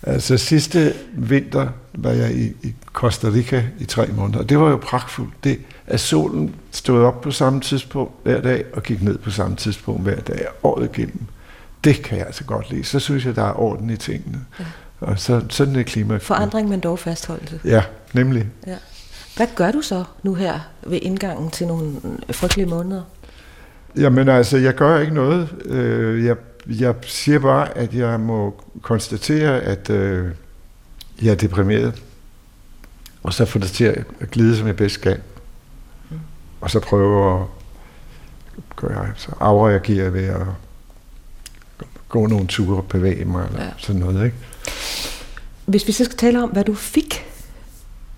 Altså 0.06 0.38
sidste 0.38 0.93
vinter 1.14 1.68
var 1.93 2.12
jeg 2.12 2.36
i, 2.36 2.45
i 2.64 2.74
Costa 2.93 3.28
Rica 3.28 3.64
i 3.80 3.86
tre 3.86 4.08
måneder, 4.08 4.39
og 4.39 4.49
det 4.49 4.60
var 4.60 4.70
jo 4.70 4.78
pragtfuldt. 4.78 5.43
Det, 5.43 5.60
at 5.88 5.99
solen 5.99 6.56
stod 6.72 7.03
op 7.03 7.22
på 7.22 7.32
samme 7.32 7.62
tidspunkt 7.62 8.14
hver 8.24 8.41
dag, 8.41 8.64
og 8.74 8.84
gik 8.84 9.01
ned 9.01 9.18
på 9.18 9.32
samme 9.32 9.56
tidspunkt 9.56 10.03
hver 10.03 10.20
dag, 10.20 10.45
året 10.64 10.89
igennem. 10.93 11.22
Det 11.84 12.03
kan 12.03 12.18
jeg 12.18 12.26
altså 12.26 12.43
godt 12.43 12.72
lide. 12.72 12.84
Så 12.84 12.99
synes 12.99 13.26
jeg, 13.26 13.36
der 13.36 13.43
er 13.43 13.60
orden 13.60 13.89
i 13.89 13.97
tingene. 13.97 14.39
Ja. 14.60 14.66
Og 14.99 15.20
så, 15.20 15.41
sådan 15.49 15.76
er 15.76 15.84
klima. 15.84 16.18
Forandring, 16.18 16.70
men 16.70 16.80
dog 16.80 16.99
fastholdelse. 16.99 17.60
Ja, 17.66 17.84
nemlig. 18.14 18.45
Ja. 18.68 18.76
Hvad 19.38 19.47
gør 19.56 19.72
du 19.72 19.82
så 19.82 20.03
nu 20.24 20.34
her 20.34 20.60
ved 20.88 20.99
indgangen 21.01 21.51
til 21.51 21.68
nogle 21.68 21.91
frygtelige 22.32 22.66
måneder? 22.66 23.01
Jamen 23.97 24.30
altså, 24.30 24.58
jeg 24.58 24.74
gør 24.76 24.99
ikke 24.99 25.14
noget. 25.14 25.49
Øh, 25.66 26.26
Jeg, 26.26 26.36
jeg 26.68 26.95
siger 27.01 27.39
bare, 27.39 27.78
at 27.78 27.93
jeg 27.93 28.20
må 28.20 28.61
konstatere, 28.82 29.61
at 29.61 29.89
øh, 29.89 30.32
jeg 31.22 31.32
er 31.32 31.36
deprimeret. 31.36 32.03
Og 33.24 33.34
så 33.34 33.45
få 33.45 33.59
det 33.59 33.68
til 33.72 33.84
at 33.84 34.32
glide, 34.32 34.57
som 34.57 34.68
jeg 34.68 34.76
bedst 34.76 35.01
kan. 35.01 35.18
Og 36.61 36.72
så 36.72 36.80
prøve 36.80 37.41
at 37.41 37.45
gøre, 38.76 39.07
så 39.16 39.32
afreagere 39.39 40.13
ved 40.13 40.24
at 40.26 40.41
gå 42.09 42.28
nogle 42.28 42.47
ture 42.47 42.78
og 42.78 42.86
bevæge 42.88 43.26
mig, 43.26 43.47
eller 43.47 43.63
Ja. 43.63 43.70
sådan 43.78 44.01
noget, 44.01 44.26
ikke? 44.26 44.38
Hvis 45.66 45.88
vi 45.88 45.91
så 45.91 46.03
skal 46.05 46.18
tale 46.18 46.43
om, 46.43 46.49
hvad 46.49 46.63
du 46.63 46.74
fik 46.74 47.26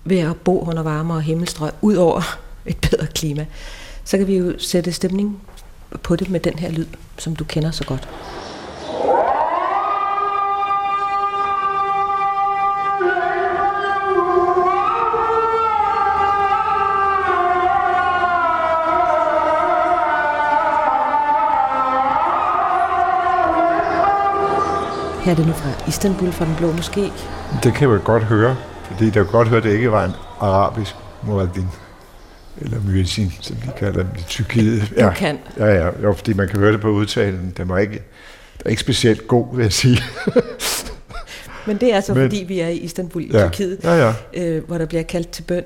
ved 0.04 0.18
at 0.18 0.36
bo 0.36 0.60
under 0.68 0.82
varme 0.82 1.14
og 1.14 1.22
himmelstrøg, 1.22 1.72
ud 1.80 1.94
over 1.94 2.38
et 2.66 2.76
bedre 2.90 3.06
klima, 3.06 3.46
så 4.04 4.18
kan 4.18 4.26
vi 4.26 4.36
jo 4.38 4.54
sætte 4.58 4.92
stemning 4.92 5.40
på 6.02 6.16
det 6.16 6.30
med 6.30 6.40
den 6.40 6.58
her 6.58 6.70
lyd, 6.70 6.86
som 7.18 7.36
du 7.36 7.44
kender 7.44 7.70
så 7.70 7.84
godt. 7.84 8.08
Her 25.24 25.32
er 25.32 25.36
det 25.36 25.46
nu 25.46 25.52
fra 25.52 25.88
Istanbul, 25.88 26.32
fra 26.32 26.44
den 26.44 26.54
blå 26.56 26.72
moské. 26.72 27.12
Det 27.62 27.74
kan 27.74 27.88
man 27.88 28.00
godt 28.00 28.22
høre, 28.22 28.56
fordi 28.84 29.04
der 29.04 29.24
kan 29.24 29.32
godt 29.32 29.48
høre, 29.48 29.58
at 29.58 29.64
det 29.64 29.72
ikke 29.72 29.92
var 29.92 30.04
en 30.04 30.12
arabisk 30.40 30.96
muaddin, 31.22 31.68
eller 32.60 32.80
muezzin, 32.86 33.32
som 33.40 33.56
de 33.56 33.70
kalder 33.78 34.02
dem 34.02 34.08
i 34.18 34.22
Tyrkiet. 34.28 34.82
Du 35.00 35.10
kan. 35.16 35.38
Ja, 35.58 35.66
ja, 35.66 35.90
jo, 36.02 36.12
fordi 36.12 36.32
man 36.32 36.48
kan 36.48 36.58
høre 36.58 36.72
det 36.72 36.80
på 36.80 36.88
udtalen. 36.90 37.52
Den 37.56 37.68
var 37.68 37.78
ikke, 37.78 37.92
den 37.92 38.62
er 38.66 38.70
ikke 38.70 38.80
specielt 38.80 39.28
god, 39.28 39.56
vil 39.56 39.62
jeg 39.62 39.72
sige. 39.72 39.98
Men 41.66 41.76
det 41.76 41.90
er 41.92 41.96
altså, 41.96 42.14
Men- 42.14 42.22
fordi 42.30 42.44
vi 42.48 42.60
er 42.60 42.68
i 42.68 42.76
Istanbul 42.76 43.22
i 43.22 43.30
Ja. 43.32 43.48
Tyrkiet, 43.48 43.78
Ja, 43.84 43.94
ja. 44.06 44.12
Øh, 44.34 44.64
hvor 44.66 44.78
der 44.78 44.86
bliver 44.86 45.02
kaldt 45.02 45.30
til 45.30 45.42
bøn. 45.42 45.62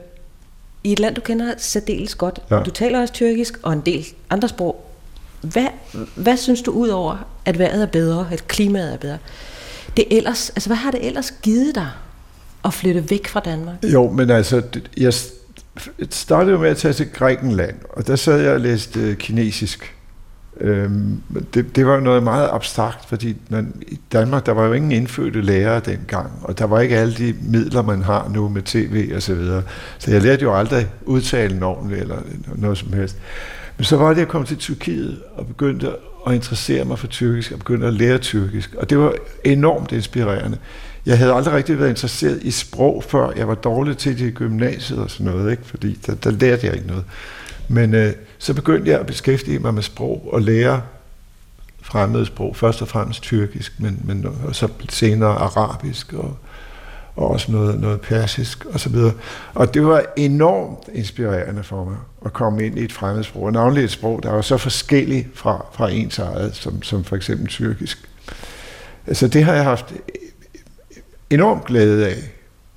I 0.85 0.93
et 0.93 0.99
land, 1.01 1.15
du 1.15 1.21
kender 1.21 1.55
særdeles 1.59 2.15
godt. 2.15 2.39
Ja. 2.51 2.59
Du 2.63 2.71
taler 2.71 3.01
også 3.01 3.15
tyrkisk 3.15 3.59
og 3.63 3.73
en 3.73 3.81
del 3.81 4.07
andre 4.31 4.49
sprog. 4.49 4.89
Hvad, 5.41 5.67
hvad 6.15 6.37
synes 6.37 6.63
du 6.63 6.71
ud 6.71 6.89
over, 6.89 7.29
at 7.45 7.59
vejret 7.59 7.83
er 7.83 7.87
bedre, 7.87 8.29
at 8.33 8.49
klimaet 8.49 8.93
er 8.93 8.97
bedre? 8.97 9.19
Det 9.97 10.05
ellers, 10.11 10.51
altså, 10.51 10.69
hvad 10.69 10.77
har 10.77 10.91
det 10.91 11.07
ellers 11.07 11.35
givet 11.43 11.75
dig 11.75 11.89
at 12.65 12.75
flytte 12.75 13.11
væk 13.11 13.27
fra 13.29 13.41
Danmark? 13.41 13.75
Jo, 13.85 14.11
men 14.11 14.31
altså, 14.31 14.63
jeg 14.97 15.13
det 15.99 16.15
startede 16.15 16.53
jo 16.53 16.59
med 16.59 16.71
at 16.71 16.77
tage 16.77 16.95
til 16.95 17.11
Grækenland, 17.13 17.77
og 17.91 18.07
der 18.07 18.17
sad 18.17 18.41
jeg 18.41 18.53
og 18.53 18.61
læste 18.61 19.01
øh, 19.01 19.17
kinesisk. 19.17 19.95
Øhm, 20.61 21.23
det, 21.55 21.77
det 21.77 21.87
var 21.87 21.95
jo 21.95 22.01
noget 22.01 22.23
meget 22.23 22.49
abstrakt, 22.53 23.09
fordi 23.09 23.37
når, 23.49 23.65
i 23.89 24.01
Danmark, 24.13 24.47
der 24.47 24.53
var 24.53 24.67
jo 24.67 24.73
ingen 24.73 24.93
indfødte 24.93 25.41
lærere 25.41 25.81
dengang, 25.81 26.31
og 26.43 26.59
der 26.59 26.65
var 26.65 26.81
ikke 26.81 26.97
alle 26.97 27.15
de 27.15 27.35
midler, 27.43 27.83
man 27.83 28.03
har 28.03 28.29
nu 28.29 28.49
med 28.49 28.63
tv 28.63 29.13
og 29.15 29.23
så 29.23 29.35
videre. 29.35 29.63
Så 29.99 30.11
jeg 30.11 30.23
lærte 30.23 30.43
jo 30.43 30.55
aldrig 30.55 30.89
udtalen 31.05 31.63
ordentligt 31.63 32.01
eller 32.01 32.19
noget 32.55 32.79
som 32.79 32.93
helst. 32.93 33.17
Men 33.77 33.85
så 33.85 33.97
var 33.97 34.09
det, 34.09 34.15
at 34.15 34.19
jeg 34.19 34.29
kom 34.29 34.45
til 34.45 34.57
Tyrkiet 34.57 35.23
og 35.37 35.47
begyndte 35.47 35.89
at 36.27 36.35
interessere 36.35 36.85
mig 36.85 36.99
for 36.99 37.07
tyrkisk 37.07 37.53
og 37.53 37.59
begyndte 37.59 37.87
at 37.87 37.95
lære 37.95 38.19
tyrkisk. 38.19 38.75
Og 38.75 38.91
det 38.91 38.99
var 38.99 39.15
enormt 39.45 39.93
inspirerende. 39.93 40.59
Jeg 41.07 41.19
havde 41.19 41.33
aldrig 41.33 41.55
rigtig 41.55 41.79
været 41.79 41.89
interesseret 41.89 42.43
i 42.43 42.51
sprog 42.51 43.05
før. 43.05 43.31
Jeg 43.37 43.49
var 43.49 43.55
dårlig 43.55 43.99
til 43.99 44.19
det 44.19 44.27
i 44.27 44.31
gymnasiet 44.31 44.99
og 44.99 45.11
sådan 45.11 45.33
noget, 45.33 45.51
ikke? 45.51 45.63
fordi 45.65 45.99
der, 46.07 46.15
der 46.15 46.31
lærte 46.31 46.67
jeg 46.67 46.75
ikke 46.75 46.87
noget. 46.87 47.05
Men 47.69 47.95
øh, 47.95 48.13
så 48.39 48.55
begyndte 48.55 48.91
jeg 48.91 49.01
at 49.01 49.07
beskæftige 49.07 49.59
mig 49.59 49.75
med 49.75 49.83
sprog 49.83 50.29
og 50.33 50.43
lære 50.43 50.83
fremmede 51.83 52.27
sprog. 52.27 52.57
Først 52.57 52.83
og 52.83 52.89
fremmest 52.89 53.23
tyrkisk, 53.23 53.81
men, 53.81 54.01
men 54.05 54.27
og 54.47 54.55
så 54.57 54.69
senere 54.89 55.31
arabisk 55.31 56.13
og, 56.13 56.37
og 57.17 57.31
også 57.31 57.53
noget, 57.53 57.81
noget 57.81 58.01
persisk 58.01 58.65
og 58.65 58.81
så 58.81 58.89
videre. 58.89 59.13
Og 59.55 59.75
det 59.75 59.87
var 59.87 60.03
enormt 60.17 60.89
inspirerende 60.95 61.63
for 61.63 61.85
mig 61.85 61.97
at 62.25 62.33
komme 62.33 62.67
ind 62.67 62.79
i 62.79 62.85
et 62.85 62.93
fremmed 62.93 63.25
sprog. 63.25 63.43
Og 63.43 63.53
navnlig 63.53 63.85
et 63.85 63.91
sprog, 63.91 64.23
der 64.23 64.31
var 64.31 64.43
så 64.43 64.57
forskelligt 64.57 65.29
fra, 65.35 65.67
fra 65.73 65.91
ens 65.91 66.19
eget, 66.19 66.57
som, 66.57 66.83
som 66.83 67.05
for 67.05 67.17
eksempel 67.17 67.47
tyrkisk. 67.47 68.09
Altså 69.07 69.29
det 69.29 69.45
har 69.45 69.55
jeg 69.55 69.65
haft 69.65 69.95
enormt 71.35 71.65
glæde 71.65 72.09
af. 72.09 72.17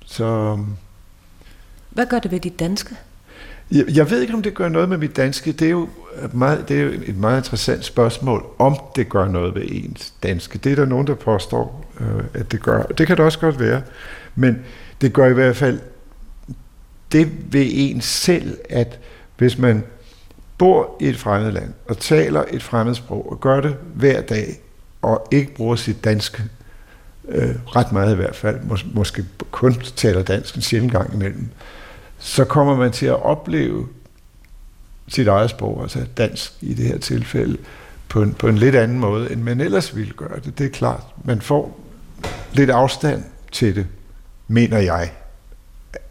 Så 0.06 0.58
Hvad 1.90 2.06
gør 2.06 2.18
det 2.18 2.30
ved 2.30 2.40
dit 2.40 2.58
danske? 2.58 2.96
jeg, 3.70 3.84
jeg 3.88 4.10
ved 4.10 4.20
ikke, 4.22 4.34
om 4.34 4.42
det 4.42 4.54
gør 4.54 4.68
noget 4.68 4.88
med 4.88 4.98
mit 4.98 5.16
danske. 5.16 5.52
Det 5.52 5.66
er 5.66 5.70
jo, 5.70 5.88
meget, 6.32 6.68
det 6.68 6.78
er 6.78 6.82
jo 6.82 6.90
et 7.06 7.16
meget 7.16 7.38
interessant 7.38 7.84
spørgsmål, 7.84 8.46
om 8.58 8.76
det 8.96 9.08
gør 9.08 9.28
noget 9.28 9.54
ved 9.54 9.62
ens 9.66 10.14
danske. 10.22 10.58
Det 10.58 10.72
er 10.72 10.76
der 10.76 10.86
nogen, 10.86 11.06
der 11.06 11.14
påstår, 11.14 11.84
øh, 12.00 12.24
at 12.34 12.52
det 12.52 12.62
gør. 12.62 12.82
Det 12.82 13.06
kan 13.06 13.16
det 13.16 13.24
også 13.24 13.38
godt 13.38 13.60
være. 13.60 13.82
Men 14.34 14.58
det 15.00 15.12
gør 15.12 15.26
i 15.26 15.32
hvert 15.32 15.56
fald 15.56 15.80
det 17.12 17.28
ved 17.52 17.66
en 17.72 18.00
selv, 18.00 18.58
at 18.70 18.98
hvis 19.36 19.58
man 19.58 19.84
bor 20.58 20.96
i 21.00 21.08
et 21.08 21.16
fremmed 21.16 21.52
land 21.52 21.72
og 21.88 21.98
taler 21.98 22.44
et 22.50 22.62
fremmed 22.62 22.94
sprog 22.94 23.32
og 23.32 23.40
gør 23.40 23.60
det 23.60 23.76
hver 23.94 24.20
dag 24.20 24.60
og 25.02 25.28
ikke 25.30 25.54
bruger 25.54 25.76
sit 25.76 26.04
danske 26.04 26.42
øh, 27.28 27.54
ret 27.76 27.92
meget 27.92 28.12
i 28.12 28.16
hvert 28.16 28.36
fald, 28.36 28.60
mås- 28.60 28.86
måske 28.94 29.24
kun 29.50 29.74
taler 29.96 30.22
dansk 30.22 30.56
en 30.56 30.62
sjældent 30.62 30.92
gang 30.92 31.14
imellem, 31.14 31.48
så 32.18 32.44
kommer 32.44 32.76
man 32.76 32.92
til 32.92 33.06
at 33.06 33.22
opleve 33.22 33.88
sit 35.08 35.28
eget 35.28 35.50
sprog, 35.50 35.82
altså 35.82 36.06
dansk 36.16 36.52
i 36.60 36.74
det 36.74 36.86
her 36.86 36.98
tilfælde, 36.98 37.56
på 38.08 38.22
en, 38.22 38.34
på 38.34 38.48
en 38.48 38.58
lidt 38.58 38.74
anden 38.74 38.98
måde, 38.98 39.32
end 39.32 39.42
man 39.42 39.60
ellers 39.60 39.96
ville 39.96 40.12
gøre 40.12 40.40
det. 40.44 40.58
Det 40.58 40.66
er 40.66 40.70
klart. 40.70 41.02
Man 41.24 41.40
får 41.40 41.80
lidt 42.52 42.70
afstand 42.70 43.24
til 43.52 43.76
det, 43.76 43.86
mener 44.48 44.78
jeg, 44.78 45.12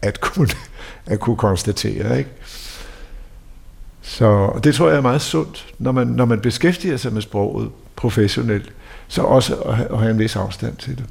at 0.02 0.20
kunne, 0.20 0.48
at 1.06 1.20
kunne 1.20 1.36
konstatere. 1.36 2.18
Ikke? 2.18 2.30
Så 4.06 4.60
det 4.64 4.74
tror 4.74 4.88
jeg 4.88 4.96
er 4.96 5.00
meget 5.00 5.22
sundt, 5.22 5.66
når 5.78 5.92
man, 5.92 6.06
når 6.06 6.24
man 6.24 6.40
beskæftiger 6.40 6.96
sig 6.96 7.12
med 7.12 7.22
sproget 7.22 7.70
professionelt, 7.96 8.72
så 9.08 9.22
også 9.22 9.54
at 9.54 9.76
have, 9.76 9.92
at 9.92 9.98
have 9.98 10.10
en 10.10 10.18
vis 10.18 10.36
afstand 10.36 10.76
til 10.76 10.96
det. 10.96 11.04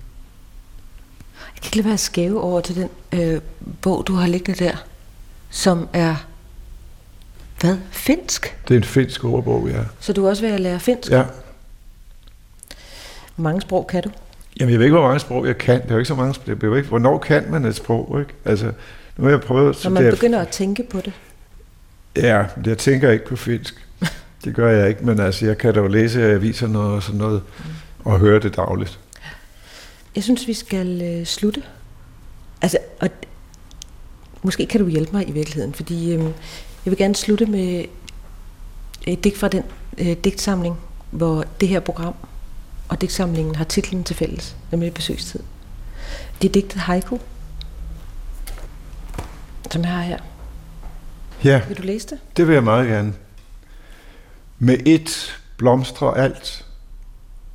Jeg 1.56 1.62
kan 1.62 1.66
ikke 1.66 1.78
lade 1.78 1.88
være 1.88 1.98
skæve 1.98 2.42
over 2.42 2.62
til 2.62 2.76
den 2.76 2.90
øh, 3.12 3.42
bog, 3.82 4.04
du 4.08 4.14
har 4.16 4.28
liggende 4.28 4.66
der, 4.66 4.76
som 5.50 5.88
er, 5.94 6.16
hvad, 7.60 7.78
finsk? 7.92 8.58
Det 8.68 8.74
er 8.74 8.78
en 8.78 8.84
finsk 8.84 9.24
ordbog, 9.24 9.68
ja. 9.70 9.82
Så 10.00 10.14
du 10.14 10.26
er 10.26 10.30
også 10.30 10.44
ved 10.44 10.52
at 10.52 10.60
lære 10.60 10.80
finsk? 10.80 11.12
Ja. 11.12 11.24
Hvor 13.36 13.44
mange 13.44 13.62
sprog 13.62 13.88
kan 13.88 14.04
du? 14.04 14.10
Jamen, 14.60 14.72
jeg 14.72 14.80
ved 14.80 14.86
ikke, 14.86 14.98
hvor 14.98 15.08
mange 15.08 15.20
sprog 15.20 15.48
jeg 15.48 15.58
kan. 15.58 15.82
Det 15.82 15.90
er 15.90 15.94
jo 15.96 16.00
ikke 16.00 16.08
så 16.08 16.16
mange 16.16 16.34
sprog. 16.34 16.56
Det 16.56 16.64
er 16.64 16.68
jo 16.68 16.76
ikke, 16.76 16.90
hvornår 16.90 17.18
kan 17.18 17.46
man 17.52 17.66
et 17.66 17.76
sprog, 17.76 18.20
ikke? 18.20 18.34
Altså, 18.46 18.72
nu 19.18 19.24
har 19.24 19.32
jeg 19.32 19.42
prøvet... 19.42 19.84
Når 19.84 19.92
man 19.92 20.12
begynder 20.12 20.42
at 20.42 20.48
tænke 20.48 20.84
på 20.84 21.02
det? 21.02 21.14
Ja, 22.16 22.46
jeg 22.66 22.78
tænker 22.78 23.12
ikke 23.12 23.26
på 23.26 23.36
finsk. 23.36 23.88
Det 24.44 24.56
gør 24.56 24.72
jeg 24.72 24.90
ikke, 24.90 25.06
men 25.06 25.20
altså, 25.20 25.46
jeg 25.46 25.58
kan 25.58 25.74
da 25.74 25.80
jo 25.80 25.88
læse 25.88 26.24
aviserne 26.24 26.80
og 26.80 27.04
sådan 27.04 27.18
noget, 27.18 27.42
og 28.04 28.20
høre 28.20 28.40
det 28.40 28.56
dagligt. 28.56 29.00
Jeg 30.16 30.24
synes, 30.24 30.48
vi 30.48 30.54
skal 30.54 31.02
øh, 31.02 31.26
slutte. 31.26 31.64
Altså, 32.62 32.78
og 33.00 33.10
måske 34.44 34.66
kan 34.66 34.82
du 34.82 34.88
hjælpe 34.88 35.12
mig 35.12 35.30
i 35.30 35.32
virkeligheden, 35.32 35.74
fordi 35.74 36.14
øh, 36.14 36.24
jeg 36.86 36.92
vil 36.92 36.98
gerne 36.98 37.16
slutte 37.16 37.46
med 37.46 37.86
et 39.08 39.24
digt 39.24 39.38
fra 39.38 39.48
den 39.48 39.64
øh, 39.98 40.16
digtsamling, 40.24 40.78
hvor 41.12 41.46
det 41.62 41.68
her 41.68 41.80
program 41.80 42.16
og 42.90 43.02
digtsamlingen 43.02 43.56
har 43.56 43.66
titlen 43.66 44.04
til 44.04 44.16
fælles, 44.16 44.56
nemlig 44.72 44.94
besøgstid. 44.94 45.40
Det 46.42 46.48
er 46.48 46.52
digtet 46.52 46.82
Haiku, 46.82 47.18
som 49.72 49.82
jeg 49.82 49.92
har 49.92 50.02
her. 50.02 50.20
Ja. 51.44 51.62
Vil 51.68 51.78
du 51.78 51.84
læse 51.84 52.08
det? 52.08 52.20
Det 52.38 52.48
vil 52.48 52.54
jeg 52.54 52.64
meget 52.64 52.88
gerne. 52.88 53.14
Med 54.60 54.78
et 54.86 55.40
blomstrer 55.58 56.12
alt, 56.12 56.66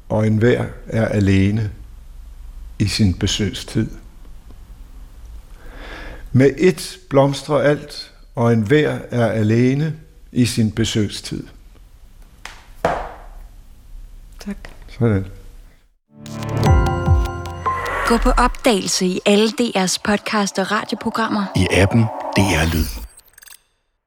og 0.08 0.26
enhver 0.26 0.64
er 0.86 1.08
alene 1.08 1.70
i 2.78 2.88
sin 2.88 3.14
besøgstid. 3.14 3.90
Med 6.32 6.50
et 6.58 6.98
blomstrer 7.10 7.58
alt, 7.58 8.12
og 8.34 8.52
enhver 8.52 8.98
er 9.10 9.26
alene 9.26 9.96
i 10.32 10.46
sin 10.46 10.72
besøgstid. 10.72 11.46
Tak. 14.40 14.56
Sådan. 14.88 15.26
Gå 18.06 18.16
på 18.16 18.30
opdagelse 18.30 19.06
i 19.06 19.20
alle 19.26 19.48
DR's 19.60 19.96
podcast 20.04 20.58
og 20.58 20.70
radioprogrammer. 20.70 21.44
I 21.56 21.66
appen 21.70 22.02
DR 22.36 22.74
Lyd. 22.74 23.09